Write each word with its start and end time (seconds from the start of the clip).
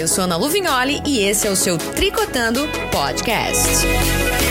eu 0.00 0.08
sou 0.08 0.24
Ana 0.24 0.36
Luvignoli 0.36 1.02
e 1.04 1.20
esse 1.20 1.46
é 1.46 1.50
o 1.50 1.56
seu 1.56 1.76
Tricotando 1.76 2.66
Podcast. 2.90 4.49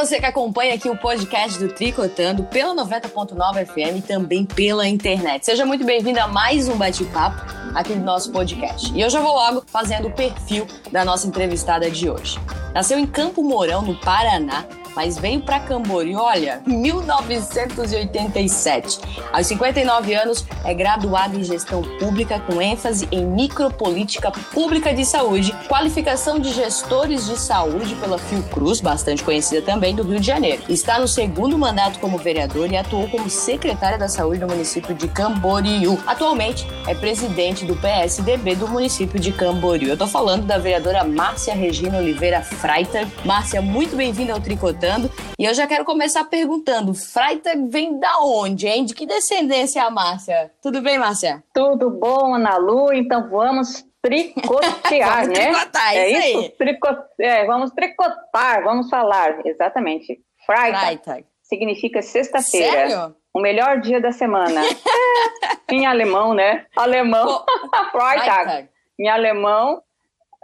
Você 0.00 0.18
que 0.18 0.24
acompanha 0.24 0.76
aqui 0.76 0.88
o 0.88 0.96
podcast 0.96 1.58
do 1.58 1.68
Tricotando 1.68 2.44
pela 2.44 2.74
90.9 2.74 3.66
FM 3.66 3.98
e 3.98 4.00
também 4.02 4.46
pela 4.46 4.88
internet. 4.88 5.44
Seja 5.44 5.66
muito 5.66 5.84
bem-vindo 5.84 6.18
a 6.18 6.26
mais 6.26 6.70
um 6.70 6.76
bate-papo 6.76 7.44
aqui 7.74 7.92
do 7.92 8.02
nosso 8.02 8.32
podcast. 8.32 8.90
E 8.94 9.00
eu 9.02 9.10
já 9.10 9.20
vou 9.20 9.34
logo 9.34 9.62
fazendo 9.66 10.08
o 10.08 10.10
perfil 10.10 10.66
da 10.90 11.04
nossa 11.04 11.26
entrevistada 11.26 11.90
de 11.90 12.08
hoje. 12.08 12.38
Nasceu 12.72 12.98
em 12.98 13.06
Campo 13.06 13.42
Mourão, 13.42 13.82
no 13.82 13.94
Paraná, 13.94 14.64
mas 14.94 15.18
veio 15.18 15.40
para 15.40 15.58
Camboriú, 15.60 16.18
olha, 16.18 16.60
1987. 16.66 19.00
Aos 19.32 19.46
59 19.46 20.14
anos, 20.14 20.44
é 20.64 20.74
graduado 20.74 21.38
em 21.38 21.44
gestão 21.44 21.82
pública 21.98 22.40
com 22.40 22.60
ênfase 22.60 23.08
em 23.10 23.24
micropolítica 23.24 24.30
pública 24.30 24.92
de 24.92 25.04
saúde, 25.04 25.54
qualificação 25.68 26.38
de 26.38 26.52
gestores 26.52 27.26
de 27.26 27.38
saúde 27.38 27.94
pela 27.96 28.18
Fiocruz, 28.18 28.80
bastante 28.80 29.22
conhecida 29.22 29.62
também 29.62 29.94
do 29.94 30.02
Rio 30.02 30.20
de 30.20 30.26
Janeiro. 30.26 30.62
Está 30.68 30.98
no 30.98 31.08
segundo 31.08 31.58
mandato 31.58 31.98
como 31.98 32.18
vereador 32.18 32.70
e 32.70 32.76
atuou 32.76 33.08
como 33.08 33.30
secretária 33.30 33.98
da 33.98 34.08
saúde 34.08 34.40
no 34.40 34.46
município 34.46 34.94
de 34.94 35.08
Camboriú. 35.08 35.98
Atualmente 36.06 36.66
é 36.86 36.94
presidente 36.94 37.64
do 37.64 37.76
PSDB 37.76 38.56
do 38.56 38.68
município 38.68 39.18
de 39.18 39.32
Camboriú. 39.32 39.88
Eu 39.88 39.96
tô 39.96 40.06
falando 40.06 40.44
da 40.44 40.58
vereadora 40.58 41.04
Márcia 41.04 41.54
Regina 41.54 41.98
Oliveira 41.98 42.42
Freitag. 42.42 43.10
Márcia, 43.24 43.60
muito 43.60 43.96
bem-vinda 43.96 44.32
ao 44.32 44.40
Tricotando 44.80 45.10
e 45.38 45.44
eu 45.44 45.52
já 45.52 45.66
quero 45.66 45.84
começar 45.84 46.24
perguntando: 46.24 46.94
Freitag 46.94 47.68
vem 47.68 47.98
da 47.98 48.18
onde, 48.20 48.66
hein? 48.66 48.84
De 48.84 48.94
que 48.94 49.06
descendência 49.06 49.80
é 49.80 49.82
a 49.82 49.90
Márcia? 49.90 50.50
Tudo 50.62 50.80
bem, 50.80 50.98
Márcia? 50.98 51.44
Tudo 51.52 51.90
bom, 51.90 52.34
Ana 52.34 52.56
Lu? 52.56 52.92
Então 52.92 53.28
vamos 53.28 53.84
tricotear, 54.00 55.20
vamos 55.26 55.38
né? 55.38 55.52
Tricotar, 55.52 55.94
é 55.94 56.08
isso, 56.08 56.26
isso? 56.26 56.38
aí. 56.38 56.48
Trico... 56.50 56.88
É, 57.20 57.44
vamos 57.44 57.70
tricotar, 57.72 58.64
vamos 58.64 58.88
falar, 58.88 59.46
exatamente. 59.46 60.18
Freitag, 60.46 61.26
significa 61.42 62.00
sexta-feira. 62.00 62.88
Sério? 62.88 63.16
O 63.32 63.40
melhor 63.40 63.80
dia 63.80 64.00
da 64.00 64.10
semana. 64.10 64.62
Em 65.70 65.86
alemão, 65.86 66.34
né? 66.34 66.66
Alemão. 66.74 67.44
Freitag. 67.92 68.26
Freitag. 68.26 68.68
Em 68.98 69.08
alemão, 69.08 69.82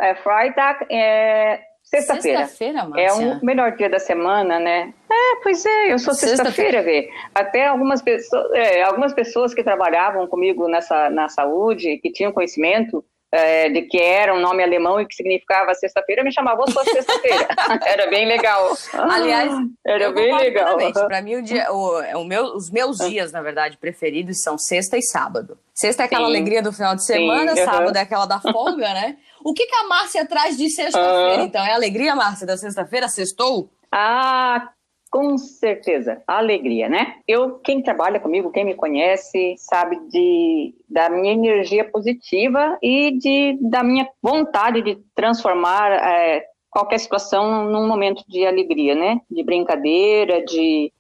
é, 0.01 0.15
Freitag 0.15 0.87
é 0.91 1.66
sexta-feira. 1.87 2.47
Sexta-feira? 2.47 2.89
É 2.97 3.13
o 3.13 3.45
melhor 3.45 3.77
dia 3.77 3.89
da 3.89 3.99
semana, 3.99 4.59
né? 4.59 4.93
É, 5.11 5.37
pois 5.43 5.65
é, 5.65 5.93
eu 5.93 5.99
sou 5.99 6.13
sexta-feira, 6.13 6.83
vê. 6.83 7.09
Até 7.35 7.67
algumas 7.67 8.03
pessoas, 8.03 8.53
é, 8.53 8.83
algumas 8.83 9.15
pessoas 9.15 9.55
que 9.55 9.63
trabalhavam 9.63 10.27
comigo 10.27 10.69
nessa, 10.69 11.09
na 11.09 11.29
saúde, 11.29 11.99
que 11.99 12.13
tinham 12.13 12.33
conhecimento 12.33 13.05
é, 13.33 13.69
de 13.69 13.83
que 13.83 13.99
era 13.99 14.35
um 14.35 14.41
nome 14.41 14.63
alemão 14.63 15.01
e 15.01 15.07
que 15.07 15.15
significava 15.15 15.75
sexta-feira, 15.75 16.23
me 16.23 16.33
chamavam 16.33 16.67
sua 16.69 16.85
sexta-feira. 16.85 17.49
era 17.85 18.09
bem 18.09 18.27
legal. 18.27 18.77
Aliás, 18.93 19.53
era 19.87 20.05
eu 20.05 20.15
bem 20.15 20.35
legal. 20.35 20.77
Pra 21.07 21.21
mim, 21.21 21.37
o 21.37 21.43
dia, 21.43 21.71
o, 21.73 22.21
o 22.21 22.25
meu, 22.25 22.45
os 22.55 22.71
meus 22.71 22.99
dias, 22.99 23.33
na 23.33 23.43
verdade, 23.43 23.77
preferidos 23.77 24.43
são 24.43 24.57
sexta 24.57 24.97
e 24.97 25.03
sábado. 25.03 25.59
Sexta 25.75 26.05
é 26.05 26.07
aquela 26.07 26.27
Sim. 26.27 26.31
alegria 26.31 26.63
do 26.63 26.73
final 26.73 26.95
de 26.95 27.05
semana, 27.05 27.55
Sim, 27.55 27.65
sábado 27.65 27.97
é 27.97 28.01
aquela 28.01 28.27
da 28.27 28.41
folga, 28.41 28.95
né? 28.95 29.17
O 29.47 29.55
que, 29.55 29.65
que 29.65 29.77
a 29.77 29.87
Márcia 29.87 30.27
traz 30.27 30.57
de 30.57 30.69
sexta-feira, 30.69 31.37
Aham. 31.37 31.45
então? 31.45 31.65
É 31.65 31.73
alegria, 31.73 32.17
Márcia, 32.17 32.45
da 32.45 32.57
sexta-feira? 32.57 33.07
Sextou? 33.07 33.71
Ah, 33.93 34.71
com 35.09 35.39
certeza, 35.39 36.21
alegria, 36.27 36.89
né? 36.89 37.21
Eu, 37.29 37.61
quem 37.61 37.81
trabalha 37.81 38.19
comigo, 38.19 38.51
quem 38.51 38.65
me 38.65 38.75
conhece, 38.75 39.55
sabe 39.57 40.01
de 40.09 40.75
da 40.89 41.09
minha 41.09 41.33
energia 41.33 41.89
positiva 41.89 42.77
e 42.83 43.17
de 43.17 43.57
da 43.71 43.85
minha 43.85 44.09
vontade 44.21 44.83
de 44.83 44.97
transformar 45.15 45.93
é, 45.93 46.45
qualquer 46.69 46.99
situação 46.99 47.67
num 47.67 47.87
momento 47.87 48.25
de 48.27 48.45
alegria, 48.45 48.97
né? 48.97 49.21
De 49.31 49.45
brincadeira, 49.45 50.45
de 50.45 50.93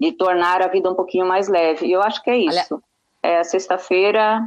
de 0.00 0.12
tornar 0.12 0.62
a 0.62 0.68
vida 0.68 0.90
um 0.90 0.94
pouquinho 0.94 1.26
mais 1.26 1.46
leve. 1.46 1.86
E 1.86 1.92
eu 1.92 2.02
acho 2.02 2.22
que 2.22 2.30
é 2.30 2.38
isso. 2.38 2.82
É, 3.22 3.38
a 3.38 3.44
sexta-feira 3.44 4.40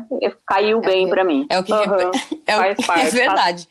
caiu 0.46 0.80
É 0.80 0.86
bem 0.86 1.08
para 1.08 1.24
mim. 1.24 1.46
É 1.50 1.58
o 1.58 1.64
que 1.64 1.72
Aham, 1.72 2.12
é, 2.46 2.56
o- 2.56 2.60
faz 2.60 2.86
parte, 2.86 3.08
é 3.08 3.10
verdade. 3.12 3.68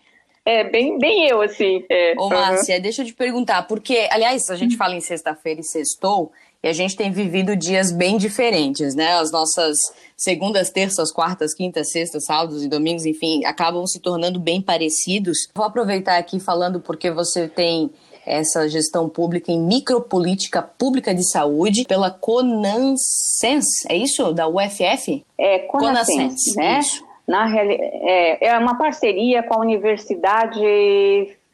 É 0.47 0.65
bem, 0.65 0.99
bem 0.99 1.27
eu 1.27 1.41
assim. 1.41 1.85
É, 1.91 2.15
Ô. 2.19 2.29
Márcia, 2.29 2.79
deixa 2.81 3.03
eu 3.03 3.07
te 3.07 3.15
perguntar, 3.15 3.63
porque, 3.67 4.09
aliás, 4.11 4.51
a 4.51 4.57
gente 4.57 4.77
fala 4.77 4.95
em 4.95 5.01
sexta-feira 5.01 5.61
e 5.61 5.65
sextou, 5.65 6.33
e 6.63 6.69
a 6.69 6.73
gente 6.73 6.97
tem 6.97 7.11
vivido 7.11 7.55
dias 7.57 7.91
bem 7.93 8.17
diferentes, 8.19 8.95
né? 8.95 9.15
As 9.15 9.31
nossas 9.31 9.77
segundas, 10.17 10.71
terças, 10.71 11.11
quartas, 11.13 11.55
quintas, 11.55 11.91
sextas, 11.91 12.25
sábados 12.25 12.63
e 12.63 12.69
domingos, 12.69 13.05
enfim, 13.07 13.45
acabam 13.45 13.87
se 13.87 14.01
tornando 14.01 14.39
bem 14.41 14.61
parecidos. 14.63 15.49
Vou 15.55 15.65
aproveitar 15.65 16.17
aqui 16.19 16.39
falando 16.41 16.81
porque 16.81 17.11
você 17.11 17.49
tem 17.49 17.91
essa 18.27 18.69
gestão 18.69 19.09
pública 19.09 19.53
em 19.53 19.61
micropolítica 19.61 20.63
pública 20.63 21.15
de 21.15 21.29
saúde 21.31 21.85
pela 21.87 22.11
Conansens, 22.11 23.65
é 23.89 23.97
isso? 23.97 24.33
Da 24.33 24.49
UFF? 24.49 25.25
É, 25.39 25.59
Conascens, 25.61 26.55
né? 26.57 26.79
isso. 26.81 27.05
Na 27.27 27.49
é, 27.59 28.49
é 28.49 28.59
uma 28.59 28.77
parceria 28.77 29.43
com 29.43 29.55
a 29.55 29.61
Universidade 29.61 30.61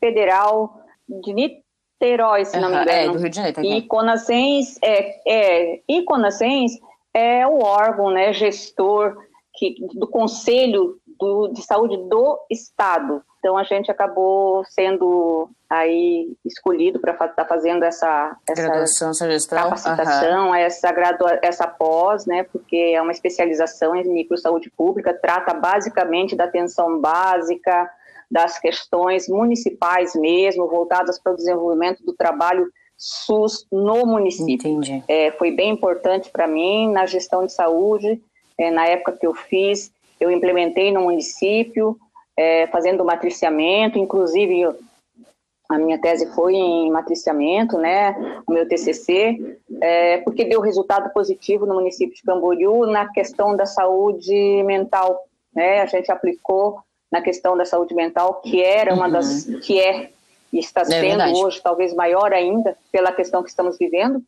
Federal 0.01 0.81
de 1.09 1.33
Niterói, 1.33 2.45
se 2.45 2.59
não 2.59 2.69
me 2.69 2.75
Aham, 2.75 2.83
engano. 2.83 2.99
é, 2.99 3.09
do 3.09 3.19
Rio 3.19 3.31
de 3.31 3.37
Janeiro. 3.37 3.57
tá 3.57 3.63
E 3.63 3.73
aqui. 3.79 3.87
Conascens 3.87 4.79
é, 4.83 5.21
é, 5.27 5.81
e 5.89 6.03
Conascens 6.03 6.73
é 7.15 7.47
o 7.47 7.61
órgão, 7.63 8.11
né, 8.11 8.33
gestor 8.33 9.17
que, 9.55 9.77
do 9.95 10.09
Conselho 10.09 10.97
do, 11.19 11.49
de 11.49 11.63
Saúde 11.63 11.97
do 12.09 12.39
Estado. 12.51 13.23
Então 13.41 13.57
a 13.57 13.65
gente 13.65 13.91
acabou 13.91 14.63
sendo 14.67 15.49
aí 15.69 16.37
escolhido 16.45 17.01
para 17.01 17.13
estar 17.13 17.47
fazendo 17.47 17.85
essa, 17.85 18.37
essa 18.47 18.63
Graduação, 18.63 19.13
capacitação, 19.49 20.55
essa, 20.55 20.93
gradua, 20.93 21.39
essa 21.41 21.67
pós, 21.67 22.27
né, 22.27 22.43
porque 22.45 22.93
é 22.95 23.01
uma 23.01 23.13
especialização 23.13 23.97
em 23.97 24.07
microsaúde 24.13 24.71
pública, 24.71 25.15
trata 25.15 25.55
basicamente 25.55 26.37
da 26.37 26.45
atenção 26.45 27.01
básica, 27.01 27.91
das 28.31 28.59
questões 28.59 29.27
municipais 29.27 30.15
mesmo, 30.15 30.69
voltadas 30.69 31.19
para 31.19 31.33
o 31.33 31.37
desenvolvimento 31.37 32.05
do 32.05 32.13
trabalho 32.13 32.71
SUS 32.97 33.67
no 33.73 34.05
município. 34.05 34.69
Entendi. 34.69 35.03
É, 35.09 35.33
foi 35.33 35.51
bem 35.51 35.71
importante 35.71 36.29
para 36.31 36.47
mim 36.47 36.93
na 36.93 37.07
gestão 37.07 37.47
de 37.47 37.53
saúde, 37.55 38.23
é, 38.59 38.71
na 38.71 38.87
época 38.87 39.13
que 39.13 39.27
eu 39.27 39.35
fiz, 39.35 39.91
eu 40.21 40.31
implementei 40.31 40.93
no 40.93 41.01
município, 41.01 41.99
é, 42.37 42.67
fazendo 42.69 43.05
matriciamento, 43.05 43.99
inclusive 43.99 44.67
a 45.69 45.79
minha 45.79 46.01
tese 46.01 46.27
foi 46.35 46.55
em 46.55 46.91
matriciamento, 46.91 47.79
né, 47.79 48.17
o 48.47 48.53
meu 48.53 48.67
TCC, 48.69 49.57
é, 49.81 50.19
porque 50.19 50.45
deu 50.45 50.61
resultado 50.61 51.13
positivo 51.13 51.65
no 51.65 51.75
município 51.75 52.15
de 52.15 52.23
Camboriú 52.23 52.87
na 52.87 53.09
questão 53.13 53.55
da 53.57 53.67
saúde 53.67 54.63
mental, 54.65 55.25
né, 55.55 55.81
a 55.81 55.87
gente 55.87 56.11
aplicou 56.11 56.81
na 57.11 57.21
questão 57.21 57.57
da 57.57 57.65
saúde 57.65 57.95
mental, 57.95 58.41
que 58.41 58.61
era 58.63 58.93
uma 58.95 59.09
das, 59.09 59.45
que 59.63 59.81
é, 59.81 60.11
e 60.53 60.59
está 60.59 60.85
sendo 60.85 61.03
Uhum. 61.03 61.09
verdade. 61.09 61.33
hoje 61.39 61.61
talvez 61.63 61.95
maior 61.95 62.33
ainda, 62.33 62.77
pela 62.91 63.13
questão 63.13 63.43
que 63.43 63.51
estamos 63.51 63.79
vivendo, 63.79 64.21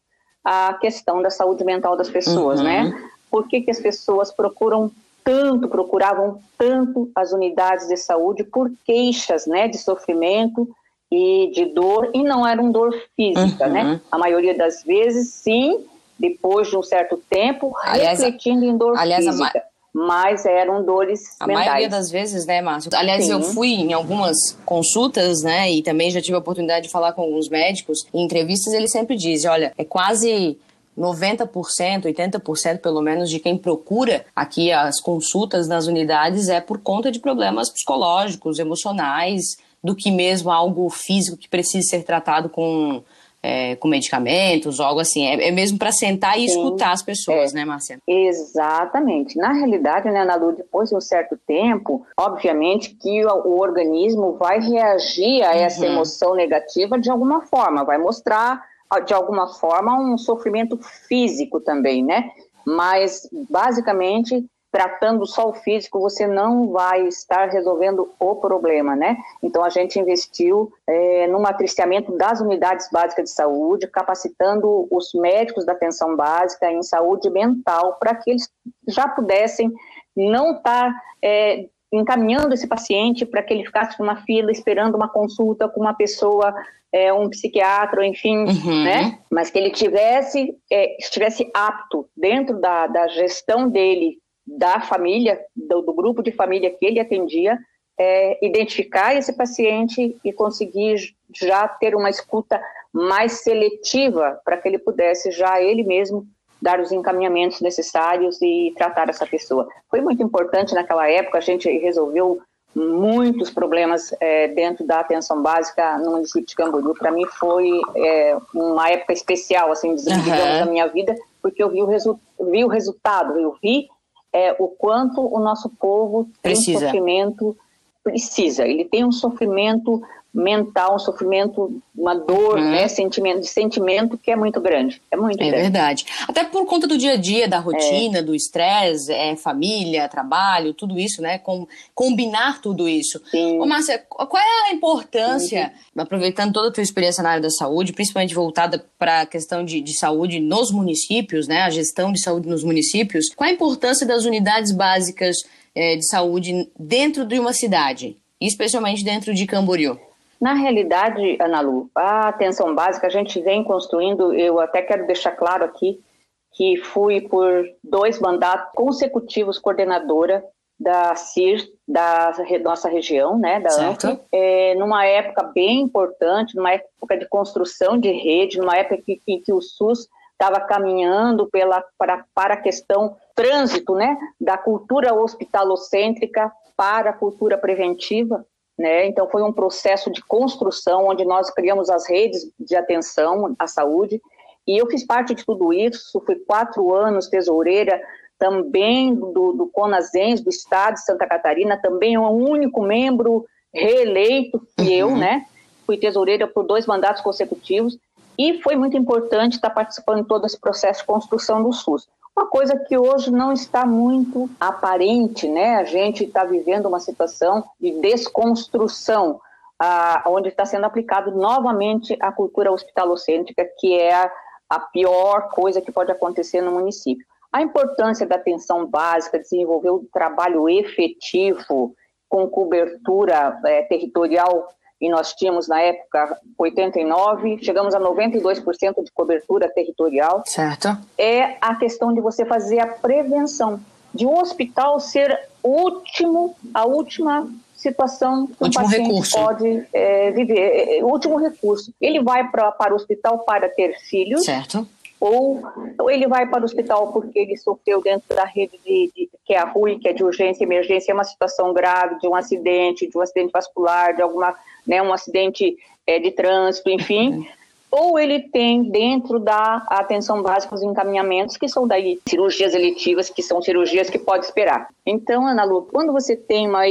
a 0.44 0.74
questão 0.80 1.20
da 1.22 1.30
saúde 1.30 1.64
mental 1.64 1.96
das 1.96 2.08
pessoas, 2.10 2.60
Uhum. 2.60 2.66
né, 2.66 3.10
por 3.30 3.48
que, 3.48 3.62
que 3.62 3.70
as 3.70 3.80
pessoas 3.80 4.30
procuram 4.32 4.92
tanto, 5.24 5.68
procuravam 5.68 6.40
tanto 6.58 7.10
as 7.14 7.32
unidades 7.32 7.88
de 7.88 7.96
saúde 7.96 8.44
por 8.44 8.70
queixas, 8.84 9.46
né, 9.46 9.68
de 9.68 9.78
sofrimento 9.78 10.68
e 11.10 11.50
de 11.54 11.66
dor, 11.66 12.10
e 12.14 12.22
não 12.22 12.46
era 12.46 12.60
uma 12.60 12.72
dor 12.72 12.90
física, 13.14 13.66
Uhum. 13.66 13.72
né? 13.72 14.00
A 14.10 14.18
maioria 14.18 14.56
das 14.56 14.82
vezes, 14.82 15.30
sim, 15.34 15.84
depois 16.18 16.68
de 16.68 16.76
um 16.76 16.82
certo 16.82 17.20
tempo, 17.28 17.74
Aliás, 17.82 18.20
refletindo 18.20 18.64
em 18.64 18.76
dor 18.76 18.96
aliás, 18.98 19.24
física. 19.24 19.62
Mas 19.94 20.46
eram 20.46 20.82
dores 20.82 21.20
A 21.38 21.46
mentais. 21.46 21.66
maioria 21.66 21.88
das 21.90 22.10
vezes, 22.10 22.46
né, 22.46 22.62
Márcio? 22.62 22.90
Aliás, 22.94 23.26
Sim. 23.26 23.32
eu 23.32 23.42
fui 23.42 23.68
em 23.74 23.92
algumas 23.92 24.36
consultas, 24.64 25.42
né, 25.42 25.70
e 25.70 25.82
também 25.82 26.10
já 26.10 26.22
tive 26.22 26.34
a 26.34 26.38
oportunidade 26.38 26.86
de 26.86 26.90
falar 26.92 27.12
com 27.12 27.20
alguns 27.20 27.50
médicos. 27.50 28.06
Em 28.14 28.24
entrevistas, 28.24 28.72
eles 28.72 28.90
sempre 28.90 29.16
dizem: 29.16 29.50
olha, 29.50 29.70
é 29.76 29.84
quase 29.84 30.56
90%, 30.98 32.04
80% 32.04 32.78
pelo 32.78 33.00
menos 33.00 33.30
de 33.30 33.38
quem 33.38 33.56
procura 33.56 34.24
aqui 34.34 34.70
as 34.70 35.00
consultas 35.00 35.68
nas 35.68 35.86
unidades 35.86 36.48
é 36.48 36.60
por 36.60 36.78
conta 36.78 37.10
de 37.10 37.20
problemas 37.20 37.70
psicológicos, 37.70 38.58
emocionais, 38.58 39.56
do 39.82 39.94
que 39.94 40.10
mesmo 40.10 40.50
algo 40.50 40.88
físico 40.90 41.36
que 41.36 41.48
precisa 41.48 41.88
ser 41.88 42.04
tratado 42.04 42.48
com 42.48 43.02
é, 43.42 43.74
com 43.76 43.88
medicamentos, 43.88 44.78
algo 44.78 45.00
assim. 45.00 45.26
É, 45.26 45.48
é 45.48 45.50
mesmo 45.50 45.78
para 45.78 45.90
sentar 45.90 46.38
e 46.38 46.48
Sim, 46.48 46.56
escutar 46.56 46.92
as 46.92 47.02
pessoas, 47.02 47.52
é. 47.52 47.56
né, 47.56 47.64
Márcia? 47.64 47.98
Exatamente. 48.06 49.36
Na 49.36 49.52
realidade, 49.52 50.08
né, 50.10 50.20
Ana 50.20 50.36
Lu, 50.36 50.52
depois 50.52 50.90
de 50.90 50.96
um 50.96 51.00
certo 51.00 51.36
tempo, 51.46 52.06
obviamente 52.16 52.90
que 52.94 53.24
o, 53.24 53.48
o 53.48 53.60
organismo 53.60 54.34
vai 54.34 54.60
reagir 54.60 55.42
a 55.42 55.56
essa 55.56 55.84
uhum. 55.84 55.92
emoção 55.92 56.34
negativa 56.34 56.98
de 56.98 57.10
alguma 57.10 57.40
forma, 57.42 57.84
vai 57.84 57.98
mostrar 57.98 58.62
de 59.00 59.14
alguma 59.14 59.48
forma 59.48 59.98
um 59.98 60.18
sofrimento 60.18 60.78
físico 60.78 61.60
também, 61.60 62.04
né? 62.04 62.30
Mas 62.64 63.28
basicamente 63.50 64.46
tratando 64.72 65.26
só 65.26 65.50
o 65.50 65.52
físico, 65.52 66.00
você 66.00 66.26
não 66.26 66.70
vai 66.70 67.06
estar 67.06 67.50
resolvendo 67.50 68.10
o 68.18 68.36
problema, 68.36 68.96
né? 68.96 69.18
Então 69.42 69.62
a 69.62 69.68
gente 69.68 70.00
investiu 70.00 70.72
é, 70.86 71.26
no 71.26 71.38
matriciamento 71.38 72.16
das 72.16 72.40
unidades 72.40 72.88
básicas 72.90 73.24
de 73.24 73.30
saúde, 73.32 73.86
capacitando 73.86 74.88
os 74.90 75.12
médicos 75.12 75.66
da 75.66 75.72
atenção 75.72 76.16
básica 76.16 76.72
em 76.72 76.82
saúde 76.82 77.28
mental 77.28 77.98
para 78.00 78.14
que 78.14 78.30
eles 78.30 78.50
já 78.88 79.06
pudessem 79.06 79.70
não 80.16 80.56
estar 80.56 80.90
tá, 80.90 81.02
é, 81.22 81.68
encaminhando 81.92 82.54
esse 82.54 82.66
paciente 82.66 83.26
para 83.26 83.42
que 83.42 83.52
ele 83.52 83.64
ficasse 83.64 83.98
numa 84.00 84.16
fila 84.16 84.50
esperando 84.50 84.94
uma 84.94 85.08
consulta 85.08 85.68
com 85.68 85.80
uma 85.80 85.94
pessoa 85.94 86.54
é, 86.92 87.12
um 87.12 87.28
psiquiatra, 87.28 88.06
enfim, 88.06 88.38
uhum. 88.38 88.84
né? 88.84 89.18
Mas 89.30 89.50
que 89.50 89.58
ele 89.58 89.70
tivesse, 89.70 90.54
é, 90.70 90.96
estivesse 90.98 91.50
apto 91.54 92.08
dentro 92.16 92.60
da, 92.60 92.86
da 92.86 93.08
gestão 93.08 93.68
dele 93.68 94.18
da 94.46 94.80
família, 94.80 95.40
do, 95.54 95.82
do 95.82 95.94
grupo 95.94 96.22
de 96.22 96.32
família 96.32 96.70
que 96.70 96.84
ele 96.84 97.00
atendia, 97.00 97.58
é, 97.98 98.44
identificar 98.44 99.14
esse 99.14 99.32
paciente 99.36 100.16
e 100.24 100.32
conseguir 100.32 101.14
já 101.34 101.68
ter 101.68 101.94
uma 101.94 102.10
escuta 102.10 102.60
mais 102.92 103.42
seletiva 103.42 104.40
para 104.44 104.56
que 104.56 104.68
ele 104.68 104.78
pudesse 104.78 105.30
já 105.30 105.62
ele 105.62 105.82
mesmo 105.82 106.26
dar 106.62 106.80
os 106.80 106.92
encaminhamentos 106.92 107.60
necessários 107.60 108.40
e 108.40 108.72
tratar 108.76 109.08
essa 109.08 109.26
pessoa. 109.26 109.68
Foi 109.90 110.00
muito 110.00 110.22
importante 110.22 110.72
naquela 110.74 111.08
época, 111.10 111.38
a 111.38 111.40
gente 111.40 111.68
resolveu 111.68 112.40
muitos 112.74 113.50
problemas 113.50 114.14
é, 114.20 114.48
dentro 114.48 114.86
da 114.86 115.00
atenção 115.00 115.42
básica 115.42 115.98
no 115.98 116.12
município 116.12 116.46
de 116.46 116.54
Camboriú. 116.54 116.94
Para 116.94 117.10
mim 117.10 117.26
foi 117.38 117.68
é, 117.96 118.36
uma 118.54 118.88
época 118.88 119.12
especial, 119.12 119.70
assim, 119.72 119.94
digamos, 119.94 120.26
uhum. 120.26 120.58
da 120.60 120.66
minha 120.66 120.86
vida, 120.86 121.14
porque 121.42 121.62
eu 121.62 121.68
vi 121.68 121.82
o, 121.82 121.86
resu 121.86 122.18
vi 122.40 122.64
o 122.64 122.68
resultado, 122.68 123.38
eu 123.38 123.56
vi 123.60 123.88
é, 124.32 124.54
o 124.58 124.68
quanto 124.68 125.20
o 125.20 125.38
nosso 125.40 125.68
povo 125.68 126.24
tem 126.40 126.52
precisa. 126.52 126.86
sofrimento, 126.86 127.56
precisa. 128.02 128.66
Ele 128.66 128.84
tem 128.84 129.04
um 129.04 129.12
sofrimento 129.12 130.02
mental, 130.32 130.94
um 130.94 130.98
sofrimento, 130.98 131.82
uma 131.94 132.14
dor, 132.14 132.58
uhum. 132.58 132.70
né, 132.70 132.88
sentimento, 132.88 133.40
de 133.40 133.48
sentimento 133.48 134.16
que 134.16 134.30
é 134.30 134.36
muito 134.36 134.60
grande. 134.60 135.02
É 135.10 135.16
muito 135.16 135.42
É 135.42 135.48
grande. 135.48 135.62
verdade. 135.62 136.06
Até 136.26 136.42
por 136.44 136.64
conta 136.64 136.86
do 136.86 136.96
dia 136.96 137.12
a 137.12 137.16
dia, 137.16 137.46
da 137.46 137.58
rotina, 137.58 138.18
é. 138.18 138.22
do 138.22 138.34
estresse, 138.34 139.12
é, 139.12 139.36
família, 139.36 140.08
trabalho, 140.08 140.72
tudo 140.72 140.98
isso, 140.98 141.20
né? 141.20 141.38
Com, 141.38 141.66
combinar 141.94 142.62
tudo 142.62 142.88
isso. 142.88 143.20
Sim. 143.30 143.60
Ô, 143.60 143.66
Márcia, 143.66 143.98
qual 144.08 144.42
é 144.42 144.70
a 144.70 144.74
importância, 144.74 145.70
uhum. 145.94 146.02
aproveitando 146.02 146.52
toda 146.52 146.68
a 146.68 146.72
tua 146.72 146.82
experiência 146.82 147.22
na 147.22 147.30
área 147.30 147.42
da 147.42 147.50
saúde, 147.50 147.92
principalmente 147.92 148.34
voltada 148.34 148.82
para 148.98 149.20
a 149.20 149.26
questão 149.26 149.62
de, 149.62 149.82
de 149.82 149.98
saúde 149.98 150.40
nos 150.40 150.70
municípios, 150.70 151.46
né? 151.46 151.62
A 151.62 151.70
gestão 151.70 152.10
de 152.10 152.20
saúde 152.22 152.48
nos 152.48 152.64
municípios, 152.64 153.28
qual 153.34 153.50
a 153.50 153.52
importância 153.52 154.06
das 154.06 154.24
unidades 154.24 154.72
básicas 154.72 155.36
é, 155.74 155.96
de 155.96 156.06
saúde 156.06 156.70
dentro 156.78 157.26
de 157.26 157.38
uma 157.38 157.52
cidade? 157.52 158.16
Especialmente 158.40 159.04
dentro 159.04 159.34
de 159.34 159.46
Camboriú. 159.46 159.98
Na 160.42 160.54
realidade, 160.54 161.38
Ana 161.40 161.60
Lu, 161.60 161.88
a 161.94 162.26
atenção 162.26 162.74
básica 162.74 163.06
a 163.06 163.10
gente 163.10 163.40
vem 163.40 163.62
construindo, 163.62 164.34
eu 164.34 164.58
até 164.58 164.82
quero 164.82 165.06
deixar 165.06 165.30
claro 165.30 165.64
aqui 165.64 166.02
que 166.50 166.78
fui 166.78 167.20
por 167.20 167.64
dois 167.80 168.18
mandatos 168.18 168.72
consecutivos 168.74 169.56
coordenadora 169.56 170.44
da 170.76 171.14
CIR, 171.14 171.64
da 171.86 172.32
nossa 172.60 172.88
região, 172.88 173.38
né, 173.38 173.60
da 173.60 173.70
certo. 173.70 174.18
é, 174.32 174.74
numa 174.74 175.06
época 175.06 175.44
bem 175.44 175.80
importante, 175.82 176.56
numa 176.56 176.72
época 176.72 177.16
de 177.16 177.28
construção 177.28 177.96
de 177.96 178.10
rede, 178.10 178.58
numa 178.58 178.76
época 178.76 178.96
em 178.96 179.20
que, 179.20 179.38
que, 179.38 179.52
o 179.52 179.62
SUS 179.62 180.08
estava 180.32 180.58
caminhando 180.58 181.48
pela, 181.52 181.84
para, 181.96 182.24
para 182.34 182.54
a 182.54 182.60
questão 182.60 183.16
trânsito, 183.32 183.94
né, 183.94 184.18
da 184.40 184.58
cultura 184.58 185.14
hospitalocêntrica 185.14 186.50
para 186.76 187.10
a 187.10 187.12
cultura 187.12 187.56
preventiva, 187.56 188.44
né? 188.78 189.06
Então, 189.06 189.28
foi 189.28 189.42
um 189.42 189.52
processo 189.52 190.10
de 190.10 190.22
construção 190.22 191.06
onde 191.08 191.24
nós 191.24 191.50
criamos 191.50 191.90
as 191.90 192.08
redes 192.08 192.50
de 192.58 192.74
atenção 192.74 193.54
à 193.58 193.66
saúde. 193.66 194.20
E 194.66 194.80
eu 194.80 194.86
fiz 194.86 195.04
parte 195.04 195.34
de 195.34 195.44
tudo 195.44 195.72
isso, 195.72 196.22
fui 196.24 196.36
quatro 196.36 196.94
anos 196.94 197.28
tesoureira 197.28 198.00
também 198.38 199.14
do, 199.14 199.52
do 199.52 199.70
CONASENS, 199.72 200.40
do 200.40 200.50
Estado 200.50 200.94
de 200.94 201.04
Santa 201.04 201.26
Catarina, 201.26 201.80
também 201.80 202.18
um 202.18 202.28
único 202.28 202.82
membro 202.82 203.46
reeleito 203.72 204.60
que 204.76 204.82
uhum. 204.82 205.10
eu, 205.10 205.16
né? 205.16 205.46
Fui 205.86 205.96
tesoureira 205.96 206.46
por 206.46 206.64
dois 206.64 206.86
mandatos 206.86 207.22
consecutivos 207.22 207.98
e 208.38 208.60
foi 208.62 208.76
muito 208.76 208.96
importante 208.96 209.54
estar 209.54 209.70
participando 209.70 210.22
de 210.22 210.28
todo 210.28 210.46
esse 210.46 210.58
processo 210.58 211.00
de 211.00 211.06
construção 211.06 211.62
do 211.62 211.72
SUS. 211.72 212.08
Uma 212.34 212.46
coisa 212.46 212.78
que 212.78 212.96
hoje 212.96 213.30
não 213.30 213.52
está 213.52 213.84
muito 213.84 214.48
aparente, 214.58 215.46
né? 215.46 215.76
A 215.76 215.84
gente 215.84 216.24
está 216.24 216.44
vivendo 216.44 216.86
uma 216.86 216.98
situação 216.98 217.62
de 217.78 218.00
desconstrução, 218.00 219.38
ah, 219.78 220.22
onde 220.26 220.48
está 220.48 220.64
sendo 220.64 220.86
aplicado 220.86 221.30
novamente 221.32 222.16
a 222.20 222.32
cultura 222.32 222.72
hospitalocêntrica, 222.72 223.68
que 223.78 223.98
é 223.98 224.30
a, 224.68 224.80
pior 224.80 225.50
coisa 225.50 225.82
que 225.82 225.92
pode 225.92 226.10
acontecer 226.10 226.62
no 226.62 226.72
município. 226.72 227.26
A 227.52 227.60
importância 227.60 228.26
da 228.26 228.36
atenção 228.36 228.86
básica, 228.86 229.38
desenvolver 229.38 229.90
o 229.90 230.06
trabalho 230.10 230.66
efetivo 230.70 231.94
com 232.26 232.48
cobertura 232.48 233.60
é, 233.66 233.82
territorial 233.82 234.68
e 235.02 235.08
nós 235.08 235.32
tínhamos 235.32 235.66
na 235.66 235.80
época 235.80 236.38
89, 236.56 237.58
chegamos 237.60 237.92
a 237.92 237.98
92% 237.98 239.02
de 239.02 239.10
cobertura 239.10 239.68
territorial. 239.68 240.44
Certo. 240.46 240.96
É 241.18 241.56
a 241.60 241.74
questão 241.74 242.14
de 242.14 242.20
você 242.20 242.46
fazer 242.46 242.78
a 242.78 242.86
prevenção, 242.86 243.80
de 244.14 244.24
um 244.24 244.38
hospital 244.38 245.00
ser 245.00 245.36
último, 245.60 246.54
a 246.72 246.86
última 246.86 247.48
situação 247.74 248.46
que 248.46 248.62
último 248.62 248.84
um 248.84 248.88
paciente 248.88 249.08
recurso. 249.08 249.36
pode 249.36 249.86
é, 249.92 250.30
viver, 250.30 250.98
é, 250.98 251.04
último 251.04 251.36
recurso. 251.36 251.92
Ele 252.00 252.22
vai 252.22 252.48
pra, 252.48 252.70
para 252.70 252.92
o 252.92 252.96
hospital 252.96 253.40
para 253.40 253.68
ter 253.68 253.98
filhos. 254.08 254.44
Certo. 254.44 254.86
Ou, 255.24 255.62
ele 256.10 256.26
vai 256.26 256.48
para 256.48 256.62
o 256.62 256.64
hospital 256.64 257.12
porque 257.12 257.38
ele 257.38 257.56
sofreu 257.56 258.02
dentro 258.02 258.34
da 258.34 258.44
rede 258.44 258.76
de, 258.84 259.12
de 259.14 259.30
que 259.44 259.54
é 259.54 259.58
a 259.58 259.64
RUI, 259.64 260.00
que 260.00 260.08
é 260.08 260.12
de 260.12 260.24
urgência 260.24 260.64
e 260.64 260.66
emergência, 260.66 261.12
é 261.12 261.14
uma 261.14 261.22
situação 261.22 261.72
grave, 261.72 262.18
de 262.18 262.26
um 262.26 262.34
acidente, 262.34 263.08
de 263.08 263.16
um 263.16 263.20
acidente 263.20 263.52
vascular, 263.52 264.16
de 264.16 264.20
alguma 264.20 264.52
né, 264.84 265.00
um 265.00 265.12
acidente 265.12 265.76
é, 266.04 266.18
de 266.18 266.32
trânsito, 266.32 266.90
enfim, 266.90 267.46
ou 267.88 268.18
ele 268.18 268.40
tem 268.48 268.82
dentro 268.82 269.38
da 269.38 269.86
atenção 269.90 270.42
básica 270.42 270.74
os 270.74 270.82
encaminhamentos, 270.82 271.56
que 271.56 271.68
são 271.68 271.86
daí 271.86 272.20
cirurgias 272.28 272.74
eletivas, 272.74 273.30
que 273.30 273.44
são 273.44 273.62
cirurgias 273.62 274.10
que 274.10 274.18
pode 274.18 274.46
esperar. 274.46 274.88
Então, 275.06 275.46
Ana 275.46 275.62
Lu, 275.62 275.82
quando 275.82 276.12
você 276.12 276.34
tem 276.34 276.66
uma, 276.66 276.82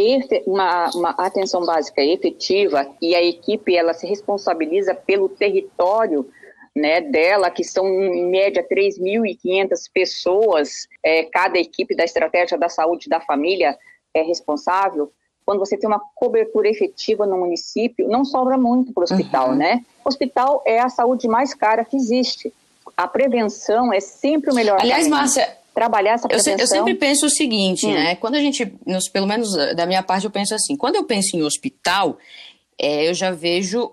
uma, 0.48 0.90
uma 0.96 1.10
atenção 1.18 1.66
básica 1.66 2.02
efetiva 2.02 2.88
e 3.02 3.14
a 3.14 3.22
equipe 3.22 3.76
ela 3.76 3.94
se 3.94 4.08
responsabiliza 4.08 4.96
pelo 4.96 5.28
território 5.28 6.26
né, 6.76 7.02
dela, 7.02 7.52
que 7.52 7.64
são 7.64 7.86
em 7.88 8.30
média 8.30 8.66
3.500 8.68 9.90
pessoas, 9.94 10.88
é, 11.04 11.24
cada 11.24 11.60
equipe 11.60 11.96
da 11.96 12.04
estratégia 12.04 12.58
da 12.58 12.70
saúde 12.70 13.10
da 13.10 13.20
família 13.20 13.78
é 14.14 14.22
responsável, 14.22 15.12
quando 15.46 15.60
você 15.60 15.78
tem 15.78 15.88
uma 15.88 16.02
cobertura 16.16 16.70
efetiva 16.70 17.26
no 17.26 17.38
município, 17.38 18.08
não 18.08 18.24
sobra 18.24 18.58
muito 18.58 18.94
para 18.94 19.02
o 19.02 19.04
hospital, 19.04 19.50
uhum. 19.50 19.56
né? 19.56 19.84
O 20.06 20.10
hospital 20.10 20.64
é 20.66 20.80
a 20.80 20.90
saúde 20.90 21.28
mais 21.28 21.54
cara 21.54 21.84
que 21.84 21.98
existe. 21.98 22.54
A 22.96 23.08
prevenção 23.08 23.92
é 23.92 24.00
sempre 24.00 24.52
o 24.52 24.56
melhor. 24.56 24.80
Aliás, 24.80 25.04
caminho. 25.04 25.18
Márcia, 25.18 25.58
trabalhar 25.74 26.14
essa 26.14 26.28
prevenção. 26.28 26.54
Eu, 26.54 26.60
eu, 26.60 26.68
sempre 26.68 26.96
penso 26.96 27.26
o 27.26 27.30
seguinte, 27.30 27.86
hum. 27.88 27.94
né? 27.94 28.16
Quando 28.16 28.36
a 28.36 28.40
gente, 28.40 28.66
pelo 29.12 29.28
menos 29.28 29.54
da 29.76 29.86
minha 29.86 30.04
parte, 30.04 30.26
eu 30.26 30.32
penso 30.32 30.54
assim: 30.54 30.78
quando 30.78 30.96
eu 30.96 31.04
penso 31.04 31.36
em 31.36 31.44
hospital, 31.44 32.18
é, 32.80 33.10
eu 33.10 33.14
já 33.14 33.32
vejo, 33.32 33.92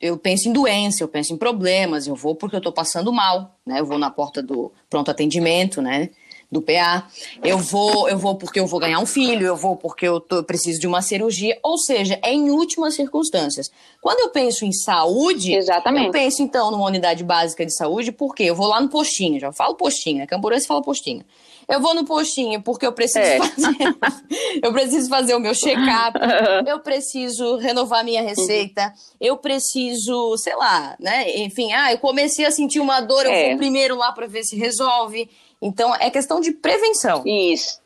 eu 0.00 0.16
penso 0.18 0.48
em 0.48 0.52
doença, 0.52 1.02
eu 1.02 1.08
penso 1.08 1.32
em 1.32 1.36
problemas, 1.36 2.06
eu 2.06 2.14
vou 2.14 2.34
porque 2.34 2.56
eu 2.56 2.58
estou 2.58 2.72
passando 2.72 3.12
mal, 3.12 3.56
né? 3.66 3.80
Eu 3.80 3.86
vou 3.86 3.98
na 3.98 4.10
porta 4.10 4.42
do 4.42 4.72
pronto 4.88 5.10
atendimento, 5.10 5.82
né? 5.82 6.10
do 6.54 6.62
PA, 6.62 7.08
eu 7.42 7.58
vou, 7.58 8.08
eu 8.08 8.16
vou 8.16 8.36
porque 8.36 8.60
eu 8.60 8.66
vou 8.66 8.78
ganhar 8.78 9.00
um 9.00 9.06
filho, 9.06 9.46
eu 9.46 9.56
vou 9.56 9.76
porque 9.76 10.06
eu, 10.06 10.20
tô, 10.20 10.36
eu 10.36 10.44
preciso 10.44 10.80
de 10.80 10.86
uma 10.86 11.02
cirurgia, 11.02 11.58
ou 11.62 11.76
seja, 11.76 12.18
é 12.22 12.32
em 12.32 12.50
últimas 12.50 12.94
circunstâncias. 12.94 13.70
Quando 14.00 14.20
eu 14.20 14.28
penso 14.28 14.64
em 14.64 14.72
saúde, 14.72 15.52
Exatamente. 15.52 16.06
eu 16.06 16.12
penso 16.12 16.42
então 16.42 16.70
numa 16.70 16.86
unidade 16.86 17.24
básica 17.24 17.66
de 17.66 17.74
saúde, 17.74 18.12
porque 18.12 18.44
eu 18.44 18.54
vou 18.54 18.68
lá 18.68 18.80
no 18.80 18.88
postinho, 18.88 19.40
já 19.40 19.52
falo 19.52 19.74
postinho, 19.74 20.18
né? 20.18 20.26
Camburense 20.26 20.66
fala 20.66 20.80
postinho. 20.80 21.24
Eu 21.68 21.80
vou 21.80 21.94
no 21.94 22.04
postinho 22.04 22.62
porque 22.62 22.86
eu 22.86 22.92
preciso 22.92 23.18
é. 23.18 23.38
fazer. 23.38 23.76
eu 24.62 24.72
preciso 24.72 25.08
fazer 25.08 25.34
o 25.34 25.40
meu 25.40 25.54
check-up, 25.54 26.18
eu 26.66 26.80
preciso 26.80 27.56
renovar 27.56 28.04
minha 28.04 28.22
receita, 28.22 28.92
eu 29.20 29.36
preciso, 29.36 30.36
sei 30.38 30.56
lá, 30.56 30.96
né? 30.98 31.36
Enfim, 31.38 31.72
ah, 31.72 31.92
eu 31.92 31.98
comecei 31.98 32.44
a 32.44 32.50
sentir 32.50 32.80
uma 32.80 33.00
dor, 33.00 33.24
eu 33.24 33.32
é. 33.32 33.48
vou 33.48 33.58
primeiro 33.58 33.96
lá 33.96 34.12
para 34.12 34.26
ver 34.26 34.44
se 34.44 34.56
resolve. 34.56 35.30
Então, 35.60 35.94
é 35.94 36.10
questão 36.10 36.40
de 36.40 36.52
prevenção. 36.52 37.22
Isso, 37.24 37.80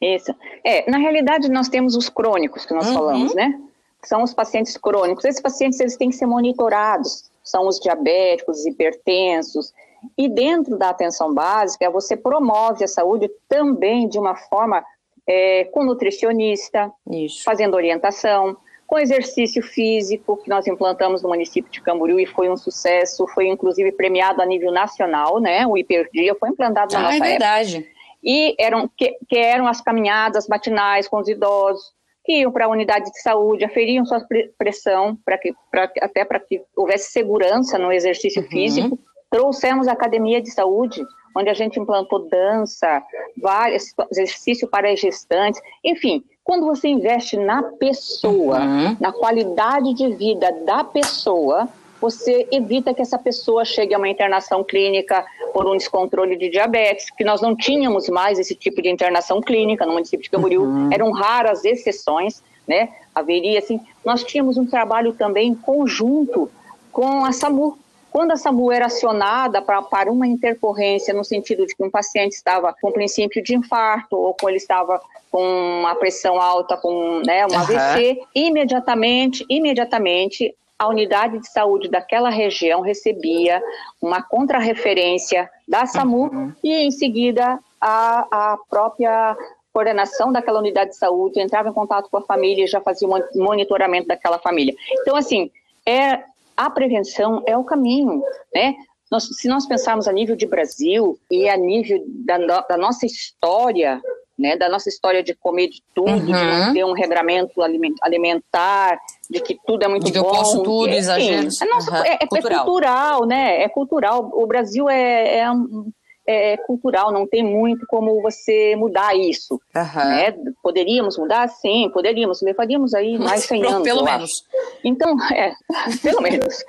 isso. 0.00 0.34
É, 0.64 0.90
na 0.90 0.98
realidade, 0.98 1.48
nós 1.48 1.68
temos 1.68 1.94
os 1.94 2.08
crônicos 2.08 2.66
que 2.66 2.74
nós 2.74 2.88
uhum. 2.88 2.94
falamos, 2.94 3.34
né? 3.34 3.60
São 4.02 4.22
os 4.22 4.34
pacientes 4.34 4.76
crônicos. 4.76 5.24
Esses 5.24 5.40
pacientes, 5.40 5.80
eles 5.80 5.96
têm 5.96 6.10
que 6.10 6.16
ser 6.16 6.26
monitorados. 6.26 7.24
São 7.42 7.68
os 7.68 7.78
diabéticos, 7.78 8.58
os 8.58 8.66
hipertensos. 8.66 9.72
E 10.16 10.28
dentro 10.28 10.76
da 10.76 10.90
atenção 10.90 11.32
básica, 11.32 11.90
você 11.90 12.16
promove 12.16 12.84
a 12.84 12.88
saúde 12.88 13.30
também 13.48 14.08
de 14.08 14.18
uma 14.18 14.34
forma 14.34 14.84
é, 15.26 15.64
com 15.64 15.84
nutricionista, 15.84 16.92
Isso. 17.10 17.42
fazendo 17.44 17.74
orientação, 17.74 18.56
com 18.86 18.98
exercício 18.98 19.62
físico, 19.62 20.36
que 20.36 20.48
nós 20.48 20.66
implantamos 20.66 21.22
no 21.22 21.28
município 21.30 21.70
de 21.70 21.80
Camboriú 21.80 22.20
e 22.20 22.26
foi 22.26 22.50
um 22.50 22.56
sucesso, 22.56 23.26
foi 23.28 23.48
inclusive 23.48 23.90
premiado 23.92 24.42
a 24.42 24.46
nível 24.46 24.70
nacional, 24.70 25.40
né? 25.40 25.66
O 25.66 25.76
Hiperdia 25.76 26.34
foi 26.34 26.50
implantado 26.50 26.92
na 26.92 27.00
ah, 27.00 27.02
nossa 27.02 27.16
é 27.16 27.20
verdade. 27.20 27.76
Época. 27.78 27.94
E 28.22 28.54
eram, 28.58 28.88
que, 28.96 29.16
que 29.28 29.36
eram 29.36 29.66
as 29.66 29.80
caminhadas 29.80 30.48
matinais 30.48 31.08
com 31.08 31.18
os 31.18 31.28
idosos, 31.28 31.92
que 32.24 32.40
iam 32.40 32.50
para 32.50 32.64
a 32.64 32.68
unidade 32.68 33.10
de 33.10 33.20
saúde, 33.20 33.64
aferiam 33.64 34.04
sua 34.04 34.22
pressão, 34.56 35.18
pra 35.24 35.36
que, 35.36 35.54
pra, 35.70 35.90
até 36.00 36.24
para 36.24 36.40
que 36.40 36.62
houvesse 36.74 37.10
segurança 37.10 37.78
no 37.78 37.92
exercício 37.92 38.42
uhum. 38.42 38.48
físico. 38.48 38.98
Trouxemos 39.34 39.88
a 39.88 39.92
academia 39.94 40.40
de 40.40 40.48
saúde, 40.48 41.04
onde 41.36 41.50
a 41.50 41.54
gente 41.54 41.80
implantou 41.80 42.28
dança, 42.28 43.02
vários 43.36 43.92
exercícios 44.12 44.70
para 44.70 44.94
gestantes, 44.94 45.60
enfim, 45.82 46.22
quando 46.44 46.64
você 46.64 46.86
investe 46.86 47.36
na 47.36 47.60
pessoa, 47.60 48.60
uhum. 48.60 48.96
na 49.00 49.10
qualidade 49.10 49.92
de 49.92 50.14
vida 50.14 50.52
da 50.64 50.84
pessoa, 50.84 51.68
você 52.00 52.46
evita 52.52 52.94
que 52.94 53.02
essa 53.02 53.18
pessoa 53.18 53.64
chegue 53.64 53.92
a 53.92 53.98
uma 53.98 54.08
internação 54.08 54.62
clínica 54.62 55.26
por 55.52 55.66
um 55.66 55.76
descontrole 55.76 56.36
de 56.36 56.48
diabetes, 56.48 57.10
que 57.10 57.24
nós 57.24 57.42
não 57.42 57.56
tínhamos 57.56 58.08
mais 58.08 58.38
esse 58.38 58.54
tipo 58.54 58.80
de 58.80 58.88
internação 58.88 59.40
clínica 59.40 59.84
no 59.84 59.94
município 59.94 60.22
de 60.22 60.30
Camboriú, 60.30 60.62
uhum. 60.62 60.90
eram 60.92 61.10
raras 61.10 61.64
exceções, 61.64 62.40
né? 62.68 62.88
Haveria, 63.12 63.58
assim, 63.58 63.80
nós 64.04 64.22
tínhamos 64.22 64.56
um 64.56 64.64
trabalho 64.64 65.12
também 65.12 65.56
conjunto 65.56 66.48
com 66.92 67.24
a 67.24 67.32
SAMU, 67.32 67.76
quando 68.14 68.30
a 68.30 68.36
SAMU 68.36 68.70
era 68.70 68.86
acionada 68.86 69.60
pra, 69.60 69.82
para 69.82 70.12
uma 70.12 70.24
intercorrência 70.24 71.12
no 71.12 71.24
sentido 71.24 71.66
de 71.66 71.74
que 71.74 71.82
um 71.82 71.90
paciente 71.90 72.34
estava 72.34 72.72
com 72.80 72.92
princípio 72.92 73.42
de 73.42 73.56
infarto 73.56 74.16
ou 74.16 74.32
com 74.32 74.48
ele 74.48 74.58
estava 74.58 75.02
com 75.32 75.84
a 75.84 75.96
pressão 75.96 76.40
alta, 76.40 76.76
com 76.76 77.20
né, 77.26 77.44
um 77.44 77.50
uhum. 77.50 77.58
AVC, 77.58 78.20
imediatamente, 78.32 79.44
imediatamente 79.50 80.54
a 80.78 80.86
unidade 80.86 81.40
de 81.40 81.50
saúde 81.50 81.88
daquela 81.88 82.30
região 82.30 82.82
recebia 82.82 83.60
uma 84.00 84.22
contrarreferência 84.22 85.50
da 85.66 85.84
SAMU 85.84 86.28
uhum. 86.32 86.52
e 86.62 86.72
em 86.72 86.92
seguida 86.92 87.58
a, 87.80 88.52
a 88.52 88.58
própria 88.70 89.36
coordenação 89.72 90.30
daquela 90.30 90.60
unidade 90.60 90.90
de 90.90 90.96
saúde 90.96 91.40
entrava 91.40 91.68
em 91.68 91.72
contato 91.72 92.08
com 92.08 92.18
a 92.18 92.22
família 92.22 92.62
e 92.62 92.68
já 92.68 92.80
fazia 92.80 93.08
o 93.08 93.20
monitoramento 93.34 94.06
daquela 94.06 94.38
família. 94.38 94.72
Então, 95.00 95.16
assim, 95.16 95.50
é, 95.84 96.22
a 96.56 96.70
prevenção 96.70 97.42
é 97.46 97.56
o 97.56 97.64
caminho, 97.64 98.22
né? 98.54 98.74
Nós, 99.10 99.28
se 99.28 99.48
nós 99.48 99.66
pensarmos 99.66 100.08
a 100.08 100.12
nível 100.12 100.34
de 100.34 100.46
Brasil 100.46 101.18
e 101.30 101.48
a 101.48 101.56
nível 101.56 102.02
da, 102.06 102.60
da 102.62 102.76
nossa 102.76 103.06
história, 103.06 104.00
né, 104.36 104.56
da 104.56 104.68
nossa 104.68 104.88
história 104.88 105.22
de 105.22 105.34
comer 105.34 105.68
de 105.68 105.82
tudo, 105.94 106.10
uhum. 106.10 106.24
de 106.24 106.32
não 106.32 106.72
ter 106.72 106.84
um 106.84 106.92
regramento 106.92 107.60
alimentar, 108.02 108.98
de 109.30 109.40
que 109.40 109.56
tudo 109.64 109.84
é 109.84 109.88
muito 109.88 110.06
de 110.06 110.12
bom. 110.12 110.18
eu 110.18 110.24
posso 110.24 110.62
tudo, 110.62 110.88
exagero. 110.88 111.48
É, 111.62 111.66
nossa, 111.66 111.90
uhum. 111.90 112.04
é, 112.04 112.18
é, 112.20 112.26
cultural. 112.26 112.60
é, 112.60 112.64
cultural. 112.64 113.26
né? 113.26 113.62
É 113.62 113.68
cultural. 113.68 114.30
O 114.34 114.46
Brasil 114.46 114.88
é, 114.88 115.38
é 115.38 115.50
um, 115.50 115.92
é, 116.26 116.56
cultural, 116.56 117.12
não 117.12 117.26
tem 117.26 117.42
muito 117.42 117.86
como 117.86 118.20
você 118.22 118.74
mudar 118.76 119.14
isso. 119.14 119.60
Uhum. 119.74 120.08
Né? 120.08 120.34
Poderíamos 120.62 121.18
mudar? 121.18 121.48
Sim, 121.48 121.90
poderíamos. 121.92 122.40
Levaríamos 122.42 122.94
aí 122.94 123.18
mais 123.18 123.44
100 123.44 123.66
anos. 123.66 123.82
Pelo 123.82 124.04
menos. 124.04 124.30
Acho. 124.30 124.78
Então, 124.82 125.16
é, 125.32 125.54
pelo 126.02 126.22
menos. 126.22 126.64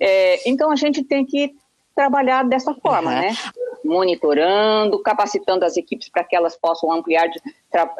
É, 0.00 0.48
então, 0.48 0.70
a 0.70 0.76
gente 0.76 1.02
tem 1.02 1.24
que 1.24 1.52
trabalhar 1.94 2.44
dessa 2.44 2.72
forma, 2.74 3.10
uhum. 3.10 3.20
né? 3.20 3.36
Monitorando, 3.84 5.02
capacitando 5.02 5.64
as 5.64 5.76
equipes 5.76 6.08
para 6.08 6.22
que 6.22 6.36
elas 6.36 6.56
possam 6.56 6.92
ampliar, 6.92 7.28
de, 7.28 7.40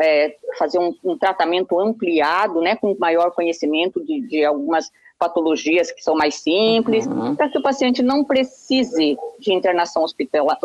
é, 0.00 0.36
fazer 0.58 0.78
um, 0.78 0.94
um, 1.02 1.18
tratamento 1.18 1.80
ampliado, 1.80 2.60
né, 2.60 2.76
com 2.76 2.94
maior 2.98 3.32
conhecimento 3.32 4.04
de, 4.04 4.20
de 4.20 4.44
algumas 4.44 4.90
patologias 5.20 5.92
que 5.92 6.02
são 6.02 6.14
mais 6.16 6.36
simples, 6.36 7.06
uhum. 7.06 7.36
para 7.36 7.50
que 7.50 7.58
o 7.58 7.62
paciente 7.62 8.02
não 8.02 8.24
precise 8.24 9.18
de 9.38 9.52
internação 9.52 10.02
hospitalar. 10.02 10.58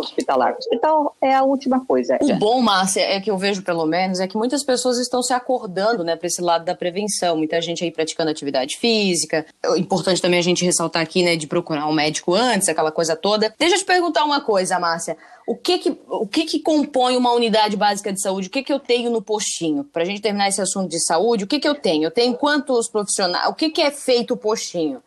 hospital 0.58 1.14
é 1.22 1.36
a 1.36 1.44
última 1.44 1.86
coisa. 1.86 2.18
O 2.22 2.36
bom, 2.36 2.62
Márcia, 2.62 3.02
é 3.02 3.20
que 3.20 3.30
eu 3.30 3.38
vejo 3.38 3.62
pelo 3.64 3.86
menos, 3.86 4.22
é 4.22 4.28
que 4.28 4.38
muitas 4.38 4.64
pessoas 4.64 4.98
estão 4.98 5.22
se 5.22 5.34
acordando 5.34 6.06
né, 6.06 6.16
para 6.16 6.28
esse 6.28 6.42
lado 6.42 6.64
da 6.64 6.74
prevenção. 6.74 7.36
Muita 7.36 7.60
gente 7.62 7.84
aí 7.84 7.92
praticando 7.92 8.32
atividade 8.32 8.78
física. 8.78 9.46
É 9.62 9.78
importante 9.78 10.22
também 10.22 10.40
a 10.40 10.44
gente 10.44 10.64
ressaltar 10.64 11.02
aqui, 11.02 11.22
né, 11.22 11.36
de 11.36 11.48
procurar 11.48 11.88
um 11.88 11.94
médico 11.94 12.34
antes, 12.34 12.70
aquela 12.70 12.92
coisa 12.92 13.14
toda. 13.14 13.54
Deixa 13.60 13.76
eu 13.76 13.80
te 13.80 13.86
perguntar 13.86 14.24
uma 14.24 14.40
coisa, 14.40 14.80
Márcia 14.80 15.18
o 15.48 15.56
que 15.56 15.78
que, 15.78 15.98
o 16.10 16.28
que 16.28 16.46
que 16.46 16.60
compõe 16.60 17.16
uma 17.16 17.32
unidade 17.32 17.78
básica 17.78 18.12
de 18.12 18.20
saúde? 18.20 18.48
O 18.48 18.52
que 18.52 18.64
que 18.64 18.74
eu 18.74 18.80
tenho 18.80 19.12
no 19.12 19.22
postinho? 19.22 19.84
Para 19.84 20.02
a 20.02 20.06
gente 20.06 20.22
terminar 20.22 20.50
esse 20.50 20.62
assunto 20.62 20.90
de 20.90 21.00
saúde, 21.00 21.44
o 21.44 21.48
que 21.48 21.60
que 21.60 21.68
eu 21.68 21.76
tenho? 21.76 22.06
Eu 22.06 22.12
tenho 22.12 22.36
quantos 22.36 22.90
profissionais? 22.90 23.48
O 23.50 23.54
que 23.54 23.70
que 23.70 23.82
é 23.82 23.92
feito 23.92 24.34
o 24.34 24.38
postinho? 24.38 25.04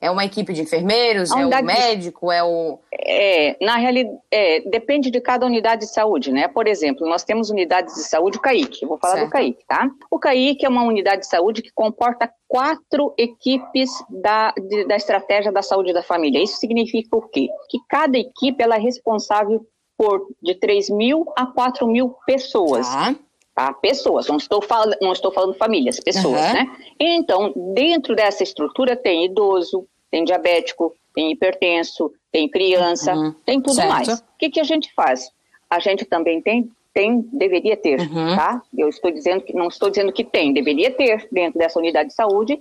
É 0.00 0.10
uma 0.10 0.24
equipe 0.24 0.54
de 0.54 0.62
enfermeiros? 0.62 1.30
É 1.30 1.44
o 1.44 1.64
médico? 1.64 2.32
É 2.32 2.42
o. 2.42 2.78
É, 2.90 3.56
na 3.62 3.76
realidade, 3.76 4.16
é, 4.30 4.60
depende 4.60 5.10
de 5.10 5.20
cada 5.20 5.44
unidade 5.44 5.82
de 5.82 5.92
saúde, 5.92 6.32
né? 6.32 6.48
Por 6.48 6.66
exemplo, 6.66 7.06
nós 7.06 7.22
temos 7.22 7.50
unidades 7.50 7.94
de 7.94 8.04
saúde, 8.04 8.38
o 8.38 8.40
CAIC, 8.40 8.86
vou 8.86 8.98
falar 8.98 9.14
certo. 9.14 9.26
do 9.26 9.32
CAIC, 9.32 9.58
tá? 9.66 9.90
O 10.10 10.18
CAIC 10.18 10.64
é 10.64 10.68
uma 10.68 10.84
unidade 10.84 11.22
de 11.22 11.28
saúde 11.28 11.60
que 11.60 11.70
comporta 11.70 12.32
quatro 12.48 13.12
equipes 13.18 13.90
da, 14.08 14.52
de, 14.52 14.86
da 14.86 14.96
estratégia 14.96 15.52
da 15.52 15.60
saúde 15.60 15.92
da 15.92 16.02
família. 16.02 16.42
Isso 16.42 16.56
significa 16.56 17.14
o 17.14 17.22
quê? 17.28 17.48
Que 17.68 17.78
cada 17.86 18.16
equipe 18.16 18.62
ela 18.62 18.76
é 18.76 18.80
responsável 18.80 19.66
por 19.98 20.26
de 20.42 20.54
3 20.54 20.88
mil 20.88 21.26
a 21.36 21.44
4 21.44 21.86
mil 21.86 22.16
pessoas. 22.26 22.88
Tá. 22.88 23.14
Tá? 23.60 23.74
Pessoas, 23.74 24.26
não 24.26 24.38
estou, 24.38 24.62
falando, 24.62 24.96
não 25.02 25.12
estou 25.12 25.30
falando 25.30 25.52
famílias, 25.52 26.00
pessoas, 26.00 26.40
uhum. 26.40 26.52
né? 26.54 26.76
Então, 26.98 27.52
dentro 27.74 28.16
dessa 28.16 28.42
estrutura 28.42 28.96
tem 28.96 29.26
idoso, 29.26 29.86
tem 30.10 30.24
diabético, 30.24 30.94
tem 31.14 31.30
hipertenso, 31.30 32.10
tem 32.32 32.48
criança, 32.48 33.14
uhum. 33.14 33.34
tem 33.44 33.60
tudo 33.60 33.74
certo. 33.74 33.90
mais. 33.90 34.08
O 34.08 34.22
que, 34.38 34.48
que 34.48 34.60
a 34.60 34.64
gente 34.64 34.90
faz? 34.94 35.30
A 35.68 35.78
gente 35.78 36.06
também 36.06 36.40
tem, 36.40 36.70
tem 36.94 37.20
deveria 37.30 37.76
ter, 37.76 38.00
uhum. 38.00 38.34
tá? 38.34 38.62
Eu 38.74 38.88
estou 38.88 39.10
dizendo 39.10 39.42
que 39.42 39.52
não 39.52 39.68
estou 39.68 39.90
dizendo 39.90 40.10
que 40.10 40.24
tem, 40.24 40.54
deveria 40.54 40.90
ter 40.90 41.28
dentro 41.30 41.58
dessa 41.58 41.78
unidade 41.78 42.08
de 42.08 42.14
saúde 42.14 42.58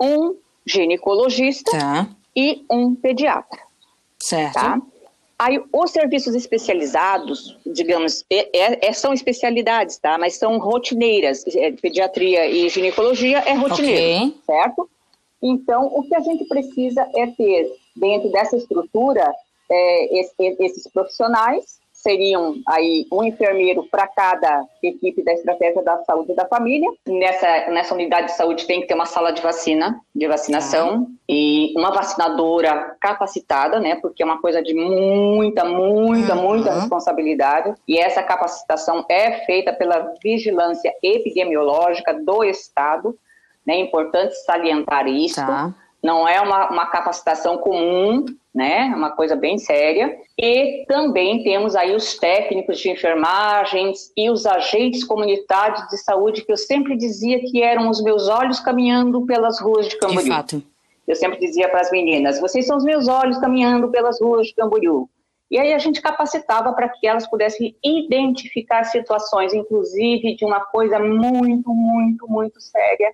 um 0.00 0.34
ginecologista 0.66 1.70
tá. 1.70 2.08
e 2.34 2.64
um 2.68 2.96
pediatra. 2.96 3.60
Certo. 4.18 4.54
Tá? 4.54 4.82
Aí, 5.42 5.60
os 5.72 5.90
serviços 5.90 6.36
especializados, 6.36 7.58
digamos, 7.66 8.24
é, 8.30 8.56
é, 8.56 8.88
é, 8.88 8.92
são 8.92 9.12
especialidades, 9.12 9.98
tá? 9.98 10.16
Mas 10.16 10.36
são 10.36 10.56
rotineiras. 10.58 11.44
É, 11.56 11.72
pediatria 11.72 12.46
e 12.46 12.68
ginecologia 12.68 13.38
é 13.38 13.52
rotineiro, 13.52 14.26
okay. 14.28 14.40
certo? 14.46 14.88
Então, 15.42 15.86
o 15.86 16.04
que 16.04 16.14
a 16.14 16.20
gente 16.20 16.44
precisa 16.44 17.04
é 17.16 17.26
ter, 17.26 17.74
dentro 17.96 18.30
dessa 18.30 18.56
estrutura, 18.56 19.34
é, 19.68 20.20
esses 20.60 20.86
profissionais 20.92 21.81
seriam 22.02 22.56
aí 22.68 23.06
um 23.12 23.22
enfermeiro 23.22 23.84
para 23.84 24.08
cada 24.08 24.64
equipe 24.82 25.22
da 25.22 25.32
estratégia 25.32 25.82
da 25.82 26.02
saúde 26.04 26.34
da 26.34 26.44
família. 26.46 26.90
Nessa, 27.06 27.70
nessa 27.70 27.94
unidade 27.94 28.26
de 28.26 28.32
saúde 28.32 28.66
tem 28.66 28.80
que 28.80 28.88
ter 28.88 28.94
uma 28.94 29.06
sala 29.06 29.30
de 29.30 29.40
vacina, 29.40 30.00
de 30.14 30.26
vacinação, 30.26 31.06
e 31.28 31.72
uma 31.76 31.92
vacinadora 31.92 32.96
capacitada, 33.00 33.78
né? 33.78 33.94
Porque 33.96 34.22
é 34.22 34.26
uma 34.26 34.40
coisa 34.40 34.60
de 34.60 34.74
muita, 34.74 35.64
muita, 35.64 36.34
uhum. 36.34 36.42
muita 36.42 36.74
responsabilidade. 36.74 37.72
E 37.86 37.96
essa 37.98 38.22
capacitação 38.22 39.04
é 39.08 39.44
feita 39.46 39.72
pela 39.72 40.12
vigilância 40.22 40.92
epidemiológica 41.02 42.12
do 42.12 42.42
Estado. 42.42 43.16
Né? 43.64 43.74
É 43.74 43.80
importante 43.80 44.34
salientar 44.44 45.06
isso. 45.06 45.36
Tá. 45.36 45.72
Não 46.02 46.26
é 46.26 46.40
uma, 46.40 46.68
uma 46.68 46.86
capacitação 46.86 47.58
comum, 47.58 48.24
né? 48.52 48.90
É 48.92 48.96
uma 48.96 49.10
coisa 49.12 49.36
bem 49.36 49.56
séria. 49.56 50.18
E 50.36 50.84
também 50.88 51.44
temos 51.44 51.76
aí 51.76 51.94
os 51.94 52.18
técnicos 52.18 52.80
de 52.80 52.90
enfermagens 52.90 54.12
e 54.16 54.28
os 54.28 54.44
agentes 54.44 55.04
comunitários 55.04 55.86
de 55.88 55.96
saúde, 55.98 56.44
que 56.44 56.50
eu 56.50 56.56
sempre 56.56 56.96
dizia 56.96 57.38
que 57.40 57.62
eram 57.62 57.88
os 57.88 58.02
meus 58.02 58.28
olhos 58.28 58.58
caminhando 58.58 59.24
pelas 59.24 59.60
ruas 59.60 59.88
de 59.88 59.96
Camboriú. 59.96 60.24
De 60.24 60.30
fato. 60.30 60.62
Eu 61.06 61.14
sempre 61.14 61.38
dizia 61.38 61.68
para 61.68 61.80
as 61.80 61.90
meninas: 61.90 62.40
vocês 62.40 62.66
são 62.66 62.76
os 62.76 62.84
meus 62.84 63.06
olhos 63.06 63.38
caminhando 63.38 63.88
pelas 63.88 64.20
ruas 64.20 64.48
de 64.48 64.54
Camboriú. 64.54 65.08
E 65.48 65.58
aí 65.58 65.74
a 65.74 65.78
gente 65.78 66.00
capacitava 66.00 66.72
para 66.72 66.88
que 66.88 67.06
elas 67.06 67.28
pudessem 67.28 67.76
identificar 67.84 68.84
situações, 68.84 69.52
inclusive 69.52 70.34
de 70.34 70.44
uma 70.46 70.60
coisa 70.60 70.98
muito, 70.98 71.74
muito, 71.74 72.26
muito 72.26 72.58
séria, 72.58 73.12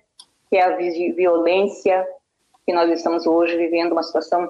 que 0.49 0.55
é 0.55 0.63
a 0.63 0.77
violência 0.77 2.07
que 2.69 2.73
nós 2.73 2.87
estamos 2.91 3.25
hoje 3.25 3.57
vivendo 3.57 3.93
uma 3.93 4.03
situação 4.03 4.47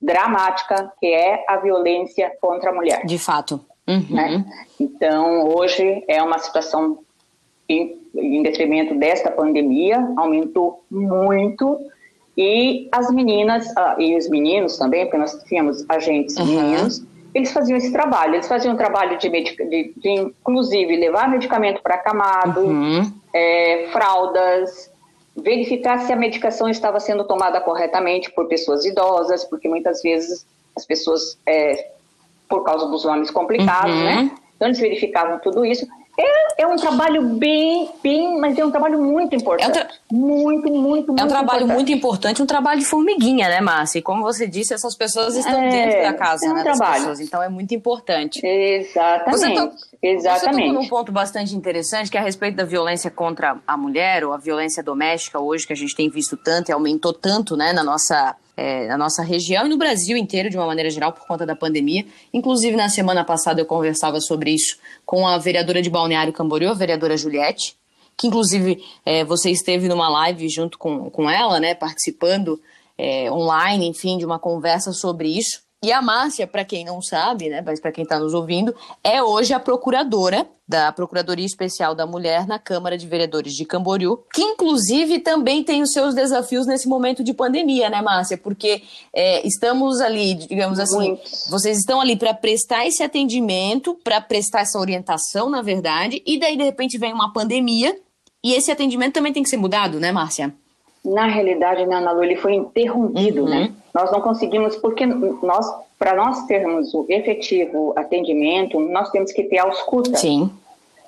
dramática, 0.00 0.92
que 1.00 1.06
é 1.08 1.44
a 1.48 1.56
violência 1.56 2.30
contra 2.40 2.70
a 2.70 2.72
mulher. 2.72 3.04
De 3.04 3.18
fato. 3.18 3.60
Uhum. 3.88 4.06
Né? 4.08 4.44
Então, 4.78 5.48
hoje 5.48 6.04
é 6.06 6.22
uma 6.22 6.38
situação 6.38 7.00
em, 7.68 8.00
em 8.14 8.40
detrimento 8.44 8.94
desta 8.94 9.32
pandemia, 9.32 10.12
aumentou 10.16 10.84
muito, 10.88 11.76
e 12.38 12.88
as 12.92 13.10
meninas, 13.12 13.76
ah, 13.76 13.96
e 13.98 14.16
os 14.16 14.30
meninos 14.30 14.78
também, 14.78 15.06
porque 15.06 15.18
nós 15.18 15.42
tínhamos 15.48 15.84
agentes 15.88 16.36
uhum. 16.36 16.46
meninos, 16.46 17.04
eles 17.34 17.52
faziam 17.52 17.76
esse 17.76 17.90
trabalho. 17.90 18.36
Eles 18.36 18.46
faziam 18.46 18.74
um 18.74 18.76
trabalho 18.76 19.18
de, 19.18 19.28
de, 19.28 19.92
de 19.96 20.10
inclusive, 20.10 20.94
levar 20.94 21.28
medicamento 21.28 21.82
para 21.82 21.98
camado, 21.98 22.60
uhum. 22.60 23.12
é, 23.34 23.88
fraldas, 23.90 24.89
verificar 25.42 25.98
se 26.00 26.12
a 26.12 26.16
medicação 26.16 26.68
estava 26.68 27.00
sendo 27.00 27.24
tomada 27.24 27.60
corretamente 27.60 28.30
por 28.30 28.46
pessoas 28.48 28.84
idosas, 28.84 29.44
porque 29.44 29.68
muitas 29.68 30.02
vezes 30.02 30.46
as 30.76 30.86
pessoas, 30.86 31.38
é, 31.46 31.90
por 32.48 32.62
causa 32.64 32.86
dos 32.86 33.04
nomes 33.04 33.30
complicados, 33.30 33.94
uhum. 33.94 34.04
né? 34.04 34.30
Então 34.56 34.68
eles 34.68 34.78
verificavam 34.78 35.38
tudo 35.38 35.64
isso. 35.64 35.86
É, 36.18 36.62
é 36.62 36.66
um 36.66 36.76
trabalho 36.76 37.22
bem, 37.22 37.88
bem, 38.02 38.38
mas 38.38 38.58
é 38.58 38.64
um 38.64 38.70
trabalho 38.70 39.00
muito 39.00 39.34
importante. 39.34 39.78
É 39.78 39.88
um 40.12 40.16
muito, 40.16 40.70
muito, 40.70 41.06
muito 41.08 41.20
É 41.20 41.24
um 41.24 41.28
trabalho 41.28 41.64
importante. 41.64 41.74
muito 41.74 41.92
importante, 41.92 42.42
um 42.42 42.46
trabalho 42.46 42.80
de 42.80 42.86
formiguinha, 42.86 43.48
né, 43.48 43.60
Márcia? 43.60 44.00
E 44.00 44.02
como 44.02 44.22
você 44.22 44.46
disse, 44.46 44.74
essas 44.74 44.94
pessoas 44.94 45.34
estão 45.34 45.58
é, 45.58 45.70
dentro 45.70 46.02
da 46.02 46.12
casa, 46.12 46.46
é 46.46 46.50
um 46.50 46.54
né, 46.54 46.62
trabalho. 46.62 46.94
pessoas, 46.94 47.20
então 47.20 47.42
é 47.42 47.48
muito 47.48 47.74
importante. 47.74 48.44
Exatamente. 48.44 49.38
Você, 49.38 49.54
to... 49.54 49.72
Exatamente. 50.02 50.54
você 50.54 50.66
tocou 50.66 50.82
num 50.82 50.88
ponto 50.88 51.12
bastante 51.12 51.54
interessante, 51.54 52.10
que 52.10 52.16
é 52.16 52.20
a 52.20 52.24
respeito 52.24 52.56
da 52.56 52.64
violência 52.64 53.10
contra 53.10 53.58
a 53.66 53.76
mulher, 53.76 54.24
ou 54.24 54.32
a 54.32 54.38
violência 54.38 54.82
doméstica 54.82 55.38
hoje, 55.38 55.66
que 55.66 55.72
a 55.72 55.76
gente 55.76 55.94
tem 55.94 56.08
visto 56.08 56.36
tanto 56.36 56.70
e 56.70 56.72
aumentou 56.72 57.12
tanto, 57.12 57.56
né, 57.56 57.72
na 57.72 57.84
nossa 57.84 58.34
é, 58.56 58.86
na 58.88 58.98
nossa 58.98 59.22
região 59.22 59.64
e 59.64 59.70
no 59.70 59.78
Brasil 59.78 60.18
inteiro, 60.18 60.50
de 60.50 60.56
uma 60.56 60.66
maneira 60.66 60.90
geral, 60.90 61.12
por 61.12 61.26
conta 61.26 61.46
da 61.46 61.56
pandemia. 61.56 62.04
Inclusive, 62.32 62.76
na 62.76 62.90
semana 62.90 63.24
passada 63.24 63.58
eu 63.58 63.64
conversava 63.64 64.20
sobre 64.20 64.50
isso 64.50 64.76
com 65.06 65.26
a 65.26 65.38
vereadora 65.38 65.80
de 65.80 65.88
Balneário 65.88 66.30
Camboriú, 66.30 66.68
a 66.68 66.74
vereadora 66.74 67.16
Juliette, 67.16 67.74
que 68.18 68.26
inclusive 68.26 68.84
é, 69.04 69.24
você 69.24 69.50
esteve 69.50 69.88
numa 69.88 70.10
live 70.10 70.46
junto 70.50 70.76
com, 70.76 71.08
com 71.08 71.30
ela, 71.30 71.58
né, 71.58 71.74
participando 71.74 72.60
é, 72.98 73.32
online, 73.32 73.88
enfim, 73.88 74.18
de 74.18 74.26
uma 74.26 74.38
conversa 74.38 74.92
sobre 74.92 75.28
isso. 75.28 75.62
E 75.82 75.90
a 75.92 76.02
Márcia, 76.02 76.46
para 76.46 76.62
quem 76.62 76.84
não 76.84 77.00
sabe, 77.00 77.48
né, 77.48 77.62
mas 77.64 77.80
para 77.80 77.90
quem 77.90 78.04
está 78.04 78.18
nos 78.18 78.34
ouvindo, 78.34 78.74
é 79.02 79.22
hoje 79.22 79.54
a 79.54 79.58
procuradora 79.58 80.46
da 80.68 80.92
Procuradoria 80.92 81.46
Especial 81.46 81.94
da 81.94 82.06
Mulher 82.06 82.46
na 82.46 82.58
Câmara 82.58 82.98
de 82.98 83.06
Vereadores 83.06 83.54
de 83.54 83.64
Camboriú, 83.64 84.18
que 84.34 84.42
inclusive 84.42 85.20
também 85.20 85.64
tem 85.64 85.80
os 85.80 85.90
seus 85.92 86.14
desafios 86.14 86.66
nesse 86.66 86.86
momento 86.86 87.24
de 87.24 87.32
pandemia, 87.32 87.88
né, 87.88 88.02
Márcia? 88.02 88.36
Porque 88.36 88.82
é, 89.10 89.46
estamos 89.46 90.02
ali, 90.02 90.34
digamos 90.34 90.78
assim, 90.78 91.12
Muito. 91.12 91.22
vocês 91.48 91.78
estão 91.78 91.98
ali 91.98 92.14
para 92.14 92.34
prestar 92.34 92.86
esse 92.86 93.02
atendimento, 93.02 93.98
para 94.04 94.20
prestar 94.20 94.60
essa 94.60 94.78
orientação, 94.78 95.48
na 95.48 95.62
verdade, 95.62 96.22
e 96.26 96.38
daí 96.38 96.58
de 96.58 96.62
repente 96.62 96.98
vem 96.98 97.14
uma 97.14 97.32
pandemia 97.32 97.98
e 98.44 98.52
esse 98.52 98.70
atendimento 98.70 99.14
também 99.14 99.32
tem 99.32 99.42
que 99.42 99.48
ser 99.48 99.56
mudado, 99.56 99.98
né, 99.98 100.12
Márcia? 100.12 100.54
Na 101.04 101.26
realidade, 101.26 101.86
né, 101.86 101.96
Ana 101.96 102.12
Lu, 102.12 102.22
ele 102.22 102.36
foi 102.36 102.54
interrompido, 102.54 103.44
né? 103.46 103.56
uhum. 103.56 103.62
né? 103.62 103.72
Nós 103.94 104.12
não 104.12 104.20
conseguimos, 104.20 104.76
porque 104.76 105.06
nós, 105.06 105.66
para 105.98 106.14
nós 106.14 106.44
termos 106.46 106.94
o 106.94 107.06
efetivo 107.08 107.92
atendimento, 107.96 108.78
nós 108.78 109.10
temos 109.10 109.32
que 109.32 109.44
ter 109.44 109.58
a 109.58 109.64
ausculta. 109.64 110.16
Sim. 110.16 110.50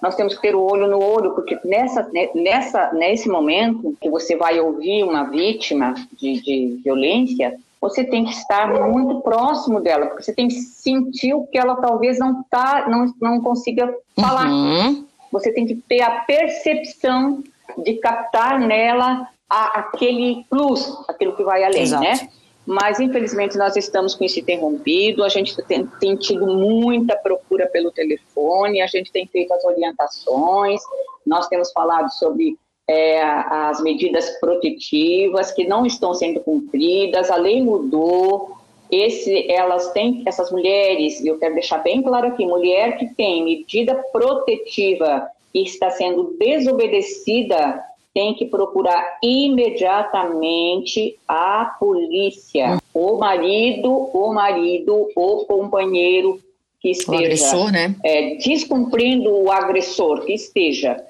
Nós 0.01 0.17
temos 0.17 0.35
que 0.35 0.43
ter 0.43 0.55
o 0.57 0.63
olho 0.63 0.89
no 0.89 1.01
olho, 1.01 1.33
porque 1.33 1.57
nessa, 1.65 2.11
nessa, 2.35 2.93
nesse 2.93 3.29
momento 3.29 3.97
que 4.01 4.11
você 4.11 4.35
vai 4.35 4.59
ouvir 4.59 5.05
uma 5.05 5.25
vítima 5.25 5.95
de, 6.19 6.41
de 6.41 6.81
violência, 6.83 7.57
você 7.81 8.03
tem 8.03 8.25
que 8.25 8.33
estar 8.33 8.69
muito 8.89 9.21
próximo 9.21 9.81
dela, 9.81 10.07
porque 10.07 10.23
você 10.23 10.33
tem 10.33 10.49
que 10.49 10.55
sentir 10.55 11.35
o 11.35 11.47
que 11.47 11.59
ela 11.59 11.77
talvez 11.77 12.19
não 12.19 12.43
tá, 12.51 12.87
não, 12.89 13.13
não 13.21 13.41
consiga 13.41 13.93
falar. 14.17 14.49
Uhum. 14.49 15.05
Você 15.31 15.53
tem 15.53 15.67
que 15.67 15.77
ter 15.77 16.01
a 16.01 16.21
percepção 16.21 17.43
de 17.79 17.95
captar 17.95 18.59
nela 18.59 19.29
a, 19.53 19.81
aquele 19.81 20.47
plus, 20.49 21.05
aquilo 21.07 21.37
que 21.37 21.45
vai 21.45 21.63
além, 21.63 21.83
Exato. 21.83 22.03
né? 22.03 22.31
Mas, 22.65 23.01
infelizmente, 23.01 23.59
nós 23.59 23.77
estamos 23.77 24.15
com 24.15 24.25
isso 24.25 24.41
interrompido, 24.41 25.23
a 25.23 25.29
gente 25.29 25.55
tem, 25.65 25.87
tem, 26.01 26.17
tido 26.17 26.47
muita 26.47 27.17
procura 27.17 27.67
pelo 27.67 27.91
telefone, 27.91 28.81
a 28.81 28.87
gente 28.87 29.13
tem 29.13 29.27
feito 29.27 29.53
as 29.53 29.63
orientações, 29.65 30.81
nós 31.27 31.49
temos 31.49 31.71
falado 31.73 32.09
sobre 32.11 32.57
é, 32.89 33.21
as 33.21 33.83
medidas 33.83 34.31
protetivas 34.39 35.53
que 35.53 35.67
não 35.67 35.85
estão 35.85 36.15
sendo 36.15 36.41
cumpridas, 36.41 37.31
a 37.31 37.37
lei 37.37 37.61
mudou, 37.61 38.57
esse, 38.91 39.51
elas 39.51 39.91
têm, 39.93 40.23
essas 40.25 40.51
mulheres, 40.51 41.21
e 41.21 41.27
eu 41.27 41.39
quero 41.39 41.55
deixar 41.55 41.79
bem 41.79 42.01
claro 42.01 42.29
aqui, 42.29 42.47
mulher 42.47 42.97
que 42.97 43.13
tem 43.15 43.45
medida 43.45 43.95
protetiva 44.13 45.29
e 45.53 45.63
está 45.63 45.91
sendo 45.91 46.37
desobedecida, 46.39 47.85
tem 48.15 48.35
que 48.35 48.47
procurar 48.47 49.19
imediatamente 49.23 51.19
a 51.27 51.77
polícia, 51.79 52.79
o 52.93 53.17
marido, 53.17 53.91
o 53.91 54.33
marido, 54.35 55.09
o 55.17 55.45
companheiro 55.47 56.39
que 56.81 56.91
esteja 56.91 57.13
o 57.13 57.25
agressor, 57.25 57.73
né? 57.73 57.97
é, 58.05 58.35
descumprindo 58.37 59.31
o 59.31 59.51
agressor, 59.51 60.25
que 60.25 60.35
esteja 60.35 61.03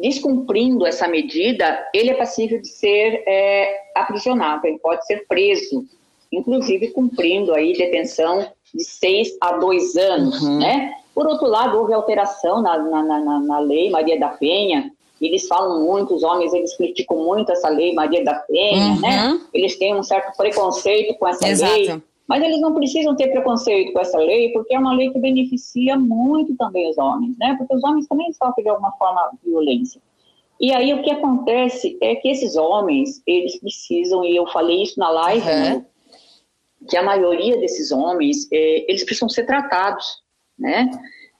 descumprindo 0.00 0.86
essa 0.86 1.08
medida, 1.08 1.88
ele 1.92 2.10
é 2.10 2.14
passível 2.14 2.60
de 2.60 2.68
ser 2.68 3.22
é, 3.26 3.90
aprisionado, 3.94 4.66
ele 4.66 4.78
pode 4.78 5.06
ser 5.06 5.26
preso, 5.26 5.84
inclusive 6.30 6.88
cumprindo 6.88 7.54
aí 7.54 7.72
detenção 7.72 8.46
de 8.74 8.84
seis 8.84 9.36
a 9.40 9.52
dois 9.52 9.96
anos, 9.96 10.42
uhum. 10.42 10.58
né? 10.58 10.92
Por 11.14 11.26
outro 11.26 11.46
lado, 11.46 11.78
houve 11.78 11.94
alteração 11.94 12.60
na, 12.60 12.78
na, 12.78 13.02
na, 13.02 13.40
na 13.40 13.58
lei 13.58 13.88
Maria 13.88 14.18
da 14.18 14.28
Penha, 14.28 14.92
eles 15.20 15.46
falam 15.48 15.84
muito, 15.84 16.14
os 16.14 16.22
homens, 16.22 16.52
eles 16.52 16.76
criticam 16.76 17.16
muito 17.16 17.50
essa 17.50 17.68
lei 17.68 17.94
Maria 17.94 18.22
da 18.24 18.34
Penha, 18.34 18.94
né? 19.00 19.26
uhum. 19.26 19.34
né? 19.34 19.40
Eles 19.54 19.78
têm 19.78 19.94
um 19.94 20.02
certo 20.02 20.36
preconceito 20.36 21.18
com 21.18 21.26
essa 21.26 21.48
Exato. 21.48 21.72
lei. 21.72 22.02
Mas 22.28 22.42
eles 22.42 22.60
não 22.60 22.74
precisam 22.74 23.14
ter 23.14 23.28
preconceito 23.28 23.92
com 23.92 24.00
essa 24.00 24.18
lei, 24.18 24.50
porque 24.52 24.74
é 24.74 24.78
uma 24.78 24.94
lei 24.94 25.10
que 25.10 25.18
beneficia 25.18 25.96
muito 25.96 26.56
também 26.56 26.90
os 26.90 26.98
homens, 26.98 27.36
né? 27.38 27.54
Porque 27.56 27.74
os 27.74 27.84
homens 27.84 28.06
também 28.08 28.32
sofrem 28.32 28.64
de 28.64 28.68
alguma 28.68 28.92
forma 28.92 29.30
de 29.32 29.50
violência. 29.50 30.00
E 30.60 30.72
aí 30.72 30.92
o 30.92 31.02
que 31.02 31.10
acontece 31.10 31.96
é 32.00 32.16
que 32.16 32.28
esses 32.28 32.56
homens, 32.56 33.22
eles 33.26 33.60
precisam, 33.60 34.24
e 34.24 34.34
eu 34.34 34.46
falei 34.48 34.82
isso 34.82 34.98
na 34.98 35.08
live, 35.08 35.48
uhum. 35.48 35.60
né? 35.60 35.86
que 36.88 36.96
a 36.96 37.02
maioria 37.02 37.58
desses 37.58 37.90
homens, 37.90 38.48
é, 38.52 38.84
eles 38.88 39.04
precisam 39.04 39.28
ser 39.28 39.44
tratados, 39.44 40.22
né? 40.58 40.90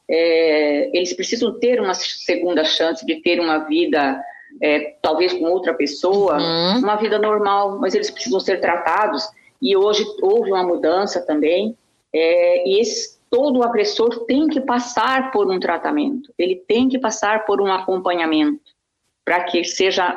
É, 0.08 0.96
eles 0.96 1.12
precisam 1.12 1.58
ter 1.58 1.80
uma 1.80 1.94
segunda 1.94 2.64
chance 2.64 3.04
de 3.04 3.16
ter 3.16 3.40
uma 3.40 3.58
vida, 3.58 4.22
é, 4.62 4.94
talvez 5.02 5.32
com 5.32 5.44
outra 5.44 5.74
pessoa, 5.74 6.38
uhum. 6.38 6.78
uma 6.78 6.96
vida 6.96 7.18
normal, 7.18 7.78
mas 7.80 7.94
eles 7.94 8.10
precisam 8.10 8.40
ser 8.40 8.60
tratados. 8.60 9.28
E 9.60 9.76
hoje 9.76 10.04
houve 10.22 10.52
uma 10.52 10.62
mudança 10.62 11.20
também, 11.20 11.76
é, 12.12 12.68
e 12.68 12.80
esse, 12.80 13.18
todo 13.30 13.62
agressor 13.62 14.24
tem 14.26 14.46
que 14.46 14.60
passar 14.60 15.30
por 15.32 15.50
um 15.50 15.58
tratamento, 15.58 16.32
ele 16.38 16.56
tem 16.56 16.88
que 16.88 16.98
passar 16.98 17.44
por 17.44 17.60
um 17.60 17.72
acompanhamento, 17.72 18.60
para 19.24 19.42
que 19.44 19.64
seja 19.64 20.14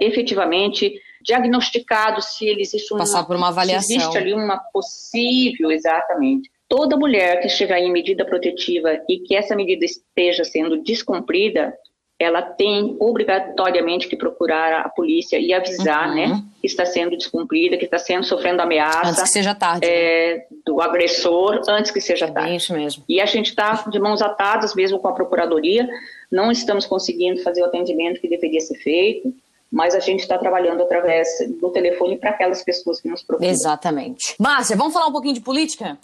efetivamente 0.00 0.94
diagnosticado 1.20 2.20
se 2.20 2.46
ele 2.46 2.62
existe 2.62 2.92
uma, 2.92 3.00
passar 3.00 3.24
por 3.24 3.36
uma 3.36 3.48
avaliação. 3.48 3.96
existe 3.96 4.18
ali 4.18 4.32
uma 4.32 4.58
possível, 4.72 5.70
exatamente, 5.70 6.50
toda 6.72 6.96
mulher 6.96 7.38
que 7.42 7.48
estiver 7.48 7.80
em 7.80 7.92
medida 7.92 8.24
protetiva 8.24 8.98
e 9.06 9.18
que 9.18 9.36
essa 9.36 9.54
medida 9.54 9.84
esteja 9.84 10.42
sendo 10.42 10.82
descumprida, 10.82 11.70
ela 12.18 12.40
tem 12.40 12.96
obrigatoriamente 12.98 14.08
que 14.08 14.16
procurar 14.16 14.80
a 14.80 14.88
polícia 14.88 15.38
e 15.38 15.52
avisar, 15.52 16.08
uhum. 16.08 16.14
né, 16.14 16.42
que 16.62 16.66
está 16.66 16.86
sendo 16.86 17.14
descumprida, 17.14 17.76
que 17.76 17.84
está 17.84 17.98
sendo 17.98 18.24
sofrendo 18.24 18.62
ameaça. 18.62 19.10
Antes 19.10 19.22
que 19.22 19.28
seja 19.28 19.54
tarde. 19.54 19.86
É, 19.86 20.46
do 20.64 20.80
agressor, 20.80 21.60
antes 21.68 21.90
que 21.90 22.00
seja 22.00 22.24
é 22.24 22.30
tarde. 22.30 22.56
Isso 22.56 22.72
mesmo. 22.72 23.04
E 23.06 23.20
a 23.20 23.26
gente 23.26 23.50
está 23.50 23.84
de 23.90 24.00
mãos 24.00 24.22
atadas, 24.22 24.74
mesmo 24.74 24.98
com 24.98 25.08
a 25.08 25.12
procuradoria, 25.12 25.86
não 26.30 26.50
estamos 26.50 26.86
conseguindo 26.86 27.42
fazer 27.42 27.60
o 27.60 27.66
atendimento 27.66 28.18
que 28.18 28.28
deveria 28.28 28.60
ser 28.60 28.76
feito. 28.76 29.30
Mas 29.72 29.94
a 29.94 30.00
gente 30.00 30.20
está 30.20 30.36
trabalhando 30.36 30.82
através 30.82 31.28
do 31.58 31.70
telefone 31.70 32.18
para 32.18 32.30
aquelas 32.30 32.62
pessoas 32.62 33.00
que 33.00 33.08
nos 33.08 33.22
procuram. 33.22 33.50
Exatamente. 33.50 34.34
Márcia, 34.38 34.76
vamos 34.76 34.92
falar 34.92 35.06
um 35.06 35.12
pouquinho 35.12 35.34
de 35.34 35.40
política? 35.40 35.98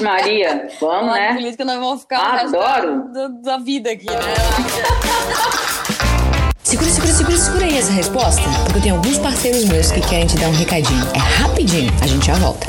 Maria, 0.00 0.68
vamos, 0.78 1.14
né? 1.14 1.28
De 1.28 1.34
política 1.36 1.64
nós 1.64 1.78
vamos 1.78 2.02
ficar 2.02 2.40
Adoro. 2.40 3.10
Da, 3.12 3.28
da 3.28 3.58
vida 3.58 3.90
aqui, 3.90 4.06
né? 4.06 4.14
Segura, 6.62 6.88
segura, 6.88 7.12
segura, 7.12 7.36
segura 7.36 7.64
aí 7.64 7.78
essa 7.78 7.90
resposta, 7.90 8.42
porque 8.62 8.78
eu 8.78 8.82
tenho 8.82 8.94
alguns 8.94 9.18
parceiros 9.18 9.64
meus 9.64 9.90
que 9.90 10.00
querem 10.02 10.28
te 10.28 10.36
dar 10.36 10.46
um 10.46 10.52
recadinho. 10.52 11.04
É 11.14 11.18
rapidinho, 11.18 11.90
a 12.00 12.06
gente 12.06 12.24
já 12.24 12.34
volta. 12.34 12.64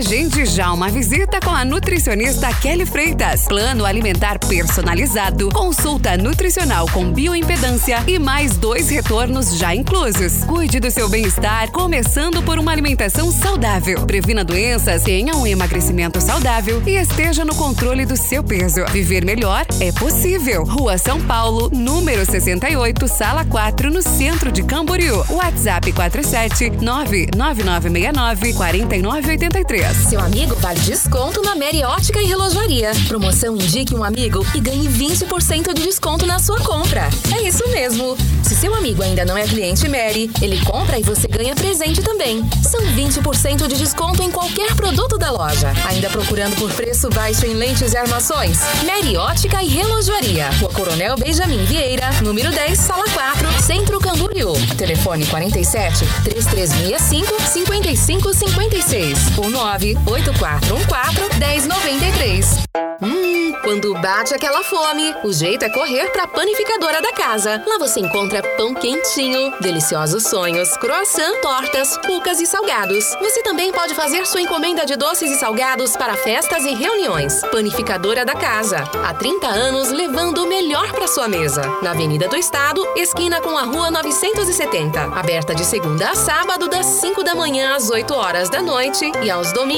Agende 0.00 0.46
já 0.46 0.72
uma 0.72 0.88
visita 0.88 1.40
com 1.40 1.50
a 1.50 1.62
nutricionista 1.62 2.50
Kelly 2.54 2.86
Freitas. 2.86 3.44
Plano 3.44 3.84
alimentar 3.84 4.38
personalizado, 4.38 5.50
consulta 5.50 6.16
nutricional 6.16 6.88
com 6.90 7.12
bioimpedância 7.12 8.02
e 8.06 8.18
mais 8.18 8.56
dois 8.56 8.88
retornos 8.88 9.58
já 9.58 9.74
inclusos. 9.74 10.42
Cuide 10.44 10.80
do 10.80 10.90
seu 10.90 11.06
bem-estar, 11.06 11.70
começando 11.70 12.42
por 12.42 12.58
uma 12.58 12.72
alimentação 12.72 13.30
saudável. 13.30 14.06
Previna 14.06 14.42
doenças, 14.42 15.02
tenha 15.02 15.36
um 15.36 15.46
emagrecimento 15.46 16.18
saudável 16.18 16.82
e 16.86 16.96
esteja 16.96 17.44
no 17.44 17.54
controle 17.54 18.06
do 18.06 18.16
seu 18.16 18.42
peso. 18.42 18.82
Viver 18.86 19.22
melhor 19.22 19.66
é 19.80 19.92
possível. 19.92 20.64
Rua 20.64 20.96
São 20.96 21.20
Paulo, 21.20 21.68
número 21.74 22.24
68, 22.24 23.06
sala 23.06 23.44
4, 23.44 23.90
no 23.90 24.00
centro 24.00 24.50
de 24.50 24.62
Camboriú. 24.62 25.22
WhatsApp 25.28 25.92
47 25.92 26.70
99969 26.70 28.54
4983. 28.54 29.89
Seu 29.94 30.20
amigo 30.20 30.54
vale 30.56 30.78
desconto 30.80 31.42
na 31.42 31.56
Mary 31.56 31.82
Ótica 31.82 32.22
e 32.22 32.26
Relojaria. 32.26 32.92
Promoção 33.08 33.56
Indique 33.56 33.94
um 33.94 34.04
Amigo 34.04 34.46
e 34.54 34.60
ganhe 34.60 34.88
20% 34.88 35.74
de 35.74 35.82
desconto 35.82 36.24
na 36.26 36.38
sua 36.38 36.60
compra. 36.60 37.08
É 37.36 37.42
isso 37.42 37.68
mesmo. 37.70 38.16
Se 38.42 38.54
seu 38.54 38.72
amigo 38.74 39.02
ainda 39.02 39.24
não 39.24 39.36
é 39.36 39.44
cliente 39.44 39.88
Mary, 39.88 40.30
ele 40.40 40.64
compra 40.64 40.98
e 40.98 41.02
você 41.02 41.26
ganha 41.26 41.54
presente 41.56 42.02
também. 42.02 42.48
São 42.62 42.80
20% 42.80 43.66
de 43.66 43.76
desconto 43.76 44.22
em 44.22 44.30
qualquer 44.30 44.74
produto 44.76 45.18
da 45.18 45.30
loja. 45.30 45.72
Ainda 45.88 46.08
procurando 46.08 46.54
por 46.56 46.72
preço 46.72 47.08
baixo 47.10 47.44
em 47.46 47.54
lentes 47.54 47.92
e 47.92 47.96
armações? 47.96 48.58
Mary 48.84 49.16
Ótica 49.16 49.62
e 49.62 49.68
Relojaria. 49.68 50.50
Rua 50.60 50.70
Coronel 50.70 51.16
Benjamin 51.16 51.64
Vieira, 51.64 52.10
número 52.22 52.50
10, 52.50 52.78
sala 52.78 53.04
4, 53.10 53.62
Centro 53.62 53.98
Camboriú. 53.98 54.52
Telefone 54.76 55.26
47 55.26 56.04
3365 56.24 57.40
5556 57.40 59.38
ou 59.38 59.50
9 59.50 59.79
98414 59.80 61.38
1093. 61.38 62.60
Hum, 63.02 63.54
quando 63.64 63.94
bate 63.94 64.34
aquela 64.34 64.62
fome, 64.62 65.14
o 65.24 65.32
jeito 65.32 65.64
é 65.64 65.70
correr 65.70 66.10
pra 66.10 66.26
panificadora 66.26 67.00
da 67.00 67.12
casa. 67.12 67.62
Lá 67.66 67.78
você 67.78 67.98
encontra 68.00 68.42
pão 68.58 68.74
quentinho, 68.74 69.54
deliciosos 69.58 70.24
sonhos, 70.24 70.76
croissant, 70.76 71.40
tortas, 71.40 71.96
cucas 71.96 72.40
e 72.42 72.46
salgados. 72.46 73.04
Você 73.20 73.42
também 73.42 73.72
pode 73.72 73.94
fazer 73.94 74.26
sua 74.26 74.42
encomenda 74.42 74.84
de 74.84 74.96
doces 74.96 75.30
e 75.30 75.36
salgados 75.36 75.96
para 75.96 76.14
festas 76.14 76.62
e 76.66 76.74
reuniões. 76.74 77.40
Panificadora 77.50 78.22
da 78.22 78.34
casa. 78.34 78.84
Há 79.02 79.14
30 79.14 79.46
anos 79.46 79.90
levando 79.90 80.44
o 80.44 80.48
melhor 80.48 80.92
para 80.92 81.08
sua 81.08 81.26
mesa. 81.26 81.62
Na 81.82 81.92
Avenida 81.92 82.28
do 82.28 82.36
Estado, 82.36 82.86
esquina 82.96 83.40
com 83.40 83.56
a 83.56 83.62
Rua 83.62 83.90
970. 83.90 85.00
Aberta 85.00 85.54
de 85.54 85.64
segunda 85.64 86.10
a 86.10 86.14
sábado, 86.14 86.68
das 86.68 86.84
5 86.84 87.24
da 87.24 87.34
manhã 87.34 87.74
às 87.74 87.88
8 87.88 88.12
horas 88.12 88.50
da 88.50 88.60
noite 88.60 89.10
e 89.22 89.30
aos 89.30 89.52
domingos, 89.52 89.69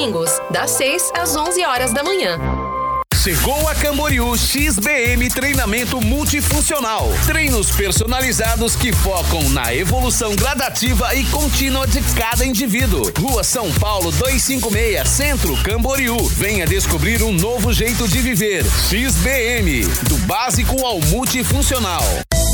das 0.50 0.70
6 0.70 1.10
às 1.14 1.36
11 1.36 1.66
horas 1.66 1.92
da 1.92 2.02
manhã. 2.02 2.38
Chegou 3.22 3.68
a 3.68 3.74
Camboriú 3.74 4.34
XBM 4.38 5.28
Treinamento 5.28 6.00
Multifuncional. 6.00 7.10
Treinos 7.26 7.70
personalizados 7.70 8.74
que 8.74 8.90
focam 8.90 9.50
na 9.50 9.74
evolução 9.74 10.34
gradativa 10.34 11.14
e 11.14 11.24
contínua 11.26 11.86
de 11.86 12.00
cada 12.14 12.42
indivíduo. 12.42 13.12
Rua 13.18 13.44
São 13.44 13.70
Paulo 13.74 14.10
256, 14.12 15.06
Centro 15.06 15.54
Camboriú. 15.62 16.16
Venha 16.24 16.66
descobrir 16.66 17.22
um 17.22 17.30
novo 17.30 17.70
jeito 17.70 18.08
de 18.08 18.18
viver. 18.20 18.64
XBM, 18.64 19.84
do 20.08 20.16
básico 20.26 20.86
ao 20.86 21.00
multifuncional. 21.02 22.02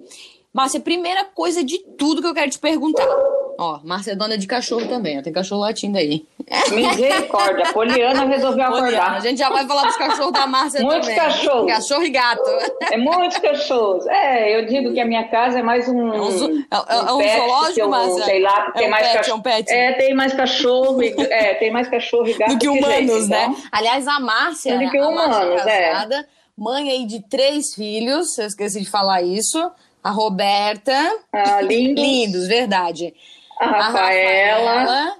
Márcia, 0.52 0.80
primeira 0.80 1.24
coisa 1.24 1.64
de 1.64 1.78
tudo 1.78 2.20
que 2.20 2.28
eu 2.28 2.34
quero 2.34 2.50
te 2.50 2.58
perguntar. 2.58 3.06
Ó, 3.58 3.80
Márcia 3.84 4.12
é 4.12 4.14
dona 4.14 4.36
de 4.36 4.46
cachorro 4.46 4.86
também, 4.86 5.18
ó, 5.18 5.22
tem 5.22 5.32
cachorro 5.32 5.62
latindo 5.62 5.96
aí. 5.98 6.26
Misericórdia. 6.70 7.68
A 7.68 7.72
Poliana 7.72 8.24
resolveu 8.24 8.66
Poliana, 8.66 8.98
a 8.98 9.02
acordar. 9.06 9.22
gente 9.22 9.38
já 9.38 9.48
vai 9.48 9.66
falar 9.66 9.84
dos 9.86 9.96
cachorros 9.96 10.32
da 10.32 10.46
Márcia 10.46 10.82
Muitos 10.82 11.08
também. 11.08 11.16
cachorros. 11.22 11.72
Cachorro 11.72 12.02
e 12.04 12.10
gato. 12.10 12.50
É 12.90 12.96
muitos 12.96 13.38
cachorros. 13.38 14.06
É, 14.06 14.56
eu 14.58 14.66
digo 14.66 14.92
que 14.92 15.00
a 15.00 15.04
minha 15.06 15.24
casa 15.28 15.58
é 15.58 15.62
mais 15.62 15.88
um. 15.88 16.12
É 16.12 16.20
um 16.20 16.30
zo- 16.30 16.50
é- 16.50 16.64
é 16.70 17.02
um 17.02 17.06
zoológico, 17.38 17.74
que 17.74 17.84
Márcia? 17.86 18.24
Sei 18.24 18.40
lá, 18.42 18.60
porque 18.62 18.78
É 18.78 18.80
tem 18.82 18.86
um 18.86 18.90
mais 18.90 19.06
pet, 19.06 19.16
cachorro. 19.16 19.34
é 19.36 19.38
um 19.38 19.42
pet. 19.42 19.72
É, 19.72 19.92
tem 19.94 20.14
mais 20.14 20.32
cachorro 20.34 21.02
e, 21.02 21.14
é, 21.30 21.54
tem 21.54 21.70
mais 21.72 21.88
cachorro 21.88 22.28
e 22.28 22.34
gato 22.34 22.52
do 22.52 22.58
que 22.58 22.66
gente, 22.66 22.78
humanos, 22.84 23.28
né? 23.28 23.44
então. 23.48 23.56
Aliás, 23.72 24.06
a 24.06 24.20
Márcia, 24.20 24.78
Do 24.78 24.90
que 24.90 24.98
a 24.98 25.10
Márcia 25.10 25.44
humanos, 25.44 25.66
é. 25.66 25.88
casada, 25.90 26.28
mãe 26.56 26.90
aí 26.90 27.06
de 27.06 27.20
três 27.28 27.74
filhos, 27.74 28.38
eu 28.38 28.46
esqueci 28.46 28.80
de 28.80 28.90
falar 28.90 29.22
isso. 29.22 29.70
A 30.04 30.10
Roberta, 30.10 30.92
Ah, 31.32 31.60
lindos. 31.62 32.04
lindos, 32.04 32.46
verdade. 32.46 33.12
A 33.58 33.66
Rafaela, 33.66 34.72
Rafaela 34.80 35.16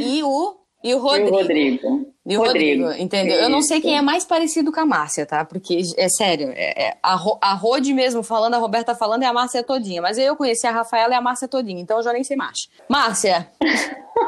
e 0.00 0.22
o 0.22 0.56
e 0.82 0.94
o 0.94 0.98
e 0.98 1.00
Rodrigo. 1.00 1.28
o 1.28 1.38
Rodrigo. 1.38 2.15
E 2.28 2.36
o 2.36 2.40
Rodrigo, 2.40 2.90
entendeu? 2.92 3.36
Eu 3.36 3.48
não 3.48 3.62
sei 3.62 3.80
quem 3.80 3.96
é 3.96 4.02
mais 4.02 4.24
parecido 4.24 4.72
com 4.72 4.80
a 4.80 4.86
Márcia, 4.86 5.24
tá? 5.24 5.44
Porque, 5.44 5.80
é 5.96 6.08
sério, 6.08 6.52
é, 6.56 6.86
é, 6.88 6.94
a, 7.02 7.14
Ro, 7.14 7.38
a 7.40 7.54
Rode 7.54 7.94
mesmo 7.94 8.22
falando, 8.22 8.54
a 8.54 8.58
Roberta 8.58 8.94
falando 8.96 9.22
e 9.22 9.26
a 9.26 9.32
Márcia 9.32 9.62
todinha. 9.62 10.02
Mas 10.02 10.18
eu 10.18 10.34
conheci 10.34 10.66
a 10.66 10.72
Rafaela 10.72 11.14
e 11.14 11.16
a 11.16 11.20
Márcia 11.20 11.46
todinha, 11.46 11.80
então 11.80 11.98
eu 11.98 12.02
já 12.02 12.12
nem 12.12 12.24
sei 12.24 12.36
mais. 12.36 12.68
Márcia, 12.88 13.46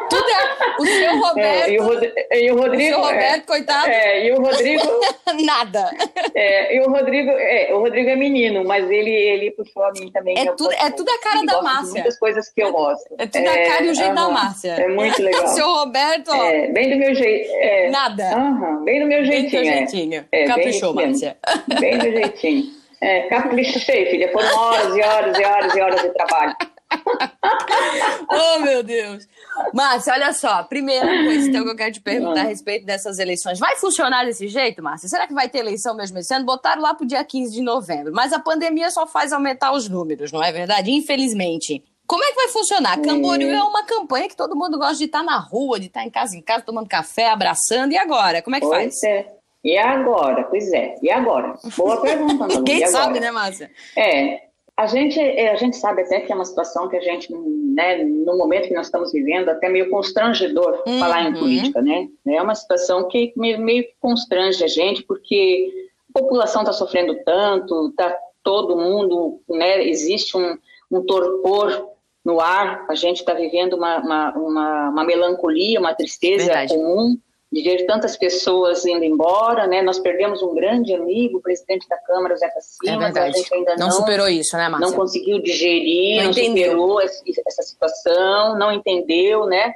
tudo 0.09 0.25
é... 0.31 0.59
O 0.81 0.87
seu 0.87 1.19
Roberto... 1.19 1.41
É, 1.69 1.73
e, 1.73 1.79
o 1.81 1.83
Rod- 1.85 2.05
e 2.33 2.51
o 2.53 2.55
o 2.55 2.61
Rodrigo. 2.61 2.95
seu 2.95 3.01
Roberto, 3.03 3.35
é, 3.35 3.41
coitado, 3.41 3.89
é, 3.89 4.27
e 4.27 4.33
o 4.33 4.41
Rodrigo. 4.41 4.83
nada. 5.45 5.91
É, 6.37 6.77
e 6.77 6.81
o 6.81 6.89
Rodrigo, 6.91 7.31
é, 7.33 7.75
o 7.75 7.81
Rodrigo 7.81 8.09
é 8.11 8.15
menino, 8.17 8.65
mas 8.65 8.89
ele, 8.89 9.11
ele 9.11 9.51
puxou 9.51 9.83
a 9.83 9.91
mim 9.93 10.09
também. 10.13 10.39
É 10.39 10.43
Eu 10.49 10.55
tudo- 10.55 10.71
gosto 10.71 10.87
é 10.87 10.91
tudo 10.91 11.11
a 11.11 11.19
cara 11.21 11.45
da 11.45 11.61
Márcia. 11.63 11.95
Muitas 11.95 12.17
coisas 12.19 12.49
que 12.49 12.63
eu 12.63 12.71
gosto. 12.71 13.13
É 13.19 13.27
tudo 13.27 13.49
a 13.49 13.55
cara 13.55 13.85
e 13.85 13.89
o 13.91 13.95
jeito 13.95 14.15
da 14.15 14.29
Márcia. 14.29 14.71
É 14.75 14.89
muito 14.89 15.21
legal. 15.23 15.45
O 15.45 15.49
seu 15.49 15.67
Roberto, 15.67 16.31
ó, 16.31 16.45
É, 16.45 16.69
bem 16.69 16.91
do 16.91 16.97
meu 16.97 17.13
jeito. 17.15 17.51
É, 17.55 17.88
nada. 17.91 18.25
aham, 18.35 18.85
bem 18.85 19.01
do 19.01 19.07
meu 19.07 19.23
Bem 19.23 19.45
do 19.45 19.51
jeitinho. 19.51 19.63
é. 19.63 19.77
jeitinho. 19.79 20.25
É, 20.33 20.39
bem 20.39 20.47
Caprichou, 20.49 20.73
isso 20.73 20.95
mesmo. 20.95 21.11
Márcia. 21.11 21.37
Bem 21.81 21.99
do 21.99 22.05
jeitinho. 22.05 22.79
É, 23.01 23.21
caprichei, 23.29 24.07
filha. 24.07 24.33
Foram 24.33 24.57
horas 24.57 24.97
e 24.97 25.01
horas 25.03 25.39
e 25.39 25.45
horas 25.45 25.75
e 25.75 25.81
horas 25.81 26.03
de 26.03 26.09
trabalho. 26.11 26.57
oh, 28.31 28.59
meu 28.61 28.83
Deus. 28.83 29.29
Márcia, 29.73 30.15
olha 30.15 30.33
só. 30.33 30.63
Primeira 30.65 31.07
coisa 31.07 31.49
então, 31.49 31.65
que 31.65 31.71
eu 31.71 31.77
quero 31.77 31.93
te 31.93 32.01
perguntar 32.01 32.41
a 32.41 32.45
respeito 32.45 32.87
dessas 32.87 33.19
eleições. 33.19 33.59
Vai 33.59 33.77
funcionar 33.77 34.25
desse 34.25 34.49
jeito, 34.49 34.83
Márcia? 34.83 35.09
Será 35.09 35.27
que 35.27 35.35
vai 35.35 35.49
ter 35.49 35.59
eleição 35.59 35.95
mesmo 35.95 36.19
esse 36.19 36.35
ano? 36.35 36.45
Botaram 36.45 36.83
lá 36.83 36.95
pro 36.95 37.07
dia 37.07 37.23
15 37.23 37.53
de 37.53 37.63
novembro. 37.63 38.13
Mas 38.13 38.33
a 38.33 38.39
pandemia 38.39 38.91
só 38.91 39.07
faz 39.07 39.33
aumentar 39.33 39.73
os 39.73 39.89
números, 39.89 40.33
não 40.33 40.43
é 40.43 40.51
verdade? 40.51 40.91
Infelizmente. 40.91 41.85
Como 42.09 42.25
é 42.25 42.29
que 42.29 42.37
vai 42.37 42.49
funcionar? 42.49 42.99
Camboriú 43.03 43.51
é 43.51 43.63
uma 43.63 43.85
campanha 43.85 44.29
que 44.29 44.37
todo 44.37 44.57
mundo 44.57 44.79
gosta 44.79 44.97
de 44.97 45.05
estar 45.05 45.23
na 45.23 45.39
rua, 45.39 45.79
de 45.79 45.87
estar 45.89 46.03
em 46.03 46.11
casa 46.11 46.35
em 46.35 46.41
casa, 46.41 46.65
tomando 46.65 46.89
café, 46.89 47.29
abraçando. 47.29 47.93
E 47.93 47.99
agora? 47.99 48.41
Como 48.41 48.57
é 48.57 48.61
que 48.61 48.67
pois 48.67 48.99
faz? 48.99 49.05
É. 49.05 49.27
E 49.63 49.77
agora? 49.77 50.45
Pois 50.45 50.73
é. 50.73 50.95
E 51.03 51.11
agora? 51.11 51.55
Boa 51.77 52.01
pergunta, 52.03 52.35
Manu. 52.35 52.65
Quem 52.65 52.87
sabe, 52.87 53.21
né, 53.21 53.31
Márcia? 53.31 53.71
É. 53.95 54.49
A 54.75 54.87
gente, 54.87 55.21
a 55.21 55.57
gente 55.57 55.77
sabe 55.77 56.03
até 56.03 56.21
que 56.21 56.33
é 56.33 56.35
uma 56.35 56.45
situação 56.47 56.89
que 56.89 56.97
a 56.97 57.01
gente, 57.01 57.31
né, 57.31 58.03
no 58.05 58.39
momento 58.39 58.69
que 58.69 58.75
nós 58.75 58.87
estamos 58.87 59.13
vivendo, 59.13 59.51
até 59.51 59.69
meio 59.69 59.91
constrangedor 59.91 60.83
uhum. 60.87 61.01
falar 61.01 61.29
em 61.29 61.35
política, 61.35 61.83
né? 61.83 62.09
É 62.27 62.41
uma 62.41 62.55
situação 62.55 63.09
que 63.09 63.33
meio, 63.37 63.61
meio 63.61 63.85
constrange 64.01 64.65
a 64.65 64.69
gente, 64.69 65.03
porque 65.03 65.69
a 66.15 66.21
população 66.21 66.63
está 66.63 66.73
sofrendo 66.73 67.15
tanto, 67.25 67.89
está 67.89 68.17
todo 68.43 68.79
mundo, 68.79 69.43
né? 69.49 69.85
Existe 69.85 70.37
um, 70.37 70.57
um 70.91 71.05
torpor 71.05 71.98
no 72.29 72.43
ar, 72.43 72.85
a 72.91 72.95
gente 72.95 73.21
está 73.21 73.33
vivendo 73.33 73.73
uma, 73.73 74.01
uma, 74.01 74.33
uma, 74.37 74.91
uma, 74.91 75.05
melancolia, 75.05 75.81
uma 75.81 75.95
tristeza 75.95 76.45
Verdade. 76.45 76.75
comum 76.75 77.17
de 77.51 77.63
ver 77.63 77.87
tantas 77.87 78.19
pessoas 78.19 78.85
indo 78.85 79.03
embora, 79.03 79.67
né? 79.67 79.81
Nós 79.81 79.99
perdemos 79.99 80.43
um 80.43 80.55
grande 80.55 80.95
amigo, 80.95 81.39
o 81.39 81.41
presidente 81.41 81.89
da 81.89 81.97
Câmara, 81.97 82.37
Zé 82.37 82.51
Cassino, 82.51 83.03
é 83.03 83.19
a 83.19 83.31
gente 83.31 83.55
ainda 83.55 83.77
não, 83.77 83.87
não 83.87 83.91
superou 83.93 84.29
isso, 84.29 84.55
né, 84.59 84.69
Márcia? 84.69 84.91
Não 84.91 84.95
conseguiu 84.95 85.41
digerir, 85.41 86.19
não, 86.19 86.25
não 86.27 86.35
superou 86.35 87.01
essa 87.01 87.63
situação, 87.63 88.59
não 88.59 88.71
entendeu, 88.73 89.47
né? 89.47 89.73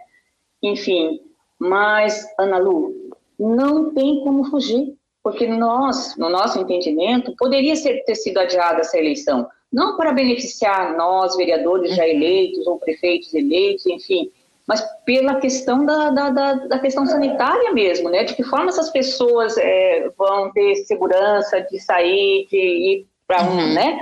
Enfim, 0.62 1.22
mas, 1.58 2.22
Ana 2.38 2.58
Lu, 2.58 3.14
não 3.38 3.94
tem 3.94 4.22
como 4.22 4.44
fugir, 4.50 4.94
porque 5.22 5.46
nós, 5.46 6.14
no 6.18 6.28
nosso 6.28 6.58
entendimento, 6.58 7.34
poderia 7.38 7.76
ser, 7.76 8.04
ter 8.04 8.14
sido 8.14 8.36
adiada 8.36 8.80
essa 8.80 8.98
eleição, 8.98 9.48
não 9.72 9.96
para 9.96 10.12
beneficiar 10.12 10.96
nós, 10.96 11.36
vereadores 11.36 11.96
já 11.96 12.02
uhum. 12.02 12.10
eleitos 12.10 12.66
ou 12.66 12.78
prefeitos 12.78 13.32
eleitos, 13.32 13.86
enfim, 13.86 14.30
mas 14.66 14.84
pela 15.04 15.40
questão 15.40 15.84
da, 15.84 16.10
da, 16.10 16.30
da, 16.30 16.54
da, 16.54 16.78
questão 16.78 17.04
sanitária 17.04 17.72
mesmo, 17.72 18.08
né? 18.08 18.24
De 18.24 18.34
que 18.34 18.44
forma 18.44 18.68
essas 18.68 18.90
pessoas 18.90 19.56
é, 19.58 20.08
vão 20.16 20.52
ter 20.52 20.76
segurança 20.86 21.60
de 21.62 21.80
sair, 21.80 22.46
de 22.48 22.56
ir 22.56 23.06
para 23.26 23.42
um, 23.42 23.56
uhum. 23.56 23.74
né? 23.74 24.00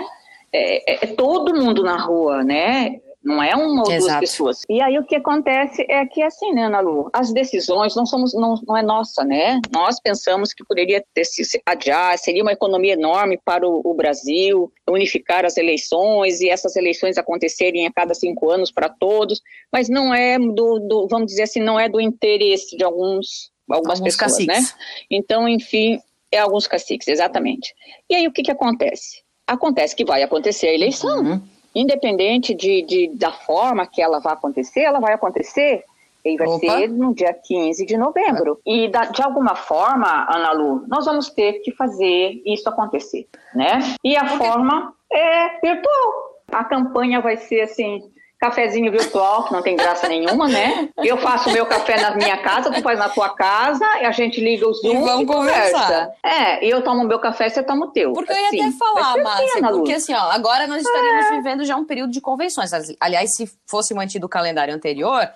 É, 0.53 0.93
é, 0.93 0.99
é, 1.05 1.07
todo 1.15 1.55
mundo 1.55 1.83
na 1.83 1.97
rua, 1.97 2.43
né? 2.45 3.01
Não 3.23 3.43
é 3.43 3.55
uma 3.55 3.83
ou 3.83 3.93
Exato. 3.93 4.01
duas 4.01 4.21
pessoas. 4.21 4.63
E 4.67 4.81
aí 4.81 4.99
o 4.99 5.05
que 5.05 5.15
acontece 5.15 5.85
é 5.91 6.07
que 6.07 6.23
assim, 6.23 6.53
né, 6.53 6.65
Ana 6.65 6.81
Lu, 6.81 7.11
as 7.13 7.33
decisões 7.33 7.95
não 7.95 8.07
somos, 8.07 8.33
não, 8.33 8.55
não 8.67 8.77
é 8.77 8.83
nossa, 8.83 9.23
né? 9.23 9.61
Nós 9.71 10.01
pensamos 10.01 10.55
que 10.55 10.65
poderia 10.65 11.05
ter 11.13 11.25
se 11.27 11.61
adiar, 11.67 12.17
seria 12.19 12.43
uma 12.43 12.53
economia 12.53 12.95
enorme 12.95 13.39
para 13.45 13.69
o, 13.69 13.83
o 13.85 13.93
Brasil, 13.93 14.73
unificar 14.89 15.45
as 15.45 15.59
eleições 15.59 16.41
e 16.41 16.49
essas 16.49 16.77
eleições 16.77 17.19
acontecerem 17.19 17.87
a 17.87 17.93
cada 17.93 18.15
cinco 18.15 18.51
anos 18.51 18.73
para 18.73 18.89
todos, 18.89 19.43
mas 19.71 19.91
não 19.91 20.15
é 20.15 20.39
do, 20.39 20.79
do, 20.79 21.07
vamos 21.11 21.27
dizer 21.27 21.43
assim, 21.43 21.61
não 21.61 21.79
é 21.79 21.91
do 21.91 22.01
interesse 22.01 22.75
de 22.77 22.85
alguns 22.85 23.51
algumas 23.69 24.01
alguns 24.01 24.17
pessoas, 24.17 24.47
né? 24.47 24.55
caciques. 24.55 24.73
né? 24.73 24.79
Então, 25.11 25.47
enfim, 25.47 26.01
é 26.33 26.39
alguns 26.39 26.67
caciques, 26.67 27.07
exatamente. 27.07 27.75
E 28.09 28.15
aí 28.15 28.27
o 28.27 28.33
que 28.33 28.43
que 28.43 28.51
acontece? 28.51 29.23
Acontece 29.47 29.95
que 29.95 30.07
vai 30.07 30.23
acontecer 30.23 30.69
a 30.69 30.75
eleição. 30.75 31.21
Uhum 31.21 31.60
independente 31.75 32.55
de, 32.55 32.83
de, 32.83 33.09
da 33.15 33.33
forma 33.33 33.87
que 33.87 34.03
ela 34.03 34.19
vai 34.21 34.33
acontecer, 34.33 34.81
ela 34.81 35.01
vai 35.01 35.13
acontecer 35.13 35.85
e 36.25 36.37
vai 36.37 36.47
Opa. 36.47 36.59
ser 36.59 36.89
no 36.89 37.15
dia 37.15 37.33
15 37.33 37.87
de 37.87 37.97
novembro. 37.97 38.61
E 38.67 38.89
da, 38.89 39.07
de 39.07 39.23
alguma 39.23 39.55
forma, 39.55 40.27
Ana 40.29 40.53
Lu, 40.53 40.85
nós 40.87 41.07
vamos 41.07 41.31
ter 41.31 41.55
que 41.61 41.73
fazer 41.73 42.43
isso 42.45 42.69
acontecer, 42.69 43.27
né? 43.55 43.81
E 44.05 44.17
a 44.17 44.27
forma 44.37 44.93
é 45.11 45.61
virtual. 45.61 46.41
A 46.53 46.65
campanha 46.65 47.21
vai 47.21 47.37
ser 47.37 47.63
assim, 47.63 48.11
cafezinho 48.41 48.91
virtual, 48.91 49.45
que 49.45 49.53
não 49.53 49.61
tem 49.61 49.77
graça 49.77 50.09
nenhuma, 50.09 50.49
né? 50.49 50.89
Eu 50.97 51.19
faço 51.19 51.51
o 51.51 51.53
meu 51.53 51.67
café 51.67 52.01
na 52.01 52.17
minha 52.17 52.39
casa, 52.39 52.73
tu 52.73 52.81
faz 52.81 52.99
na 52.99 53.11
tua 53.11 53.29
casa, 53.29 53.85
e 54.01 54.07
a 54.07 54.13
gente 54.13 54.41
liga 54.41 54.67
o 54.67 54.73
Zoom 54.73 55.03
e, 55.03 55.05
vamos 55.05 55.23
e 55.23 55.27
conversa. 55.27 56.11
É, 56.25 56.65
e 56.65 56.71
eu 56.71 56.83
tomo 56.83 57.05
meu 57.05 57.19
café, 57.19 57.51
você 57.51 57.63
toma 57.63 57.87
o 57.87 57.91
teu. 57.91 58.15
Porque 58.15 58.33
assim, 58.33 58.57
eu 58.57 58.65
ia 58.65 58.69
até 58.69 58.79
falar, 58.79 59.23
Márcia, 59.23 59.69
porque 59.69 59.93
assim, 59.93 60.15
ó, 60.15 60.31
agora 60.31 60.67
nós 60.67 60.81
estaríamos 60.81 61.27
é. 61.27 61.31
vivendo 61.33 61.65
já 61.67 61.77
um 61.77 61.85
período 61.85 62.13
de 62.13 62.21
convenções. 62.23 62.71
Aliás, 62.99 63.37
se 63.37 63.47
fosse 63.67 63.93
mantido 63.93 64.25
o 64.25 64.29
calendário 64.29 64.75
anterior, 64.75 65.29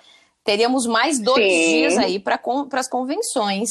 teríamos 0.43 0.87
mais 0.87 1.19
dois 1.19 1.43
Sim. 1.45 1.69
dias 1.69 1.97
aí 1.99 2.19
para 2.19 2.39
as 2.73 2.89
convenções. 2.89 3.69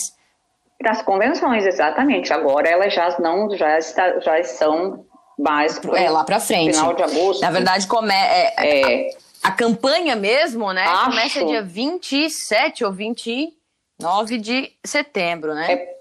Para 0.78 0.92
as 0.92 1.02
convenções, 1.02 1.66
exatamente. 1.66 2.32
Agora 2.32 2.68
elas 2.68 2.94
já 2.94 3.16
não, 3.18 3.50
já, 3.56 3.78
está, 3.78 4.20
já 4.20 4.38
estão 4.38 5.04
mais 5.36 5.80
é, 5.92 6.08
lá 6.08 6.22
para 6.22 6.38
frente. 6.38 6.76
Final 6.76 6.94
de 6.94 7.02
agosto. 7.02 7.40
Na 7.40 7.50
verdade, 7.50 7.86
come, 7.88 8.12
é, 8.12 8.52
é, 8.58 9.23
a 9.44 9.52
campanha 9.52 10.16
mesmo, 10.16 10.72
né? 10.72 10.84
Acho. 10.84 11.10
Começa 11.10 11.44
dia 11.44 11.62
27 11.62 12.82
ou 12.82 12.90
29 12.90 14.38
de 14.38 14.72
setembro, 14.82 15.54
né? 15.54 15.70
É 15.70 15.94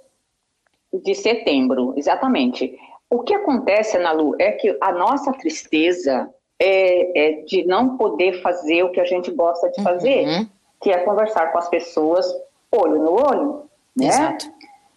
de 0.97 1.13
setembro, 1.13 1.93
exatamente. 1.97 2.77
O 3.09 3.21
que 3.21 3.33
acontece, 3.33 3.97
Ana 3.97 4.13
Lu, 4.13 4.35
é 4.39 4.53
que 4.53 4.77
a 4.79 4.93
nossa 4.93 5.33
tristeza 5.33 6.29
é, 6.57 7.27
é 7.27 7.31
de 7.41 7.65
não 7.65 7.97
poder 7.97 8.41
fazer 8.41 8.83
o 8.83 8.91
que 8.91 9.01
a 9.01 9.05
gente 9.05 9.29
gosta 9.31 9.69
de 9.71 9.83
fazer, 9.83 10.25
uhum. 10.25 10.47
que 10.81 10.91
é 10.91 10.99
conversar 10.99 11.51
com 11.51 11.57
as 11.57 11.67
pessoas 11.67 12.25
olho 12.71 13.01
no 13.01 13.11
olho, 13.11 13.63
né? 13.95 14.07
Exato. 14.07 14.45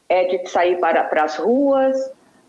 É 0.08 0.24
de 0.24 0.48
sair 0.48 0.78
para, 0.78 1.02
para 1.04 1.24
as 1.24 1.36
ruas, 1.36 1.96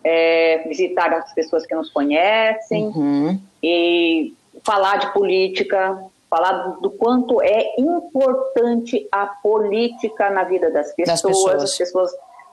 é, 0.03 0.59
visitar 0.67 1.11
as 1.11 1.33
pessoas 1.33 1.65
que 1.65 1.73
nos 1.73 1.89
conhecem 1.89 2.85
uhum. 2.85 3.39
e 3.63 4.35
falar 4.67 4.97
de 4.97 5.13
política, 5.13 5.97
falar 6.29 6.77
do 6.81 6.91
quanto 6.91 7.41
é 7.41 7.79
importante 7.79 9.07
a 9.09 9.25
política 9.25 10.29
na 10.29 10.43
vida 10.43 10.69
das 10.69 10.93
pessoas. 10.93 11.21
Pessoas. 11.21 11.63
As 11.63 11.77
pessoas, 11.77 12.11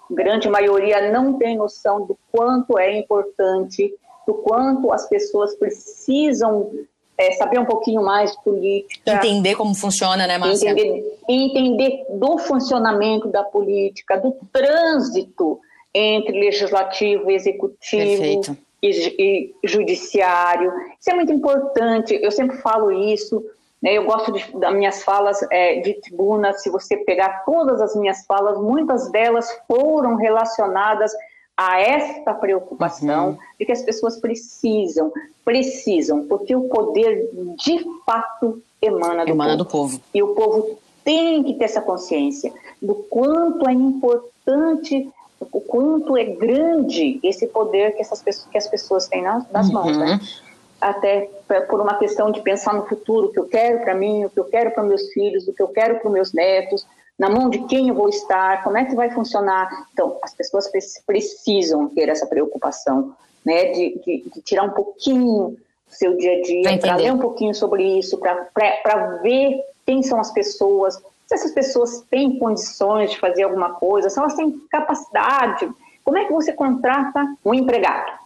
grande 0.09 0.49
maioria, 0.49 1.11
não 1.11 1.33
tem 1.33 1.57
noção 1.57 2.07
do 2.07 2.17
quanto 2.31 2.79
é 2.79 2.97
importante, 2.97 3.93
do 4.25 4.35
quanto 4.35 4.93
as 4.93 5.09
pessoas 5.09 5.57
precisam 5.57 6.71
é, 7.19 7.33
saber 7.33 7.59
um 7.59 7.65
pouquinho 7.65 8.01
mais 8.01 8.31
de 8.31 8.45
política. 8.45 9.13
Entender 9.13 9.57
como 9.57 9.75
funciona, 9.75 10.25
né, 10.25 10.39
Márcia? 10.39 10.71
Entender, 10.71 11.19
entender 11.29 12.07
do 12.11 12.39
funcionamento 12.39 13.27
da 13.27 13.43
política, 13.43 14.17
do 14.19 14.37
trânsito 14.53 15.59
entre 15.93 16.39
legislativo 16.39 17.29
e 17.29 17.35
executivo. 17.35 18.07
Perfeito 18.07 18.57
e, 18.91 19.55
e 19.63 19.69
judiciário. 19.69 20.73
Isso 21.01 21.11
é 21.11 21.15
muito 21.15 21.33
importante, 21.33 22.19
eu 22.21 22.31
sempre 22.31 22.57
falo 22.59 22.91
isso. 22.91 23.45
Né, 23.83 23.99
eu 23.99 24.05
gosto 24.05 24.33
de, 24.33 24.59
das 24.59 24.75
minhas 24.75 25.03
falas 25.03 25.45
é, 25.51 25.81
de 25.81 25.95
tribuna, 25.95 26.55
se 26.55 26.71
você 26.71 26.97
pegar 26.97 27.45
todas 27.45 27.83
as 27.83 27.95
minhas 27.95 28.25
falas, 28.25 28.59
muitas 28.59 29.11
delas 29.11 29.47
foram 29.69 30.17
relacionadas 30.17 31.13
a 31.57 31.81
esta 31.81 32.35
preocupação 32.35 33.31
uhum. 33.31 33.39
de 33.61 33.67
que 33.67 33.73
as 33.73 33.83
pessoas 33.83 34.17
precisam, 34.17 35.13
precisam, 35.45 36.27
porque 36.27 36.57
o 36.57 36.69
poder 36.69 37.29
de 37.59 37.85
fato 38.05 38.63
emana 38.81 39.25
do, 39.25 39.31
emana 39.31 39.53
povo. 39.53 39.59
do 39.59 39.67
povo. 39.67 40.01
E 40.13 40.23
o 40.23 40.29
povo 40.35 40.79
tem 41.05 41.43
que 41.43 41.55
ter 41.55 41.65
essa 41.65 41.81
consciência 41.81 42.53
do 42.81 42.95
quanto 42.95 43.69
é 43.69 43.73
importante 43.73 45.13
o 45.53 45.61
quanto 45.61 46.17
é 46.17 46.25
grande 46.25 47.21
esse 47.23 47.47
poder 47.47 47.95
que, 47.95 48.03
essas 48.03 48.23
pessoas, 48.23 48.49
que 48.51 48.59
as 48.59 48.69
pessoas 48.69 49.09
têm 49.09 49.23
nas, 49.23 49.51
nas 49.51 49.67
uhum. 49.69 49.75
mãos, 49.75 49.97
né? 49.97 50.21
Até 50.81 51.31
por 51.69 51.81
uma 51.81 51.99
questão 51.99 52.31
de 52.31 52.43
pensar 52.43 52.75
no 52.75 52.87
futuro, 52.87 53.29
o 53.29 53.33
que 53.33 53.39
eu 53.39 53.47
quero 53.47 53.81
para 53.81 53.95
mim, 53.95 54.25
o 54.25 54.31
que 54.31 54.39
eu 54.39 54.45
quero 54.45 54.71
para 54.73 54.83
meus 54.83 55.09
filhos, 55.13 55.49
o 55.49 55.53
que 55.53 55.63
eu 55.63 55.69
quero 55.69 55.99
para 56.01 56.11
meus 56.11 56.33
netos, 56.33 56.87
na 57.19 57.31
mão 57.31 57.49
de 57.49 57.61
quem 57.67 57.89
eu 57.89 57.95
vou 57.95 58.09
estar, 58.09 58.63
como 58.65 58.77
é 58.77 58.85
que 58.85 58.95
vai 58.95 59.11
funcionar. 59.11 59.69
Então, 59.93 60.19
as 60.23 60.35
pessoas 60.35 60.71
precisam 61.07 61.89
ter 61.89 62.09
essa 62.09 62.27
preocupação, 62.27 63.15
né, 63.45 63.67
de, 63.73 64.01
de, 64.05 64.31
de 64.35 64.41
tirar 64.43 64.65
um 64.65 64.71
pouquinho 64.71 65.57
do 65.89 65.95
seu 65.95 66.17
dia 66.17 66.39
a 66.39 66.43
dia, 66.43 66.79
para 66.79 66.97
ler 66.97 67.13
um 67.13 67.19
pouquinho 67.19 67.55
sobre 67.55 67.99
isso, 67.99 68.19
para 68.19 69.21
ver 69.23 69.61
quem 69.87 70.03
são 70.03 70.19
as 70.19 70.33
pessoas, 70.33 71.01
se 71.27 71.35
essas 71.35 71.53
pessoas 71.53 72.05
têm 72.11 72.39
condições 72.39 73.11
de 73.11 73.19
fazer 73.19 73.45
alguma 73.45 73.71
coisa, 73.75 74.11
se 74.11 74.19
elas 74.19 74.35
têm 74.35 74.53
capacidade. 74.71 75.69
Como 76.05 76.19
é 76.19 76.25
que 76.25 76.33
você 76.33 76.53
contrata 76.53 77.25
um 77.45 77.55
empregado? 77.55 78.25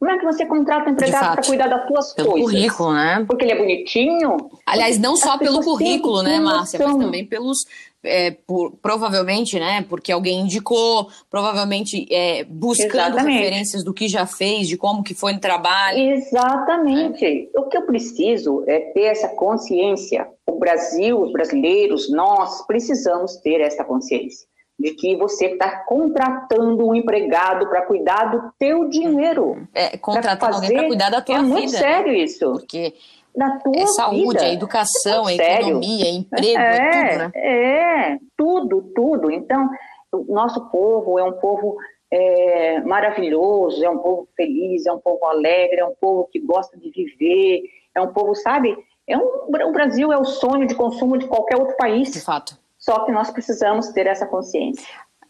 Como 0.00 0.10
é 0.10 0.18
que 0.18 0.24
você 0.24 0.46
contrata 0.46 0.88
um 0.88 0.92
empregado 0.94 1.34
para 1.34 1.44
cuidar 1.44 1.68
das 1.68 1.86
suas 1.86 2.14
pelo 2.14 2.30
coisas? 2.30 2.50
Pelo 2.50 2.60
currículo, 2.62 2.94
né? 2.94 3.24
Porque 3.26 3.44
ele 3.44 3.52
é 3.52 3.58
bonitinho. 3.58 4.50
Aliás, 4.66 4.98
não 4.98 5.14
só 5.14 5.36
pelo 5.36 5.62
currículo, 5.62 6.22
né, 6.22 6.40
Márcia, 6.40 6.80
mas 6.82 6.96
também 6.96 7.26
pelos, 7.26 7.66
é, 8.02 8.30
por, 8.30 8.72
provavelmente, 8.82 9.58
né, 9.58 9.84
porque 9.88 10.12
alguém 10.12 10.40
indicou, 10.40 11.08
provavelmente 11.30 12.06
é, 12.10 12.44
buscando 12.44 13.14
Exatamente. 13.14 13.38
referências 13.38 13.84
do 13.84 13.92
que 13.92 14.08
já 14.08 14.26
fez, 14.26 14.68
de 14.68 14.76
como 14.76 15.02
que 15.02 15.14
foi 15.14 15.32
no 15.32 15.40
trabalho. 15.40 15.98
Exatamente. 15.98 17.50
O 17.54 17.64
que 17.64 17.76
eu 17.76 17.82
preciso 17.82 18.64
é 18.66 18.80
ter 18.92 19.04
essa 19.04 19.28
consciência. 19.28 20.26
O 20.46 20.58
Brasil, 20.58 21.20
os 21.20 21.32
brasileiros, 21.32 22.10
nós 22.10 22.66
precisamos 22.66 23.36
ter 23.36 23.60
essa 23.60 23.84
consciência 23.84 24.50
de 24.80 24.92
que 24.92 25.14
você 25.14 25.46
está 25.48 25.84
contratando 25.84 26.88
um 26.88 26.94
empregado 26.94 27.68
para 27.68 27.82
cuidar 27.82 28.24
do 28.30 28.50
teu 28.58 28.88
dinheiro. 28.88 29.68
É, 29.74 29.98
contratando 29.98 30.54
alguém 30.54 30.72
para 30.72 30.86
cuidar 30.86 31.10
da 31.10 31.20
tua 31.20 31.36
é 31.36 31.42
vida. 31.42 31.50
É 31.50 31.58
muito 31.58 31.70
sério 31.70 32.12
isso. 32.14 32.52
Porque 32.52 32.94
na 33.36 33.58
tua 33.58 33.76
é 33.76 33.86
saúde, 33.86 34.38
vida. 34.38 34.44
é 34.44 34.52
educação, 34.52 35.28
é 35.28 35.34
economia, 35.34 36.04
é 36.04 36.10
emprego, 36.10 36.58
é, 36.58 36.76
é, 36.76 37.08
tudo, 37.08 37.18
né? 37.18 37.30
É, 37.34 38.18
tudo, 38.36 38.82
tudo. 38.94 39.30
Então, 39.30 39.68
o 40.12 40.32
nosso 40.32 40.68
povo 40.70 41.18
é 41.18 41.24
um 41.24 41.32
povo 41.32 41.76
é, 42.10 42.80
maravilhoso, 42.80 43.84
é 43.84 43.88
um 43.90 43.98
povo 43.98 44.28
feliz, 44.36 44.86
é 44.86 44.92
um 44.92 44.98
povo 44.98 45.24
alegre, 45.26 45.80
é 45.80 45.84
um 45.84 45.94
povo 46.00 46.28
que 46.30 46.40
gosta 46.40 46.76
de 46.76 46.90
viver, 46.90 47.62
é 47.94 48.00
um 48.00 48.12
povo, 48.12 48.34
sabe? 48.34 48.76
É 49.06 49.16
um, 49.16 49.46
o 49.48 49.72
Brasil 49.72 50.12
é 50.12 50.18
o 50.18 50.24
sonho 50.24 50.66
de 50.66 50.74
consumo 50.74 51.16
de 51.18 51.26
qualquer 51.26 51.56
outro 51.56 51.76
país. 51.76 52.12
De 52.12 52.20
fato. 52.20 52.58
Só 52.78 53.04
que 53.04 53.12
nós 53.12 53.30
precisamos 53.30 53.88
ter 53.88 54.06
essa 54.06 54.26
consciência 54.26 54.86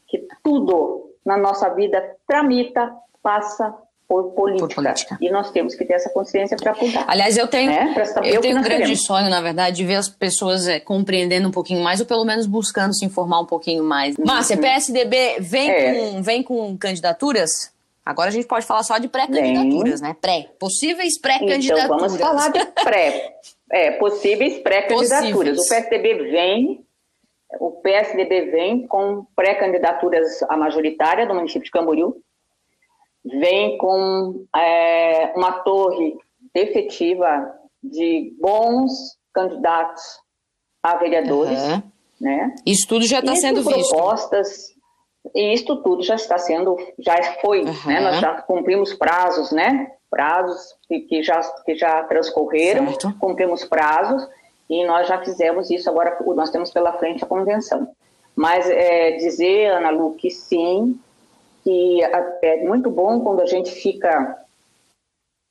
que 0.07 0.27
tudo 0.43 1.11
na 1.25 1.37
nossa 1.37 1.69
vida 1.71 2.17
tramita, 2.27 2.93
passa 3.23 3.77
por 4.11 4.33
política. 4.33 4.67
por 4.67 4.75
política. 4.75 5.19
E 5.21 5.31
nós 5.31 5.53
temos 5.53 5.77
que 5.77 5.85
ter 5.85 5.93
essa 5.93 6.11
consciência 6.11 6.57
para 6.57 6.75
cuidar. 6.75 7.05
Aliás, 7.07 7.37
eu 7.37 7.47
tenho, 7.47 7.71
né? 7.71 7.95
eu 8.25 8.41
tenho 8.41 8.59
um 8.59 8.63
grande 8.63 8.83
queremos. 8.83 9.07
sonho, 9.07 9.31
na 9.31 9.41
verdade, 9.41 9.77
de 9.77 9.85
ver 9.85 9.95
as 9.95 10.09
pessoas 10.09 10.67
é, 10.67 10.81
compreendendo 10.81 11.47
um 11.47 11.53
pouquinho 11.53 11.81
mais, 11.81 12.01
ou 12.01 12.07
pelo 12.07 12.25
menos 12.25 12.45
buscando 12.45 12.93
se 12.93 13.05
informar 13.05 13.39
um 13.39 13.47
pouquinho 13.47 13.85
mais. 13.85 14.17
Uhum. 14.19 14.25
Márcia, 14.27 14.57
PSDB 14.57 15.37
vem, 15.39 15.71
é. 15.71 15.95
com, 15.95 16.23
vem 16.23 16.43
com 16.43 16.77
candidaturas? 16.77 17.73
Agora 18.05 18.31
a 18.31 18.33
gente 18.33 18.49
pode 18.49 18.67
falar 18.67 18.83
só 18.83 18.99
de 18.99 19.07
pré-candidaturas, 19.07 20.01
né? 20.01 20.17
Pré. 20.21 20.51
Possíveis 20.59 21.17
pré-candidaturas. 21.21 21.85
Então 21.85 21.99
vamos 21.99 22.17
falar 22.17 22.51
de 22.51 22.65
pré. 22.83 23.37
É, 23.71 23.93
possíveis 23.93 24.59
pré-candidaturas. 24.59 25.57
O 25.57 25.69
PSDB 25.69 26.15
vem, 26.33 26.85
o 27.61 27.71
PSDB 27.71 28.51
vem 28.51 28.89
com 28.89 29.25
pré-candidaturas 29.37 30.43
à 30.49 30.57
majoritária 30.57 31.29
do 31.29 31.35
município 31.35 31.63
de 31.63 31.71
Camboriú, 31.71 32.21
vem 33.25 33.77
com 33.79 34.45
é, 34.57 35.33
uma 35.37 35.53
torre 35.61 36.17
efetiva 36.55 37.55
de 37.83 38.35
bons 38.41 38.91
candidatos 39.33 40.03
a 40.83 40.97
vereadores, 40.97 41.61
uhum. 41.63 41.83
né? 42.21 42.55
Isso 42.67 42.87
tudo 42.89 43.07
já 43.07 43.21
está 43.21 43.37
sendo 43.37 43.63
visto. 43.63 43.91
Propostas, 43.91 44.75
e 45.35 45.53
isso 45.53 45.77
tudo 45.83 46.03
já 46.03 46.15
está 46.15 46.39
sendo, 46.39 46.77
já 46.99 47.23
foi, 47.41 47.63
uhum. 47.63 47.87
né? 47.87 48.01
Nós 48.01 48.21
já 48.21 48.41
cumprimos 48.43 48.95
prazos, 48.95 49.53
né? 49.53 49.93
Prazos 50.11 50.75
que, 50.89 51.01
que 51.01 51.23
já, 51.23 51.41
que 51.65 51.75
já 51.75 52.03
transcorreram, 52.05 52.89
certo. 52.89 53.15
cumprimos 53.19 53.65
prazos 53.65 54.27
e 54.69 54.85
nós 54.85 55.07
já 55.07 55.19
fizemos 55.23 55.71
isso, 55.71 55.89
agora 55.91 56.17
nós 56.35 56.51
temos 56.51 56.71
pela 56.71 56.93
frente 56.95 57.23
a 57.25 57.27
convenção. 57.27 57.89
Mas 58.35 58.69
é, 58.71 59.13
dizer, 59.13 59.67
Ana 59.73 59.91
Lu, 59.91 60.15
que 60.15 60.31
sim, 60.31 60.99
que 61.63 62.03
é 62.43 62.65
muito 62.65 62.91
bom 62.91 63.21
quando 63.21 63.41
a 63.41 63.47
gente 63.47 63.71
fica, 63.71 64.39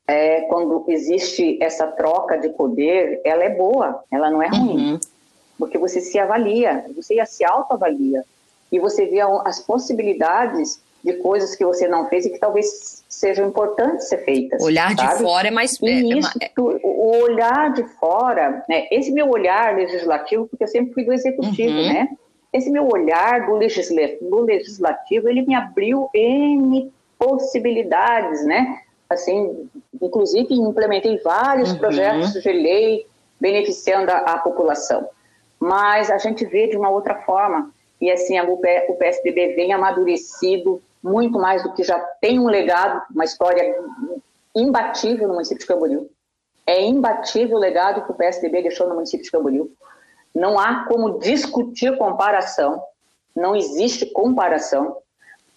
é, 0.07 0.41
quando 0.41 0.85
existe 0.87 1.57
essa 1.61 1.87
troca 1.87 2.37
de 2.37 2.49
poder, 2.49 3.21
ela 3.23 3.43
é 3.43 3.49
boa, 3.49 4.03
ela 4.11 4.29
não 4.29 4.41
é 4.41 4.47
ruim, 4.47 4.93
uhum. 4.93 4.99
porque 5.57 5.77
você 5.77 6.01
se 6.01 6.17
avalia, 6.17 6.85
você 6.95 7.23
se 7.25 7.45
autoavalia 7.45 8.23
e 8.71 8.79
você 8.79 9.05
vê 9.05 9.19
as 9.21 9.59
possibilidades 9.59 10.81
de 11.03 11.13
coisas 11.13 11.55
que 11.55 11.65
você 11.65 11.87
não 11.87 12.09
fez 12.09 12.25
e 12.25 12.29
que 12.29 12.39
talvez 12.39 13.03
sejam 13.07 13.47
importantes 13.47 14.09
ser 14.09 14.17
feitas. 14.25 14.61
Olhar 14.61 14.95
sabe? 14.95 15.17
de 15.17 15.23
fora 15.23 15.47
é 15.47 15.51
mais... 15.51 15.79
E 15.81 15.87
é, 15.87 16.17
isso, 16.17 16.37
é... 16.41 16.51
o 16.57 17.21
olhar 17.21 17.73
de 17.73 17.83
fora, 17.99 18.63
né, 18.67 18.87
esse 18.91 19.11
meu 19.11 19.29
olhar 19.29 19.75
legislativo, 19.75 20.47
porque 20.47 20.63
eu 20.63 20.67
sempre 20.67 20.93
fui 20.93 21.05
do 21.05 21.13
executivo, 21.13 21.73
uhum. 21.73 21.93
né? 21.93 22.09
Esse 22.51 22.69
meu 22.69 22.87
olhar 22.87 23.47
do 23.47 23.55
legislativo, 23.55 25.29
ele 25.29 25.43
me 25.43 25.53
abriu 25.55 26.09
N 26.13 26.91
possibilidades, 27.17 28.45
né? 28.45 28.81
Assim, 29.09 29.69
inclusive 30.01 30.53
implementei 30.53 31.17
vários 31.19 31.71
uhum. 31.71 31.77
projetos 31.77 32.33
de 32.33 32.51
lei 32.51 33.07
beneficiando 33.39 34.11
a, 34.11 34.17
a, 34.17 34.37
população. 34.39 35.07
Mas 35.59 36.09
a 36.09 36.17
gente 36.17 36.45
vê 36.45 36.67
de 36.67 36.77
uma 36.77 36.89
outra 36.89 37.15
forma. 37.15 37.71
E 37.99 38.09
assim, 38.09 38.39
o 38.39 38.95
PSDB 38.95 39.55
vem 39.55 39.73
amadurecido 39.73 40.81
muito 41.03 41.37
mais 41.39 41.63
do 41.63 41.73
que 41.73 41.83
já 41.83 41.99
tem 42.21 42.39
um 42.39 42.47
legado, 42.47 43.01
uma 43.13 43.25
história 43.25 43.75
imbatível 44.55 45.27
no 45.27 45.33
município 45.33 45.61
de 45.61 45.67
Camboriú. 45.67 46.09
É 46.65 46.81
imbatível 46.81 47.57
o 47.57 47.59
legado 47.59 48.05
que 48.05 48.11
o 48.11 48.15
PSDB 48.15 48.61
deixou 48.61 48.87
no 48.87 48.95
município 48.95 49.23
de 49.23 49.31
Camboriú. 49.31 49.71
Não 50.33 50.59
há 50.59 50.85
como 50.85 51.19
discutir 51.19 51.97
comparação, 51.97 52.81
não 53.35 53.55
existe 53.55 54.05
comparação 54.07 54.97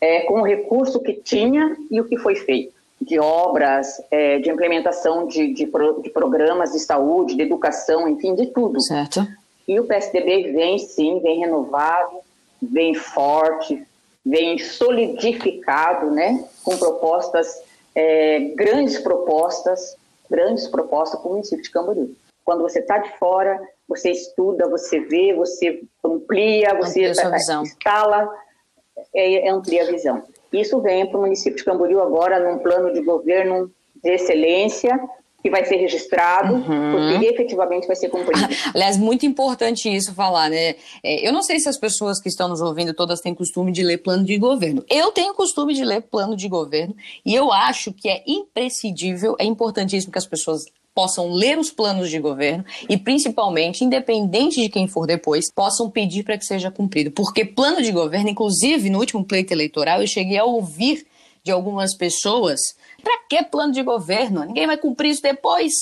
é, 0.00 0.20
com 0.22 0.40
o 0.40 0.44
recurso 0.44 1.00
que 1.00 1.12
tinha 1.12 1.76
e 1.90 2.00
o 2.00 2.04
que 2.04 2.16
foi 2.18 2.34
feito, 2.34 2.74
de 3.00 3.18
obras, 3.18 4.02
é, 4.10 4.38
de 4.38 4.50
implementação 4.50 5.26
de, 5.26 5.52
de, 5.52 5.66
pro, 5.66 6.02
de, 6.02 6.10
programas 6.10 6.72
de 6.72 6.80
saúde, 6.80 7.36
de 7.36 7.42
educação, 7.42 8.08
enfim, 8.08 8.34
de 8.34 8.46
tudo. 8.46 8.80
Certo. 8.80 9.26
E 9.66 9.78
o 9.78 9.84
PSDB 9.84 10.52
vem 10.52 10.78
sim, 10.78 11.20
vem 11.20 11.40
renovado, 11.40 12.18
vem 12.60 12.94
forte, 12.94 13.86
vem 14.24 14.58
solidificado, 14.58 16.10
né, 16.10 16.44
com 16.64 16.76
propostas, 16.76 17.62
é, 17.94 18.40
grandes 18.56 18.98
propostas, 18.98 19.96
grandes 20.30 20.66
propostas 20.66 21.20
para 21.20 21.28
o 21.28 21.32
município 21.32 21.62
de 21.62 21.70
Camboriú. 21.70 22.14
Quando 22.44 22.62
você 22.62 22.80
está 22.80 22.98
de 22.98 23.16
fora, 23.18 23.60
você 23.88 24.10
estuda, 24.10 24.68
você 24.68 25.00
vê, 25.00 25.34
você 25.34 25.80
amplia, 26.04 26.74
você 26.74 27.10
instala, 27.10 28.28
é, 29.14 29.46
é, 29.46 29.50
amplia 29.50 29.84
a 29.84 29.90
visão. 29.90 30.22
Isso 30.52 30.80
vem 30.80 31.06
para 31.06 31.18
o 31.18 31.22
município 31.22 31.56
de 31.56 31.64
Camboriú 31.64 32.00
agora 32.00 32.40
num 32.40 32.58
plano 32.58 32.92
de 32.92 33.02
governo 33.02 33.70
de 34.02 34.10
excelência, 34.10 34.98
que 35.42 35.50
vai 35.50 35.64
ser 35.64 35.76
registrado, 35.76 36.54
uhum. 36.54 36.92
porque 36.92 37.26
efetivamente 37.26 37.86
vai 37.86 37.96
ser 37.96 38.08
cumprido. 38.08 38.46
Aliás, 38.72 38.96
muito 38.96 39.26
importante 39.26 39.92
isso 39.92 40.14
falar, 40.14 40.48
né? 40.48 40.76
É, 41.02 41.26
eu 41.26 41.32
não 41.32 41.42
sei 41.42 41.58
se 41.58 41.68
as 41.68 41.76
pessoas 41.76 42.20
que 42.20 42.28
estão 42.28 42.48
nos 42.48 42.60
ouvindo 42.60 42.94
todas 42.94 43.20
têm 43.20 43.34
costume 43.34 43.72
de 43.72 43.82
ler 43.82 43.98
plano 43.98 44.24
de 44.24 44.38
governo. 44.38 44.84
Eu 44.88 45.10
tenho 45.10 45.34
costume 45.34 45.74
de 45.74 45.84
ler 45.84 46.02
plano 46.02 46.36
de 46.36 46.48
governo 46.48 46.94
e 47.26 47.34
eu 47.34 47.52
acho 47.52 47.92
que 47.92 48.08
é 48.08 48.22
imprescindível, 48.26 49.34
é 49.38 49.44
importantíssimo 49.44 50.12
que 50.12 50.18
as 50.18 50.26
pessoas 50.26 50.64
possam 50.94 51.32
ler 51.32 51.58
os 51.58 51.70
planos 51.70 52.10
de 52.10 52.18
governo 52.18 52.64
e, 52.88 52.96
principalmente, 52.96 53.84
independente 53.84 54.60
de 54.60 54.68
quem 54.68 54.86
for 54.86 55.06
depois, 55.06 55.52
possam 55.52 55.90
pedir 55.90 56.22
para 56.22 56.38
que 56.38 56.44
seja 56.44 56.70
cumprido. 56.70 57.10
Porque 57.10 57.44
plano 57.44 57.82
de 57.82 57.90
governo, 57.92 58.28
inclusive 58.28 58.90
no 58.90 58.98
último 58.98 59.24
pleito 59.24 59.52
eleitoral, 59.52 60.00
eu 60.00 60.06
cheguei 60.06 60.38
a 60.38 60.44
ouvir 60.44 61.06
de 61.42 61.50
algumas 61.50 61.96
pessoas: 61.96 62.60
para 63.02 63.18
que 63.28 63.42
plano 63.44 63.72
de 63.72 63.82
governo? 63.82 64.44
Ninguém 64.44 64.66
vai 64.66 64.76
cumprir 64.76 65.10
isso 65.10 65.22
depois. 65.22 65.72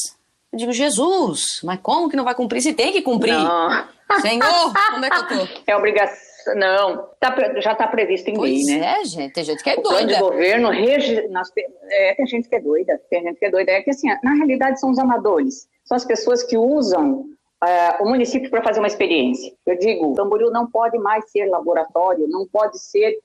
Eu 0.53 0.59
digo, 0.59 0.73
Jesus, 0.73 1.61
mas 1.63 1.79
como 1.81 2.09
que 2.09 2.17
não 2.17 2.25
vai 2.25 2.35
cumprir 2.35 2.61
se 2.61 2.73
tem 2.73 2.93
que 2.93 3.03
cumprir? 3.03 3.35
Não. 3.35 3.85
Senhor, 4.21 4.73
como 4.91 5.05
é 5.05 5.11
que 5.11 5.17
eu 5.17 5.29
tô? 5.29 5.49
É 5.67 5.77
obrigação 5.77 6.30
não, 6.57 7.09
tá, 7.19 7.35
já 7.61 7.73
está 7.73 7.87
previsto 7.87 8.29
em 8.29 8.35
pois 8.35 8.67
lei, 8.67 8.79
né? 8.79 9.01
É, 9.01 9.05
gente, 9.05 9.33
tem 9.33 9.45
gente 9.45 9.63
que 9.63 9.71
é 9.71 9.75
o 9.75 9.83
doida. 9.83 9.89
Plano 9.89 10.09
de 10.09 10.19
governo, 10.19 10.71
regi... 10.71 11.29
Nós, 11.29 11.51
é, 11.91 12.15
tem 12.15 12.27
gente 12.27 12.49
que 12.49 12.57
é 12.57 12.61
doida, 12.61 13.01
tem 13.09 13.23
gente 13.23 13.39
que 13.39 13.45
é 13.47 13.51
doida. 13.51 13.73
É 13.73 13.83
que 13.83 13.91
assim, 13.91 14.09
na 14.23 14.35
realidade 14.35 14.81
são 14.81 14.91
os 14.91 14.99
amadores, 14.99 15.69
são 15.85 15.97
as 15.97 16.05
pessoas 16.05 16.43
que 16.43 16.57
usam 16.57 17.27
uh, 17.63 18.03
o 18.03 18.09
município 18.09 18.51
para 18.51 18.63
fazer 18.63 18.81
uma 18.81 18.89
experiência. 18.89 19.53
Eu 19.67 19.79
digo, 19.79 20.15
Camboriú 20.15 20.51
não 20.51 20.71
pode 20.71 20.99
mais 20.99 21.31
ser 21.31 21.47
laboratório, 21.47 22.29
não 22.29 22.47
pode 22.47 22.79
ser 22.79 23.19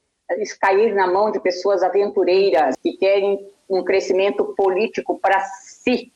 cair 0.60 0.94
na 0.94 1.08
mão 1.08 1.32
de 1.32 1.40
pessoas 1.40 1.84
aventureiras 1.84 2.76
que 2.82 2.98
querem 2.98 3.48
um 3.70 3.84
crescimento 3.84 4.44
político 4.58 5.20
para 5.20 5.40
si. 5.42 6.12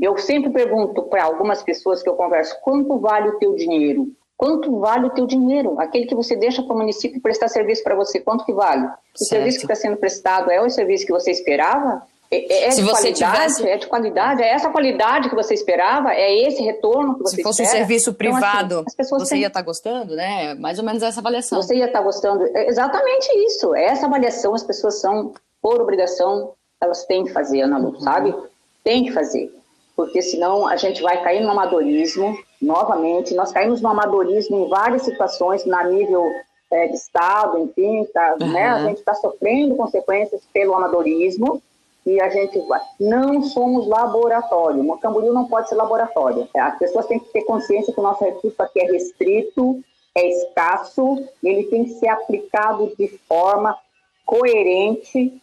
Eu 0.00 0.16
sempre 0.18 0.50
pergunto 0.50 1.02
para 1.04 1.24
algumas 1.24 1.62
pessoas 1.62 2.02
que 2.02 2.08
eu 2.08 2.14
converso, 2.14 2.58
quanto 2.62 2.98
vale 2.98 3.28
o 3.28 3.38
teu 3.38 3.54
dinheiro? 3.54 4.10
Quanto 4.40 4.80
vale 4.80 5.04
o 5.04 5.10
teu 5.10 5.26
dinheiro? 5.26 5.78
Aquele 5.78 6.06
que 6.06 6.14
você 6.14 6.34
deixa 6.34 6.62
para 6.62 6.74
o 6.74 6.78
município 6.78 7.20
prestar 7.20 7.48
serviço 7.48 7.84
para 7.84 7.94
você, 7.94 8.18
quanto 8.18 8.42
que 8.46 8.54
vale? 8.54 8.86
O 8.86 8.88
certo. 9.18 9.28
serviço 9.28 9.58
que 9.58 9.64
está 9.64 9.74
sendo 9.74 9.98
prestado 9.98 10.50
é 10.50 10.62
o 10.62 10.70
serviço 10.70 11.04
que 11.04 11.12
você 11.12 11.30
esperava? 11.30 12.02
É, 12.30 12.68
é, 12.68 12.68
de 12.70 12.82
qualidade? 12.82 13.14
Tivesse... 13.18 13.68
É 13.68 13.76
de 13.76 13.86
qualidade? 13.86 14.42
É 14.42 14.48
essa 14.48 14.70
qualidade 14.70 15.28
que 15.28 15.34
você 15.34 15.52
esperava? 15.52 16.14
É 16.14 16.34
esse 16.46 16.62
retorno 16.62 17.18
que 17.18 17.24
você 17.24 17.36
Se 17.36 17.42
fosse 17.42 17.62
espera? 17.62 17.84
um 17.84 17.86
serviço 17.86 18.14
privado, 18.14 18.64
então, 18.64 18.84
assim, 18.98 19.18
você 19.18 19.34
têm... 19.34 19.40
ia 19.42 19.48
estar 19.48 19.60
tá 19.60 19.66
gostando, 19.66 20.16
né? 20.16 20.54
Mais 20.54 20.78
ou 20.78 20.86
menos 20.86 21.02
essa 21.02 21.20
avaliação. 21.20 21.60
Você 21.60 21.74
ia 21.74 21.84
estar 21.84 21.98
tá 21.98 22.04
gostando. 22.06 22.46
É 22.56 22.66
exatamente 22.66 23.28
isso. 23.44 23.74
Essa 23.74 24.06
avaliação 24.06 24.54
as 24.54 24.62
pessoas 24.62 25.02
são, 25.02 25.34
por 25.60 25.82
obrigação, 25.82 26.54
elas 26.80 27.04
têm 27.04 27.24
que 27.24 27.30
fazer, 27.30 27.60
Ana 27.60 27.76
Lu, 27.76 27.90
uhum. 27.90 28.00
sabe? 28.00 28.34
Tem 28.82 29.04
que 29.04 29.12
fazer. 29.12 29.54
porque 29.94 30.22
senão 30.22 30.66
a 30.66 30.76
gente 30.76 31.02
vai 31.02 31.22
cair 31.22 31.42
no 31.42 31.50
amadorismo 31.50 32.34
novamente. 32.60 33.34
Nós 33.34 33.52
caímos 33.52 33.80
no 33.80 33.88
amadorismo 33.88 34.64
em 34.64 34.68
várias 34.68 35.02
situações, 35.02 35.64
na 35.64 35.84
nível 35.84 36.24
é, 36.70 36.86
de 36.86 36.94
Estado, 36.94 37.58
enfim, 37.58 38.06
tá, 38.12 38.36
uhum. 38.40 38.52
né? 38.52 38.68
a 38.68 38.84
gente 38.84 38.98
está 38.98 39.14
sofrendo 39.14 39.74
consequências 39.74 40.42
pelo 40.52 40.74
amadorismo 40.74 41.60
e 42.06 42.20
a 42.20 42.28
gente 42.30 42.62
não 42.98 43.42
somos 43.42 43.86
laboratório. 43.86 44.88
O 44.88 44.98
Camboriú 44.98 45.32
não 45.32 45.46
pode 45.46 45.68
ser 45.68 45.74
laboratório. 45.74 46.48
As 46.54 46.78
pessoas 46.78 47.06
têm 47.06 47.18
que 47.18 47.30
ter 47.32 47.42
consciência 47.42 47.92
que 47.92 48.00
o 48.00 48.02
nosso 48.02 48.24
recurso 48.24 48.62
aqui 48.62 48.80
é 48.80 48.90
restrito, 48.90 49.82
é 50.16 50.28
escasso, 50.28 51.22
e 51.42 51.48
ele 51.48 51.64
tem 51.64 51.84
que 51.84 51.90
ser 51.90 52.08
aplicado 52.08 52.92
de 52.98 53.08
forma 53.28 53.76
coerente 54.24 55.40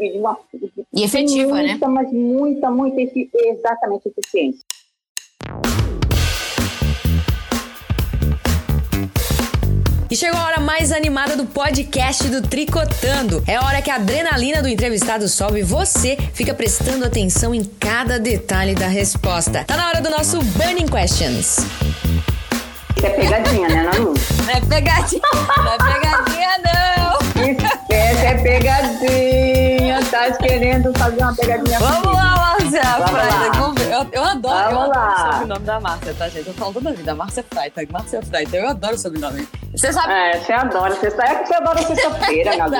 e 0.00 0.12
de 0.12 0.18
uma 0.18 0.38
e 0.92 1.04
efetiva, 1.04 1.62
né? 1.62 1.70
muita, 1.70 1.88
né? 1.88 1.94
Mas 1.94 2.12
muita, 2.12 2.70
muita 2.70 3.00
exatamente 3.34 4.08
eficiência. 4.08 4.64
E 10.14 10.16
chegou 10.16 10.38
a 10.38 10.44
hora 10.44 10.60
mais 10.60 10.92
animada 10.92 11.36
do 11.36 11.44
podcast 11.44 12.28
do 12.28 12.40
Tricotando. 12.40 13.42
É 13.48 13.56
a 13.56 13.64
hora 13.64 13.82
que 13.82 13.90
a 13.90 13.96
adrenalina 13.96 14.62
do 14.62 14.68
entrevistado 14.68 15.26
sobe 15.26 15.58
e 15.58 15.62
você 15.64 16.16
fica 16.32 16.54
prestando 16.54 17.04
atenção 17.04 17.52
em 17.52 17.64
cada 17.64 18.16
detalhe 18.16 18.76
da 18.76 18.86
resposta. 18.86 19.64
Tá 19.64 19.76
na 19.76 19.88
hora 19.88 20.00
do 20.00 20.08
nosso 20.10 20.40
Burning 20.40 20.86
Questions. 20.86 21.66
Isso 22.96 23.06
é 23.06 23.10
pegadinha, 23.10 23.68
né, 23.68 23.82
Nalu? 23.82 24.14
Não 24.46 24.50
é 24.50 24.60
pegadinha, 24.60 25.22
não 25.56 25.72
é 25.72 25.78
pegadinha, 25.78 26.48
não. 26.62 27.18
Isso 27.50 28.24
é 28.24 28.34
pegadinha. 28.34 29.53
Tá 30.14 30.30
querendo 30.30 30.96
fazer 30.96 31.20
uma 31.20 31.34
pegadinha 31.34 31.76
Vamos 31.80 32.14
lá, 32.14 32.36
Márcia 32.36 32.82
Freitag. 32.84 33.82
Eu, 33.82 34.06
eu 34.12 34.24
adoro, 34.24 34.70
Vamos 34.70 34.86
eu 34.86 34.92
adoro 34.92 34.92
lá. 34.96 35.14
o 35.14 35.32
sobrenome 35.32 35.66
da 35.66 35.80
Márcia, 35.80 36.14
tá, 36.14 36.28
gente? 36.28 36.46
Eu 36.46 36.54
falo 36.54 36.72
toda 36.72 36.90
a 36.90 36.92
vida, 36.92 37.14
Márcia 37.16 37.44
Freitag, 37.50 37.92
Márcia 37.92 38.22
Freitag. 38.22 38.56
Eu 38.56 38.68
adoro 38.68 38.94
o 38.94 38.98
sobrenome. 38.98 39.48
Você 39.72 39.92
sabe... 39.92 40.12
É, 40.12 40.38
você 40.38 40.52
adora. 40.52 40.94
Você 40.94 41.10
sabe 41.10 41.40
que 41.40 41.48
você 41.48 41.54
adora 41.54 41.82
sexta-feira, 41.82 42.56
Nalu. 42.56 42.76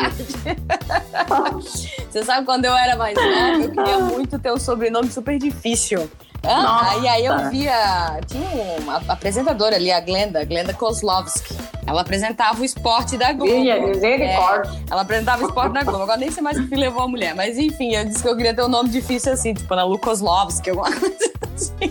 Você 2.09 2.23
sabe 2.23 2.47
quando 2.47 2.67
eu 2.67 2.77
era 2.77 2.95
mais 2.95 3.17
nova, 3.17 3.65
eu 3.65 3.71
queria 3.73 3.99
muito 3.99 4.39
ter 4.39 4.53
um 4.53 4.59
sobrenome 4.59 5.11
super 5.11 5.37
difícil. 5.37 6.09
Ah, 6.47 6.97
e 7.01 7.09
aí 7.09 7.25
eu 7.25 7.51
via. 7.51 8.21
Tinha 8.27 8.79
uma 8.81 9.03
apresentadora 9.09 9.77
ali, 9.77 9.91
a 9.91 10.01
Glenda, 10.01 10.45
Glenda 10.45 10.73
Kozlovski. 10.73 11.55
Ela 11.87 12.01
apresentava 12.01 12.61
o 12.61 12.65
esporte 12.65 13.17
da 13.17 13.33
Globo. 13.33 13.53
Minha 13.53 13.81
misericórdia. 13.81 14.71
É, 14.71 14.93
ela 14.93 15.03
apresentava 15.03 15.43
o 15.43 15.47
esporte 15.47 15.73
da 15.73 15.83
Globo. 15.83 16.03
Agora 16.03 16.19
nem 16.19 16.31
sei 16.31 16.43
mais 16.43 16.59
o 16.59 16.67
que 16.67 16.75
levou 16.75 17.03
a 17.03 17.09
mulher. 17.09 17.35
Mas 17.35 17.59
enfim, 17.59 17.95
eu 17.95 18.05
disse 18.05 18.23
que 18.23 18.29
eu 18.29 18.37
queria 18.37 18.55
ter 18.55 18.63
um 18.63 18.69
nome 18.69 18.89
difícil 18.89 19.33
assim, 19.33 19.55
tipo 19.55 19.73
Ana 19.73 19.85
Lu 19.85 19.99
Kozlovski, 19.99 20.71
alguma 20.71 20.91
coisa 20.93 21.33
assim. 21.55 21.91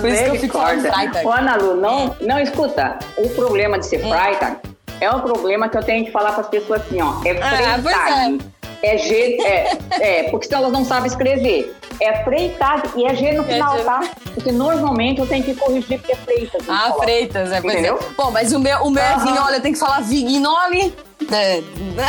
Por 0.00 0.08
isso 0.08 0.24
que 0.24 0.30
eu 0.30 0.40
fico 0.40 0.58
Freitag. 0.58 1.26
Ô, 1.26 1.30
Ana 1.30 1.56
Lu, 1.56 1.76
não, 1.76 2.16
não 2.20 2.38
escuta. 2.38 2.98
O 3.16 3.28
problema 3.30 3.78
de 3.78 3.86
ser 3.86 4.04
hum. 4.04 4.10
Freitag 4.10 4.58
é 5.00 5.10
um 5.10 5.20
problema 5.20 5.68
que 5.68 5.76
eu 5.76 5.82
tenho 5.82 6.04
que 6.04 6.10
falar 6.10 6.32
para 6.32 6.42
as 6.42 6.48
pessoas 6.48 6.82
assim, 6.82 7.00
ó. 7.02 7.20
É 7.24 7.34
Freitag. 7.34 7.88
Ah, 7.88 8.52
é 8.82 8.96
é, 8.96 9.78
é, 10.00 10.22
porque 10.24 10.46
senão 10.46 10.62
elas 10.62 10.72
não 10.72 10.84
sabem 10.84 11.06
escrever. 11.06 11.72
É 12.02 12.24
Freitas 12.24 12.82
e 12.96 13.04
é 13.06 13.14
G 13.14 13.32
no 13.32 13.42
é 13.42 13.46
final, 13.46 13.78
é 13.78 13.82
tá? 13.82 14.00
Porque 14.34 14.50
normalmente 14.50 15.20
eu 15.20 15.26
tenho 15.26 15.44
que 15.44 15.54
corrigir 15.54 15.98
porque 15.98 16.12
é 16.12 16.16
Freitas. 16.16 16.62
Ah, 16.68 16.84
coloca. 16.88 17.02
Freitas, 17.02 17.52
é, 17.52 17.56
é. 17.56 17.58
Entendeu? 17.58 17.96
é. 17.96 18.14
Bom, 18.16 18.30
mas 18.30 18.52
o 18.52 18.58
meu, 18.58 18.78
o 18.78 18.90
meu 18.90 19.02
uhum. 19.02 19.10
é 19.10 19.18
vinho, 19.24 19.42
olha, 19.42 19.60
tem 19.60 19.72
que 19.72 19.78
falar 19.78 20.00
Vignoli. 20.00 20.94
É, 21.30 21.60
né? 21.60 22.08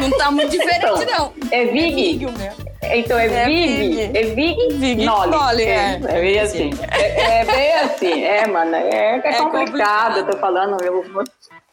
não 0.00 0.10
tá 0.16 0.30
muito 0.30 0.50
diferente, 0.50 0.84
então, 0.84 1.04
não. 1.04 1.32
É 1.50 1.64
Vig? 1.64 1.92
É 1.92 1.94
Vig 1.94 2.26
o 2.26 2.32
meu. 2.32 2.74
Então 2.92 3.18
é, 3.18 3.26
é 3.26 3.46
Vig, 3.46 4.16
é 4.16 4.22
Vig, 4.34 4.74
Vig 4.74 5.04
Noli. 5.04 5.62
É, 5.62 5.94
é, 5.94 6.20
bem 6.20 6.38
assim. 6.38 6.70
É, 6.90 7.40
é, 7.40 7.44
bem 7.44 7.74
assim, 7.74 8.24
é, 8.24 8.46
mano. 8.46 8.74
É, 8.74 9.16
é, 9.16 9.32
complicado, 9.32 9.50
complicado, 9.50 10.18
eu 10.18 10.26
tô 10.26 10.38
falando. 10.38 10.82
Eu, 10.84 11.04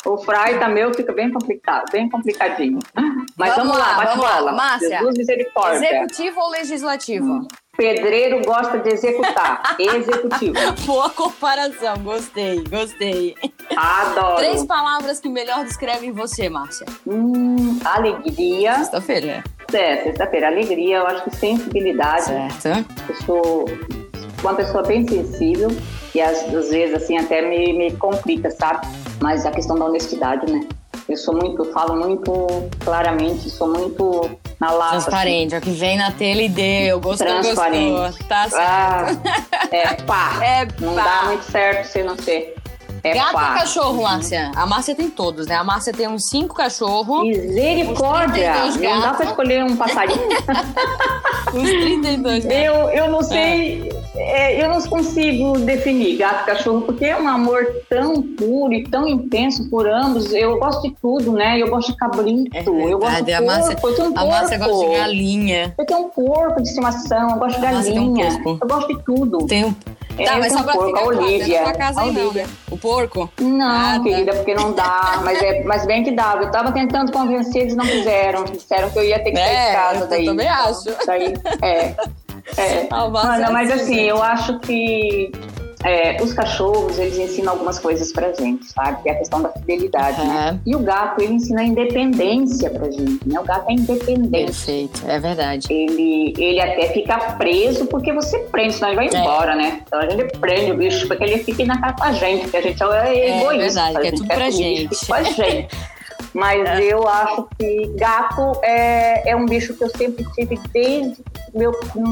o 0.06 0.18
Fry 0.18 0.58
também 0.60 0.92
fica 0.94 1.14
bem 1.14 1.32
complicado, 1.32 1.92
bem 1.92 2.10
complicadinho. 2.10 2.80
Mas 3.38 3.56
vamos, 3.56 3.74
vamos 3.74 3.78
lá, 3.78 3.94
bate 3.96 4.18
vamos. 4.18 4.46
Lá. 4.46 4.52
Márcia, 4.52 4.98
Jesus 4.98 5.18
misericórdia. 5.18 5.86
Executivo 5.86 6.40
ou 6.40 6.50
legislativo? 6.50 7.26
Hum. 7.26 7.48
Pedreiro 7.78 8.42
gosta 8.46 8.80
de 8.80 8.90
executar. 8.90 9.76
Executivo. 9.80 10.56
Boa 10.86 11.10
comparação, 11.10 11.98
gostei, 12.04 12.64
gostei. 12.66 13.36
Adoro. 13.76 14.38
Três 14.38 14.66
palavras 14.66 15.20
que 15.20 15.30
melhor 15.30 15.64
descrevem 15.64 16.12
você, 16.12 16.50
Márcia. 16.50 16.86
Hum, 17.08 17.80
alegria. 17.86 18.76
Sexta-feira. 18.76 19.44
É, 19.74 20.04
sexta-feira. 20.04 20.48
Alegria, 20.48 20.98
eu 20.98 21.08
acho 21.08 21.24
que 21.24 21.36
sensibilidade. 21.36 22.26
Certo. 22.60 22.86
Eu 23.08 23.16
sou 23.26 23.66
uma 24.42 24.54
pessoa 24.54 24.84
bem 24.84 25.08
sensível 25.08 25.70
e 26.14 26.22
às, 26.22 26.54
às 26.54 26.70
vezes 26.70 26.96
assim 26.96 27.18
até 27.18 27.42
me, 27.42 27.74
me 27.74 27.92
complica, 27.98 28.52
sabe? 28.52 28.86
Mas 29.22 29.46
a 29.46 29.52
questão 29.52 29.78
da 29.78 29.86
honestidade, 29.86 30.52
né? 30.52 30.68
Eu 31.08 31.16
sou 31.18 31.36
muito, 31.36 31.64
falo 31.66 31.96
muito 31.96 32.48
claramente, 32.84 33.50
sou 33.50 33.68
muito 33.68 34.30
na 34.60 34.72
lata. 34.72 34.92
Transparente, 34.94 35.56
assim. 35.56 35.56
é 35.56 35.60
o 35.60 35.62
que 35.62 35.80
vem 35.80 35.98
na 35.98 36.12
tela 36.12 36.42
e 36.42 36.50
deu, 36.50 37.00
gostou, 37.00 37.28
Transparente. 37.28 37.92
gostou. 37.92 38.28
Tá 38.28 38.50
certo. 38.50 38.60
Ah, 38.60 39.68
é 39.72 39.94
pá. 40.04 40.32
É 40.44 40.68
não 40.80 40.96
pá. 40.96 41.04
dá 41.04 41.24
muito 41.28 41.44
certo 41.44 41.86
se 41.88 42.04
não 42.04 42.18
ser. 42.18 42.56
É 43.04 43.14
Gato 43.16 43.34
pá. 43.34 43.50
ou 43.50 43.60
cachorro, 43.60 44.04
Márcia? 44.04 44.52
A 44.56 44.66
Márcia 44.66 44.94
tem 44.96 45.10
todos, 45.10 45.48
né? 45.48 45.56
A 45.56 45.64
Márcia 45.64 45.92
tem 45.92 46.08
uns 46.08 46.30
cinco 46.30 46.54
cachorros. 46.56 47.24
Misericórdia! 47.24 48.54
Não 48.80 49.02
dá 49.02 49.14
pra 49.14 49.26
escolher 49.26 49.64
um 49.64 49.76
passarinho. 49.76 50.20
uns 51.54 51.70
32 51.70 52.46
gatos. 52.46 52.60
Eu, 52.60 52.74
eu 52.90 53.10
não 53.10 53.24
sei, 53.24 53.92
é. 54.16 54.42
É, 54.42 54.64
eu 54.64 54.70
não 54.70 54.82
consigo 54.82 55.58
definir 55.60 56.18
gato 56.18 56.44
e 56.44 56.46
cachorro, 56.48 56.82
porque 56.82 57.06
é 57.06 57.20
um 57.20 57.28
amor 57.28 57.66
tão 57.90 58.22
puro 58.22 58.74
e 58.74 58.84
tão 58.84 59.08
intenso 59.08 59.70
por 59.70 59.88
ambos. 59.88 60.34
Eu 60.34 60.60
gosto 60.60 60.82
de 60.82 60.96
tudo, 61.02 61.32
né? 61.34 61.60
Eu 61.60 61.70
gosto 61.70 61.92
de 61.92 61.98
cabrito, 61.98 62.56
é 62.56 62.62
eu 62.62 63.00
gosto 63.00 63.24
de 63.24 63.32
porco, 63.32 63.46
Márcia, 63.46 63.74
eu 63.74 63.96
tenho 63.96 64.10
um 64.10 64.14
porco. 64.14 64.20
A 64.20 64.26
Márcia 64.26 64.58
gosta 64.58 64.90
de 64.90 64.96
galinha. 64.96 65.76
Eu 65.78 65.86
tenho 65.86 66.00
um 66.00 66.10
porco 66.10 66.62
de 66.62 66.68
estimação, 66.68 67.30
eu 67.30 67.38
gosto 67.38 67.56
de 67.56 67.62
galinha. 67.62 68.28
Um 68.46 68.58
eu 68.62 68.68
gosto 68.68 68.88
de 68.88 69.04
tudo. 69.04 69.46
Tem 69.46 69.66
um... 69.66 69.76
É, 70.18 70.26
tá, 70.26 70.38
mas 70.38 70.52
só 70.52 70.64
pra 70.64 70.74
porco, 70.74 70.88
ficar 70.90 71.02
a 71.02 71.06
Olivia. 71.06 71.62
Claro, 71.62 71.78
casa 71.78 72.02
a 72.02 72.04
Olivia. 72.04 72.24
Não, 72.24 72.34
né? 72.34 72.48
O 72.70 72.78
porco? 72.78 73.30
Não, 73.40 73.66
ah, 73.66 74.00
querida, 74.04 74.34
porque 74.34 74.54
não 74.54 74.74
dá. 74.74 75.22
Mas, 75.24 75.42
é, 75.42 75.64
mas 75.64 75.86
bem 75.86 76.04
que 76.04 76.12
dá. 76.12 76.38
Eu 76.42 76.52
tava 76.52 76.72
tentando 76.72 77.12
convencer, 77.12 77.64
eles 77.64 77.76
não 77.76 77.86
quiseram. 77.86 78.44
Disseram 78.44 78.90
que 78.90 79.00
eu 79.00 79.04
ia 79.04 79.20
ter 79.20 79.32
que 79.32 79.38
sair 79.38 79.56
é, 79.56 79.70
de 79.70 79.76
casa 79.76 80.08
daí. 80.08 80.26
Eu 80.26 80.32
também 80.32 80.48
acho. 80.50 80.84
Daí, 81.06 81.34
é. 81.62 81.96
É. 82.58 82.88
Mas 83.52 83.72
assim, 83.72 84.00
eu 84.02 84.22
acho 84.22 84.60
que 84.60 85.32
é, 85.84 86.22
os 86.22 86.34
cachorros, 86.34 86.98
eles 87.00 87.18
ensinam 87.18 87.54
algumas 87.54 87.80
coisas 87.80 88.12
pra 88.12 88.32
gente, 88.34 88.66
sabe? 88.72 89.02
Que 89.02 89.10
é 89.10 89.14
a 89.14 89.16
questão 89.16 89.42
da 89.42 89.50
fidelidade, 89.50 90.22
uhum. 90.22 90.28
né? 90.28 90.60
E 90.66 90.76
o 90.76 90.80
gato, 90.80 91.22
ele 91.22 91.34
ensina 91.34 91.62
a 91.62 91.64
independência 91.64 92.70
pra 92.70 92.90
gente, 92.90 93.28
né? 93.28 93.40
O 93.40 93.44
gato 93.44 93.70
é 93.70 93.74
independente. 93.74 94.46
Perfeito, 94.46 95.02
é 95.08 95.20
verdade. 95.20 95.68
Ele, 95.72 96.34
ele 96.38 96.62
até 96.62 96.90
fica 96.90 97.18
preso 97.36 97.86
porque 97.88 98.14
você 98.14 98.40
prende, 98.40 98.74
senão 98.74 98.90
ele 98.90 98.96
vai 98.96 99.08
é. 99.08 99.18
embora, 99.18 99.56
né? 99.56 99.82
Então 99.86 100.00
a 100.00 100.10
gente 100.10 100.38
prende 100.38 100.72
o 100.72 100.78
bicho 100.78 101.08
porque 101.08 101.24
ele 101.24 101.44
fica 101.44 101.66
na 101.66 101.80
cara 101.80 101.94
com 101.94 102.04
a 102.04 102.12
gente, 102.12 102.44
porque 102.44 102.58
a 102.58 102.62
gente 102.62 102.84
é, 102.84 103.18
é 103.18 103.40
egoísta. 103.40 103.56
É 103.56 103.66
verdade, 103.66 104.02
que 104.02 104.08
é 104.08 104.12
tudo 104.12 104.28
pra 104.28 104.50
gente. 104.50 105.06
Com 105.08 105.14
a 105.14 105.24
gente. 105.24 105.68
Mas 106.34 106.62
é. 106.70 106.94
eu 106.94 107.08
acho 107.08 107.48
que 107.58 107.92
gato 107.96 108.60
é, 108.64 109.32
é 109.32 109.36
um 109.36 109.46
bicho 109.46 109.74
que 109.74 109.84
eu 109.84 109.90
sempre 109.90 110.26
tive 110.36 110.60
desde, 110.72 111.24
meu, 111.54 111.72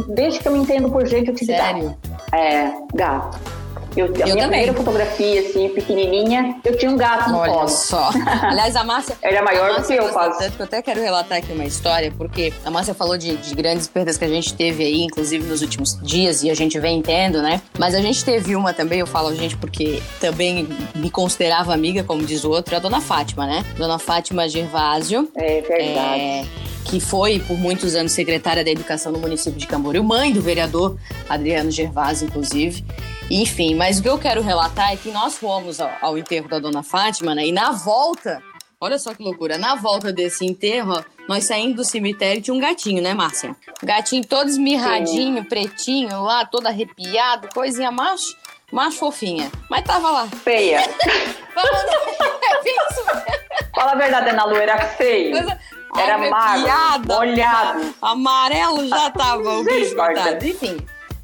desde 0.10 0.40
que 0.40 0.48
eu 0.48 0.52
me 0.52 0.60
entendo 0.60 0.90
por 0.90 1.06
gente, 1.06 1.30
eu 1.30 1.36
tive 1.36 1.56
Sério? 1.56 1.96
gato. 2.08 2.36
É, 2.36 2.72
gato. 2.94 3.40
Eu, 3.96 4.06
a 4.06 4.08
eu 4.08 4.14
minha 4.14 4.26
também. 4.26 4.48
primeira 4.48 4.74
fotografia, 4.74 5.42
assim, 5.42 5.70
pequenininha, 5.70 6.56
eu 6.64 6.78
tinha 6.78 6.92
um 6.92 6.98
gato 6.98 7.30
no 7.32 7.40
Olha 7.40 7.54
colo. 7.54 7.68
só. 7.68 8.10
Aliás, 8.44 8.76
a 8.76 8.84
Márcia... 8.84 9.16
Ele 9.22 9.36
é 9.36 9.42
maior 9.42 9.80
do 9.80 9.86
que 9.86 9.94
eu, 9.94 10.10
quase. 10.10 10.40
Tanto 10.40 10.56
que 10.56 10.62
eu 10.62 10.66
até 10.66 10.82
quero 10.82 11.02
relatar 11.02 11.40
aqui 11.40 11.52
uma 11.52 11.66
história, 11.66 12.14
porque 12.16 12.54
a 12.64 12.70
Márcia 12.70 12.94
falou 12.94 13.18
de, 13.18 13.36
de, 13.36 13.56
grandes 13.56 13.88
perdas 13.88 14.18
que 14.18 14.26
a 14.26 14.30
gente 14.30 14.54
teve 14.54 14.84
aí, 14.84 15.02
inclusive 15.02 15.46
nos 15.46 15.62
últimos 15.62 16.00
dias, 16.02 16.44
e 16.44 16.52
a 16.52 16.54
gente 16.54 16.80
vem 16.80 17.02
tendo, 17.02 17.42
né? 17.42 17.62
Mas 17.78 17.96
a 17.96 18.02
gente 18.02 18.24
teve 18.24 18.56
uma 18.56 18.74
também, 18.74 19.00
eu 19.00 19.08
falo 19.08 19.30
a 19.30 19.36
gente 19.36 19.58
porque 19.58 20.02
também 20.20 20.68
me 20.96 21.10
considerava 21.10 21.74
amiga, 21.74 22.04
como 22.04 22.24
diz 22.24 22.44
o 22.44 22.52
outro, 22.52 22.74
é 22.74 22.78
a 22.78 22.80
Dona 22.80 23.02
Fátima, 23.02 23.46
né? 23.48 23.66
Dona 23.76 23.98
Fátima 23.98 24.48
Gervásio. 24.48 25.30
É 25.36 25.62
verdade. 25.62 26.22
É 26.22 26.69
que 26.90 27.00
foi 27.00 27.40
por 27.40 27.56
muitos 27.56 27.94
anos 27.94 28.12
secretária 28.12 28.64
da 28.64 28.72
Educação 28.72 29.12
no 29.12 29.20
município 29.20 29.60
de 29.60 29.68
Camboriú, 29.68 30.04
mãe 30.04 30.34
do 30.34 30.42
vereador 30.42 30.98
Adriano 31.30 31.70
Gervásio, 31.70 32.28
inclusive. 32.28 32.84
Enfim, 33.30 33.76
mas 33.76 34.00
o 34.00 34.02
que 34.02 34.10
eu 34.10 34.18
quero 34.18 34.42
relatar 34.42 34.92
é 34.92 34.98
que 34.98 35.12
nós 35.12 35.38
fomos 35.38 35.80
ao, 35.80 35.92
ao 36.02 36.18
enterro 36.18 36.50
da 36.50 36.58
Dona 36.58 36.82
Fátima, 36.82 37.36
né? 37.36 37.46
E 37.46 37.52
na 37.52 37.72
volta, 37.72 38.42
olha 38.82 38.98
só 38.98 39.14
que 39.14 39.22
loucura, 39.22 39.56
na 39.56 39.76
volta 39.76 40.12
desse 40.12 40.44
enterro, 40.44 41.06
nós 41.28 41.44
saímos 41.44 41.76
do 41.76 41.86
cemitério 41.86 42.42
tinha 42.42 42.56
um 42.56 42.60
gatinho, 42.60 43.04
né, 43.04 43.14
Márcia? 43.14 43.56
Um 43.84 43.86
gatinho 43.86 44.26
todo 44.26 44.50
esmirradinho, 44.50 45.44
Sim. 45.44 45.48
pretinho 45.48 46.24
lá, 46.24 46.44
todo 46.44 46.66
arrepiado, 46.66 47.50
coisinha 47.54 47.92
macho, 47.92 48.36
macho 48.72 48.98
fofinha. 48.98 49.52
Mas 49.70 49.84
tava 49.84 50.10
lá. 50.10 50.28
Feia. 50.28 50.80
é 50.82 50.90
isso 52.66 53.04
Fala 53.76 53.92
a 53.92 53.96
verdade, 53.96 54.30
Ana 54.32 54.46
Lu, 54.46 54.56
era 54.56 54.80
feio. 54.80 55.38
Era 55.98 56.18
magro, 56.18 57.16
molhado. 57.16 57.96
Amarelo 58.02 58.88
já 58.88 59.10
tava 59.10 59.58
o 59.60 59.64
bicho, 59.64 59.96
coitado. 59.96 60.46
Enfim. 60.46 60.78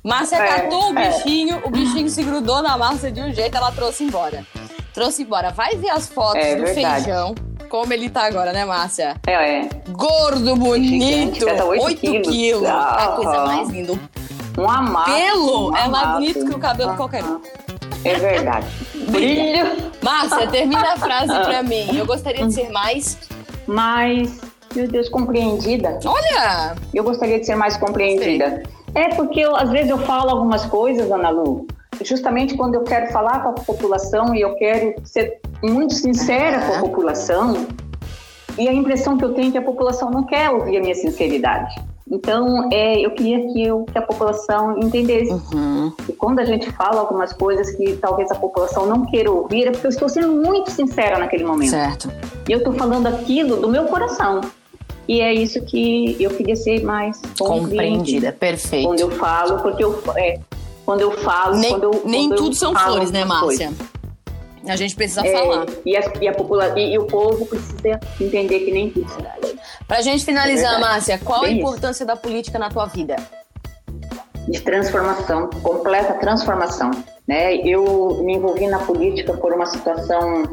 Márcia 0.04 0.36
É, 0.38 0.48
catou 0.48 0.92
o 0.94 1.00
é. 1.00 1.10
bichinho, 1.10 1.62
o 1.66 1.70
bichinho 1.70 2.10
se 2.10 2.24
grudou 2.24 2.62
na 2.62 2.78
Márcia 2.78 3.12
de 3.12 3.22
um 3.22 3.34
jeito, 3.34 3.58
ela 3.58 3.72
trouxe 3.72 4.04
embora. 4.04 4.46
Trouxe 4.94 5.24
embora. 5.24 5.50
Vai 5.52 5.76
ver 5.76 5.90
as 5.90 6.08
fotos 6.08 6.36
É 6.44 6.56
do 6.56 6.64
verdade. 6.66 7.04
feijão. 7.06 7.36
Como 7.70 7.92
ele 7.92 8.10
tá 8.10 8.26
agora, 8.28 8.54
né, 8.54 8.64
Márcia? 8.66 9.16
É, 9.28 9.62
é. 9.62 9.70
Gordo, 9.90 10.56
bonito. 10.56 11.44
pesa 11.46 11.66
oito 11.66 11.84
8 11.86 12.00
quilos. 12.00 12.28
quilos. 12.28 12.66
A 12.70 13.14
coisa 13.16 13.38
Ah. 13.42 13.46
mais 13.48 13.70
linda. 13.70 14.00
Um 14.58 14.70
amasso. 14.70 15.12
pelo 15.14 15.70
um 15.72 15.76
é 15.76 15.88
mais 15.88 16.08
bonito 16.12 16.46
que 16.46 16.56
o 16.56 16.60
cabelo 16.60 16.92
de 16.92 16.98
qualquer 16.98 17.24
um. 17.24 17.42
É 18.06 18.14
verdade. 18.14 18.68
Brilho, 19.10 19.92
Márcia, 20.02 20.48
termina 20.48 20.94
a 20.94 20.98
frase 20.98 21.32
Ah. 21.34 21.42
pra 21.46 21.64
mim. 21.64 21.98
Eu 21.98 22.06
gostaria 22.06 22.46
de 22.46 22.54
ser 22.54 22.70
mais. 22.70 23.18
mas, 23.68 24.40
meu 24.76 24.88
Deus, 24.88 25.10
compreendida. 25.10 26.00
Olha! 26.06 26.76
Eu 26.94 27.04
gostaria 27.04 27.40
de 27.40 27.46
ser 27.46 27.56
mais 27.56 27.78
compreendida. 27.78 28.64
É 28.94 29.10
porque 29.10 29.40
eu, 29.40 29.56
às 29.56 29.70
vezes 29.70 29.90
eu 29.90 29.98
falo 30.00 30.30
algumas 30.30 30.66
coisas, 30.66 31.12
Ana 31.12 31.30
Lu, 31.30 31.68
justamente 32.02 32.56
quando 32.56 32.76
eu 32.76 32.84
quero 32.84 33.12
falar 33.12 33.42
com 33.42 33.50
a 33.50 33.54
população 33.54 34.34
e 34.36 34.42
eu 34.42 34.56
quero 34.56 34.96
ser 35.04 35.40
muito 35.64 35.94
sincera 35.94 36.66
com 36.66 36.74
a 36.74 36.80
população, 36.80 37.68
e 38.58 38.70
a 38.70 38.74
impressão 38.74 39.18
que 39.18 39.26
eu 39.26 39.34
tenho 39.34 39.50
é 39.50 39.52
que 39.52 39.58
a 39.58 39.62
população 39.62 40.10
não 40.10 40.24
quer 40.24 40.50
ouvir 40.50 40.78
a 40.78 40.80
minha 40.80 40.96
sinceridade. 40.96 41.76
Então, 42.10 42.70
é, 42.72 43.00
eu 43.00 43.12
queria 43.12 43.52
que, 43.52 43.64
eu, 43.64 43.84
que 43.92 43.98
a 43.98 44.02
população 44.02 44.78
entendesse. 44.78 45.34
E 46.08 46.14
quando 46.14 46.40
a 46.40 46.46
gente 46.46 46.72
fala 46.72 47.02
algumas 47.02 47.34
coisas 47.34 47.72
que 47.72 47.98
talvez 47.98 48.32
a 48.32 48.36
população 48.36 48.86
não 48.86 49.06
queira 49.06 49.32
ouvir, 49.32 49.68
é 49.68 49.72
porque 49.72 49.88
eu 49.88 49.90
estou 49.90 50.08
sendo 50.08 50.32
muito 50.32 50.70
sincera 50.70 51.18
naquele 51.18 51.44
momento. 51.44 51.72
Certo. 51.72 52.12
E 52.48 52.52
eu 52.52 52.60
estou 52.60 52.74
falando 52.74 53.08
aquilo 53.08 53.58
do 53.58 53.68
meu 53.68 53.86
coração. 53.86 54.42
E 55.08 55.22
é 55.22 55.34
isso 55.34 55.62
que 55.66 56.16
eu 56.20 56.32
queria 56.32 56.56
ser 56.56 56.84
mais 56.84 57.22
compreendida. 57.38 58.32
Perfeito. 58.32 58.88
Quando 58.88 59.00
eu 59.00 59.12
falo, 59.12 59.60
porque 59.62 59.84
eu, 59.84 60.02
é, 60.16 60.40
quando 60.86 61.02
eu 61.02 61.12
falo, 61.20 61.56
Nem, 61.58 61.70
quando 61.72 61.84
eu, 61.84 62.02
nem 62.06 62.22
quando 62.28 62.32
eu 62.32 62.38
tudo 62.38 62.56
são 62.56 62.74
flores, 62.76 63.12
né, 63.12 63.24
Márcia? 63.24 63.68
coisas. 63.68 63.96
A 64.68 64.76
gente 64.76 64.96
precisa 64.96 65.22
É, 65.26 65.32
falar. 65.32 65.66
E, 65.86 65.96
a, 65.96 66.12
e, 66.20 66.28
a 66.28 66.34
popula 66.34 66.74
e, 66.80 66.94
e 66.94 66.98
o 66.98 67.06
povo 67.06 67.46
precisa 67.46 68.00
entender 68.20 68.62
que 68.62 68.72
nem 68.72 68.90
tudo 68.90 69.08
será 69.12 69.30
flores. 69.40 69.56
Pra 69.88 70.02
gente 70.02 70.26
finalizar, 70.26 70.76
É. 70.76 70.80
Márcia, 70.80 71.20
qual 71.24 71.40
a 71.40 71.42
Bem 71.44 71.52
isso. 71.52 71.60
importância 71.68 72.04
da 72.06 72.16
política 72.16 72.58
na 72.58 72.70
tua 72.70 72.86
vida? 72.88 73.16
de 74.48 74.62
transformação, 74.62 75.50
completa 75.64 76.14
transformação. 76.16 76.92
Né? 77.28 77.56
Eu 77.68 78.22
me 78.24 78.36
envolvi 78.36 78.68
na 78.68 78.78
política 78.78 79.34
por 79.34 79.52
uma 79.54 79.66
situação 79.66 80.44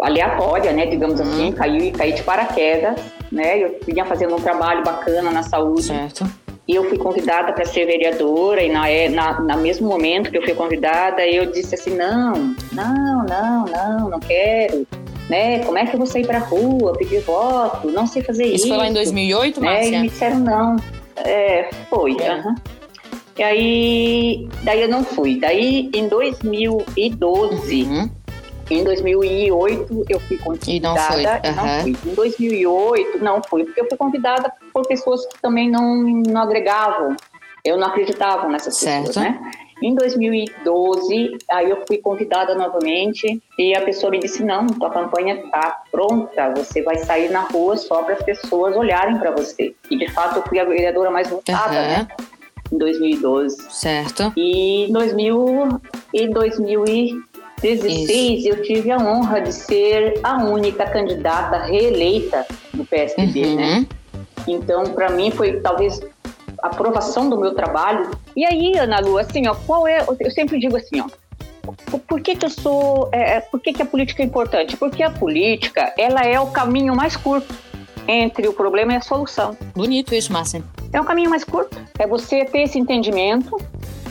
aleatória, 0.00 0.72
né, 0.72 0.86
digamos 0.86 1.20
assim, 1.20 1.52
caiu 1.52 1.84
e 1.84 1.90
caí 1.90 2.12
de 2.12 2.22
paraquedas, 2.22 3.00
né? 3.32 3.58
Eu 3.62 3.78
vinha 3.86 4.04
fazendo 4.04 4.34
um 4.34 4.40
trabalho 4.40 4.82
bacana 4.84 5.30
na 5.30 5.42
saúde 5.42 5.84
Certo. 5.84 6.26
e 6.68 6.74
eu 6.74 6.84
fui 6.88 6.98
convidada 6.98 7.52
para 7.52 7.64
ser 7.64 7.86
vereadora 7.86 8.62
e 8.62 8.70
na, 8.70 8.88
é- 8.88 9.08
na, 9.08 9.40
na 9.40 9.56
mesmo 9.56 9.88
momento 9.88 10.30
que 10.30 10.36
eu 10.38 10.42
fui 10.42 10.54
convidada, 10.54 11.26
eu 11.26 11.50
disse 11.50 11.74
assim, 11.74 11.96
não, 11.96 12.54
não, 12.72 13.24
não, 13.24 13.64
não, 13.64 14.10
não 14.10 14.20
quero, 14.20 14.86
né? 15.30 15.60
Como 15.64 15.78
é 15.78 15.86
que 15.86 15.94
eu 15.94 15.98
vou 15.98 16.06
sair 16.06 16.26
para 16.26 16.38
rua, 16.38 16.92
pedir 16.92 17.20
voto? 17.22 17.90
Não 17.90 18.06
sei 18.06 18.22
fazer 18.22 18.44
isso. 18.44 18.54
Isso 18.66 18.68
foi 18.68 18.76
lá 18.76 18.88
em 18.88 18.92
2008, 18.92 19.60
né? 19.60 19.66
E 19.66 19.74
Márcia? 19.74 20.00
me 20.00 20.08
disseram 20.08 20.38
não. 20.40 20.76
É, 21.16 21.70
foi. 21.88 22.16
É. 22.20 22.42
E 23.38 23.42
aí, 23.42 24.48
daí 24.62 24.80
eu 24.82 24.88
não 24.88 25.02
fui. 25.04 25.38
Daí, 25.40 25.90
em 25.94 26.06
2012, 26.08 27.82
Uhum. 27.84 28.10
Em 28.70 28.82
2008, 28.84 30.06
eu 30.08 30.18
fui 30.20 30.38
convidada 30.38 30.70
E 30.72 30.80
não 30.80 30.96
foi, 30.96 31.22
e 31.22 31.26
aham. 31.26 31.76
não 31.76 31.82
fui. 31.82 31.96
Em 32.10 32.14
2008, 32.14 33.18
não 33.24 33.42
fui, 33.42 33.64
porque 33.64 33.80
eu 33.80 33.88
fui 33.88 33.96
convidada 33.96 34.52
por 34.72 34.86
pessoas 34.86 35.24
que 35.26 35.40
também 35.40 35.70
não, 35.70 35.94
não 36.26 36.42
agregavam. 36.42 37.16
Eu 37.64 37.76
não 37.76 37.88
acreditava 37.88 38.48
nessas 38.48 38.76
Certo. 38.76 39.06
pessoas, 39.08 39.16
né? 39.24 39.40
Em 39.82 39.94
2012, 39.94 41.38
aí 41.50 41.68
eu 41.70 41.84
fui 41.86 41.98
convidada 41.98 42.54
novamente 42.54 43.42
e 43.58 43.74
a 43.74 43.82
pessoa 43.82 44.10
me 44.10 44.18
disse: 44.18 44.42
Não, 44.42 44.66
tua 44.66 44.88
campanha 44.90 45.34
está 45.34 45.82
pronta, 45.90 46.54
você 46.56 46.82
vai 46.82 46.96
sair 46.98 47.30
na 47.30 47.40
rua 47.42 47.76
só 47.76 48.02
para 48.02 48.14
as 48.14 48.22
pessoas 48.22 48.74
olharem 48.74 49.18
para 49.18 49.32
você. 49.32 49.74
E 49.90 49.98
de 49.98 50.10
fato, 50.12 50.38
eu 50.38 50.42
fui 50.44 50.58
a 50.58 50.64
vereadora 50.64 51.10
mais 51.10 51.28
votada, 51.28 51.78
Aham. 51.78 51.88
né? 51.88 52.08
Em 52.72 52.78
2012. 52.78 53.66
Certo. 53.70 54.32
E 54.36 54.86
em 54.88 54.92
2000 54.92 55.80
e 56.12 56.26
2016 57.62 58.44
eu 58.46 58.62
tive 58.62 58.90
a 58.90 58.98
honra 58.98 59.40
de 59.40 59.52
ser 59.52 60.20
a 60.22 60.36
única 60.44 60.84
candidata 60.86 61.58
reeleita 61.64 62.46
do 62.74 62.84
PSDB, 62.84 63.54
né? 63.54 63.78
Uhum. 63.78 63.86
Então, 64.48 64.84
para 64.92 65.10
mim 65.10 65.30
foi 65.30 65.60
talvez 65.60 66.00
a 66.62 66.68
aprovação 66.68 67.28
do 67.28 67.38
meu 67.38 67.54
trabalho. 67.54 68.10
E 68.36 68.44
aí, 68.44 68.76
Ana 68.78 69.00
Lu, 69.00 69.18
assim, 69.18 69.46
ó, 69.48 69.54
qual 69.66 69.86
é? 69.86 70.04
Eu 70.20 70.30
sempre 70.30 70.58
digo 70.58 70.76
assim, 70.76 71.00
ó. 71.00 71.06
Por- 72.06 72.20
que, 72.20 72.36
que 72.36 72.46
eu 72.46 72.50
sou. 72.50 73.08
É, 73.10 73.36
é, 73.36 73.40
por 73.40 73.60
que, 73.60 73.72
que 73.72 73.82
a 73.82 73.86
política 73.86 74.22
é 74.22 74.26
importante? 74.26 74.76
Porque 74.76 75.02
a 75.02 75.10
política 75.10 75.92
ela 75.98 76.22
é 76.22 76.38
o 76.38 76.46
caminho 76.46 76.94
mais 76.94 77.16
curto 77.16 77.52
entre 78.06 78.46
o 78.46 78.52
problema 78.52 78.92
e 78.92 78.96
a 78.96 79.00
solução. 79.00 79.56
Bonito 79.74 80.14
isso, 80.14 80.32
Márcia. 80.32 80.62
É 80.92 81.00
o 81.00 81.04
caminho 81.04 81.28
mais 81.28 81.42
curto. 81.42 81.76
É 81.98 82.06
você 82.06 82.44
ter 82.44 82.60
esse 82.62 82.78
entendimento, 82.78 83.60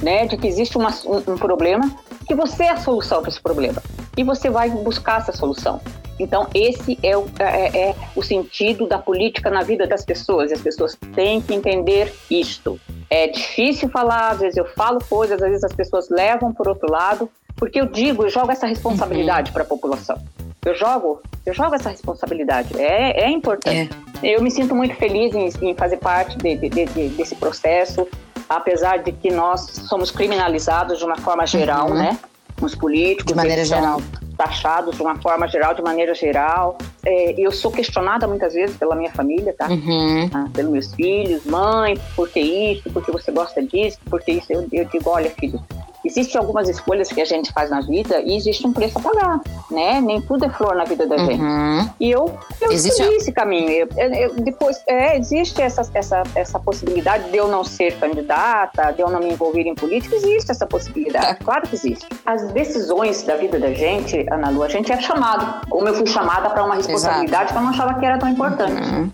né, 0.01 0.25
de 0.27 0.35
que 0.35 0.45
existe 0.47 0.77
uma- 0.77 0.93
um, 1.05 1.33
um 1.33 1.37
problema, 1.37 1.89
que 2.25 2.35
você 2.35 2.63
é 2.63 2.71
a 2.71 2.77
solução 2.77 3.21
para 3.21 3.29
esse 3.29 3.41
problema. 3.41 3.81
E 4.17 4.23
você 4.23 4.49
vai 4.49 4.69
buscar 4.69 5.19
essa 5.21 5.31
solução. 5.31 5.79
Então, 6.17 6.47
esse 6.53 6.97
é 7.03 7.17
o, 7.17 7.25
é, 7.39 7.89
é 7.89 7.95
o 8.15 8.23
sentido 8.23 8.87
da 8.87 8.97
política 8.97 9.49
na 9.49 9.61
vida 9.63 9.85
das 9.85 10.05
pessoas. 10.05 10.49
E 10.49 10.53
as 10.53 10.61
pessoas 10.61 10.97
têm 11.13 11.41
que 11.41 11.53
entender 11.53 12.13
isto. 12.31 12.79
É 13.09 13.27
difícil 13.27 13.89
falar, 13.89 14.29
às 14.31 14.39
vezes 14.39 14.57
eu 14.57 14.65
falo 14.65 14.99
coisas, 15.09 15.41
às 15.41 15.49
vezes 15.49 15.63
as 15.63 15.73
pessoas 15.73 16.09
levam 16.09 16.53
por 16.53 16.67
outro 16.69 16.89
lado, 16.89 17.29
porque 17.57 17.79
eu 17.81 17.85
digo, 17.85 18.23
eu 18.23 18.29
jogo 18.29 18.51
essa 18.51 18.65
responsabilidade 18.65 19.51
para 19.51 19.63
a 19.63 19.65
população. 19.65 20.17
Eu 20.65 20.73
jogo, 20.73 21.21
eu 21.45 21.53
jogo 21.53 21.75
essa 21.75 21.89
responsabilidade. 21.89 22.79
É, 22.81 23.25
é 23.25 23.29
importante. 23.29 23.89
Eu 24.23 24.41
me 24.41 24.49
sinto 24.49 24.73
muito 24.73 24.95
feliz 24.95 25.35
em, 25.35 25.49
em 25.69 25.75
fazer 25.75 25.97
parte 25.97 26.37
de- 26.37 26.55
de- 26.57 26.69
de- 26.69 27.09
desse 27.09 27.35
processo, 27.35 28.07
apesar 28.49 28.99
de 28.99 29.11
que 29.11 29.31
nós 29.31 29.61
somos 29.61 30.11
criminalizados 30.11 30.99
de 30.99 31.05
uma 31.05 31.17
forma 31.17 31.45
geral, 31.45 31.93
né? 31.93 32.17
Os 32.61 32.73
políticos. 32.73 33.25
De 33.25 33.35
maneira 33.35 33.65
geral. 33.65 34.01
Taxados 34.37 34.95
de 34.95 35.01
uma 35.01 35.15
forma 35.21 35.47
geral, 35.47 35.73
de 35.73 35.81
maneira 35.81 36.13
geral. 36.13 36.77
É, 37.05 37.35
eu 37.37 37.51
sou 37.51 37.71
questionada 37.71 38.27
muitas 38.27 38.53
vezes 38.53 38.75
pela 38.75 38.95
minha 38.95 39.11
família, 39.11 39.53
tá? 39.57 39.67
Uhum. 39.67 40.29
Ah, 40.33 40.47
pelos 40.53 40.71
meus 40.71 40.93
filhos, 40.93 41.45
mãe, 41.45 41.97
por 42.15 42.29
que 42.29 42.39
isso, 42.39 42.89
por 42.91 43.03
que 43.03 43.11
você 43.11 43.31
gosta 43.31 43.61
disso, 43.63 43.97
por 44.09 44.21
que 44.21 44.33
isso. 44.33 44.51
Eu, 44.51 44.67
eu 44.71 44.85
digo, 44.85 45.09
olha, 45.09 45.29
filho, 45.31 45.61
existem 46.05 46.39
algumas 46.39 46.69
escolhas 46.69 47.09
que 47.09 47.19
a 47.19 47.25
gente 47.25 47.51
faz 47.51 47.69
na 47.69 47.81
vida 47.81 48.21
e 48.21 48.35
existe 48.35 48.65
um 48.67 48.71
preço 48.73 48.97
a 48.97 49.01
pagar, 49.01 49.41
né? 49.71 49.99
Nem 50.01 50.21
tudo 50.21 50.45
é 50.45 50.49
flor 50.49 50.75
na 50.75 50.83
vida 50.85 51.05
da 51.07 51.17
gente. 51.17 51.41
Uhum. 51.41 51.89
E 51.99 52.11
eu, 52.11 52.37
eu 52.61 52.71
Existe 52.71 53.01
escolhi 53.01 53.17
esse 53.17 53.31
caminho. 53.31 53.69
Eu, 53.71 53.87
eu- 54.13 54.35
depois, 54.35 54.81
é, 54.87 55.17
existe 55.17 55.61
essa, 55.61 55.81
essa, 55.93 56.23
essa 56.35 56.59
possibilidade 56.59 57.29
de 57.29 57.37
eu 57.37 57.47
não 57.47 57.63
ser 57.63 57.97
candidata, 57.99 58.91
de 58.91 59.01
eu 59.01 59.09
não 59.09 59.19
me 59.19 59.31
envolver 59.31 59.61
em 59.63 59.75
política, 59.75 60.15
existe 60.15 60.51
essa 60.51 60.65
possibilidade, 60.65 61.25
Tá. 61.25 61.35
claro 61.35 61.67
que 61.67 61.75
existe. 61.75 62.05
As 62.25 62.51
decisões 62.51 63.23
da 63.23 63.35
vida 63.35 63.59
da 63.59 63.71
gente, 63.73 64.25
Ana 64.31 64.49
Lu, 64.49 64.63
a 64.63 64.67
gente 64.69 64.91
é 64.91 64.99
chamado. 65.01 65.67
Como 65.69 65.87
eu 65.87 65.93
fui 65.93 66.05
chamada 66.07 66.49
para 66.49 66.63
uma 66.63 66.75
responsabilidade 66.75 67.51
que 67.51 67.57
eu 67.57 67.61
não 67.61 67.69
achava 67.69 67.93
que 67.99 68.05
era 68.05 68.17
tão 68.17 68.29
importante. 68.29 68.81
Uhum. 68.89 69.09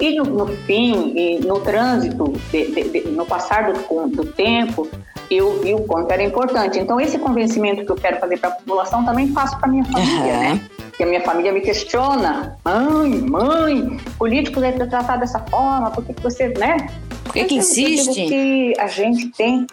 E 0.00 0.16
no, 0.18 0.24
no 0.24 0.46
fim, 0.48 1.12
e 1.16 1.38
no 1.46 1.60
trânsito, 1.60 2.32
de- 2.50 2.66
de- 2.72 2.88
de- 2.90 3.08
no 3.10 3.24
passar 3.24 3.72
do, 3.72 4.08
do 4.08 4.24
tempo, 4.26 4.88
eu 5.30 5.60
vi 5.60 5.74
o 5.74 5.80
quanto 5.84 6.10
era 6.10 6.22
importante. 6.22 6.78
Então, 6.78 7.00
esse 7.00 7.18
convencimento 7.18 7.84
que 7.84 7.90
eu 7.90 7.96
quero 7.96 8.18
fazer 8.20 8.38
para 8.38 8.50
a 8.50 8.52
população 8.52 9.04
também 9.04 9.28
faço 9.32 9.58
para 9.58 9.68
minha 9.68 9.84
família, 9.84 10.32
Aham. 10.34 10.54
né? 10.54 10.60
Porque 10.88 11.02
a 11.02 11.06
minha 11.06 11.20
família 11.22 11.52
me 11.52 11.60
questiona. 11.60 12.56
Mãe, 12.64 13.10
mãe, 13.22 13.96
político 14.18 14.60
deve 14.60 14.78
ser 14.78 14.88
tratado 14.88 15.20
dessa 15.20 15.40
forma, 15.40 15.90
por 15.90 16.04
que 16.04 16.14
que 16.14 16.22
você, 16.22 16.48
né? 16.50 16.76
Por 17.24 17.32
que, 17.32 17.44
que 17.44 17.56
Eu 17.56 17.60
digo 17.60 17.60
insiste? 17.60 18.26
que 18.28 18.74
a 18.78 18.86
gente 18.86 19.28
tem. 19.30 19.66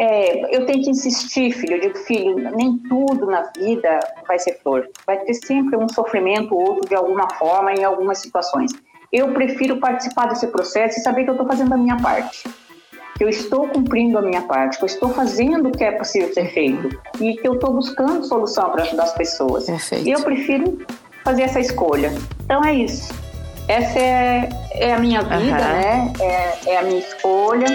é, 0.00 0.56
eu 0.56 0.66
tenho 0.66 0.82
que 0.82 0.90
insistir, 0.90 1.52
filho. 1.52 1.76
Eu 1.76 1.80
digo, 1.80 1.98
filho, 1.98 2.50
nem 2.56 2.76
tudo 2.88 3.26
na 3.26 3.42
vida 3.56 4.00
vai 4.26 4.38
ser 4.38 4.58
flor. 4.62 4.88
Vai 5.06 5.18
ter 5.18 5.34
sempre 5.34 5.76
um 5.76 5.88
sofrimento 5.88 6.54
ou 6.54 6.60
outro 6.70 6.88
de 6.88 6.94
alguma 6.94 7.28
forma 7.34 7.72
em 7.72 7.84
algumas 7.84 8.18
situações. 8.18 8.72
Eu 9.12 9.32
prefiro 9.32 9.76
participar 9.78 10.26
desse 10.28 10.46
processo 10.48 10.98
e 10.98 11.02
saber 11.02 11.24
que 11.24 11.30
eu 11.30 11.34
estou 11.34 11.46
fazendo 11.46 11.72
a 11.72 11.76
minha 11.76 11.96
parte. 11.96 12.44
Que 13.18 13.24
eu 13.24 13.28
estou 13.28 13.68
cumprindo 13.68 14.16
a 14.16 14.22
minha 14.22 14.42
parte, 14.42 14.78
que 14.78 14.84
eu 14.84 14.86
estou 14.86 15.10
fazendo 15.10 15.68
o 15.68 15.72
que 15.72 15.84
é 15.84 15.90
possível 15.90 16.32
ser 16.32 16.52
feito 16.52 16.88
e 17.20 17.34
que 17.34 17.46
eu 17.46 17.54
estou 17.54 17.72
buscando 17.72 18.24
solução 18.24 18.70
para 18.70 18.84
ajudar 18.84 19.02
as 19.02 19.12
pessoas. 19.12 19.66
Perfeito. 19.66 20.06
E 20.08 20.12
eu 20.12 20.22
prefiro 20.22 20.78
fazer 21.24 21.42
essa 21.42 21.60
escolha. 21.60 22.12
Então 22.44 22.64
é 22.64 22.72
isso. 22.74 23.12
Essa 23.66 23.98
é, 23.98 24.48
é 24.72 24.94
a 24.94 24.98
minha 24.98 25.20
vida, 25.20 25.56
Aham. 25.56 25.72
né? 25.72 26.12
É, 26.20 26.70
é 26.70 26.78
a 26.78 26.82
minha 26.82 27.00
escolha. 27.00 27.66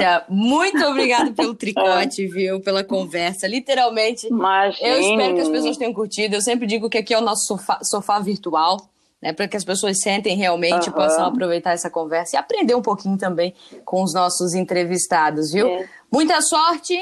Márcia, 0.00 0.24
muito 0.28 0.84
obrigada 0.84 1.30
pelo 1.32 1.54
tricote, 1.54 2.26
viu? 2.26 2.60
Pela 2.60 2.82
conversa. 2.82 3.46
Literalmente, 3.46 4.26
Imagina. 4.28 4.88
eu 4.88 5.00
espero 5.00 5.34
que 5.34 5.40
as 5.40 5.48
pessoas 5.48 5.76
tenham 5.76 5.92
curtido. 5.92 6.34
Eu 6.36 6.40
sempre 6.42 6.66
digo 6.66 6.88
que 6.88 6.98
aqui 6.98 7.14
é 7.14 7.18
o 7.18 7.22
nosso 7.22 7.46
sofá, 7.46 7.78
sofá 7.82 8.18
virtual. 8.18 8.88
né, 9.22 9.34
para 9.34 9.46
que 9.46 9.54
as 9.54 9.64
pessoas 9.64 10.00
sentem 10.00 10.34
realmente 10.34 10.86
e 10.86 10.88
Aham. 10.88 10.92
possam 10.92 11.26
aproveitar 11.26 11.72
essa 11.72 11.90
conversa 11.90 12.36
e 12.36 12.38
aprender 12.38 12.74
um 12.74 12.80
pouquinho 12.80 13.18
também 13.18 13.52
com 13.84 14.02
os 14.02 14.14
nossos 14.14 14.54
entrevistados, 14.54 15.52
viu? 15.52 15.66
É. 15.68 15.86
Muita 16.10 16.40
sorte, 16.40 16.98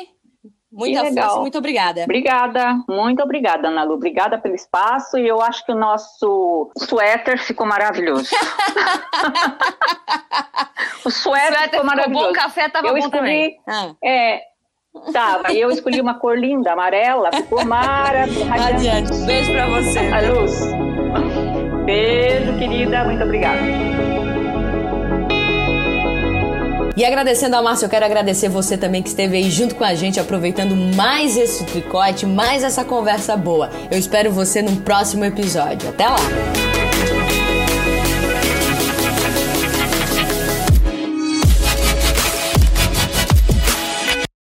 muita 0.70 1.00
Que 1.02 1.08
legal. 1.08 1.24
força, 1.26 1.40
muito 1.40 1.58
obrigada. 1.58 2.02
Obrigada, 2.04 2.76
muito 2.88 3.22
obrigada, 3.22 3.68
Ana 3.68 3.84
Lu. 3.84 3.94
Obrigada 3.94 4.38
pelo 4.38 4.54
espaço 4.54 5.18
e 5.18 5.26
eu 5.26 5.40
acho 5.42 5.64
que 5.64 5.72
o 5.72 5.76
nosso 5.76 6.70
suéter 6.76 7.38
ficou 7.38 7.66
maravilhoso. 7.66 8.30
o 11.04 11.10
suéter, 11.10 11.12
Suéter 11.12 11.52
ficou 11.62 11.70
ficou 11.70 11.84
maravilhoso. 11.84 12.24
bom, 12.26 12.30
o 12.30 12.34
café 12.34 12.68
tava 12.68 12.86
eu 12.88 12.92
bom 12.92 12.98
escolhi, 12.98 13.18
também. 13.18 13.56
Ah. 13.68 13.90
É, 14.04 14.40
tava. 15.12 15.52
E 15.52 15.60
eu 15.60 15.70
escolhi 15.70 16.00
uma 16.00 16.14
cor 16.18 16.38
linda, 16.38 16.72
amarela, 16.72 17.30
ficou 17.32 17.64
maravilhoso. 17.64 18.52
Adiante. 18.52 19.12
Beijo 19.26 19.52
pra 19.52 19.66
você. 19.68 19.98
A 19.98 20.20
luz. 20.32 20.52
Beijo, 21.84 22.58
querida. 22.58 23.04
Muito 23.04 23.22
obrigada. 23.22 23.60
E 26.98 27.04
agradecendo 27.04 27.54
a 27.54 27.62
Márcia, 27.62 27.86
eu 27.86 27.88
quero 27.88 28.04
agradecer 28.04 28.48
você 28.48 28.76
também 28.76 29.04
que 29.04 29.08
esteve 29.08 29.36
aí 29.36 29.48
junto 29.48 29.76
com 29.76 29.84
a 29.84 29.94
gente, 29.94 30.18
aproveitando 30.18 30.74
mais 30.96 31.36
esse 31.36 31.64
tricote, 31.64 32.26
mais 32.26 32.64
essa 32.64 32.84
conversa 32.84 33.36
boa. 33.36 33.70
Eu 33.88 33.96
espero 33.96 34.32
você 34.32 34.60
num 34.60 34.74
próximo 34.74 35.24
episódio. 35.24 35.90
Até 35.90 36.08
lá! 36.08 36.67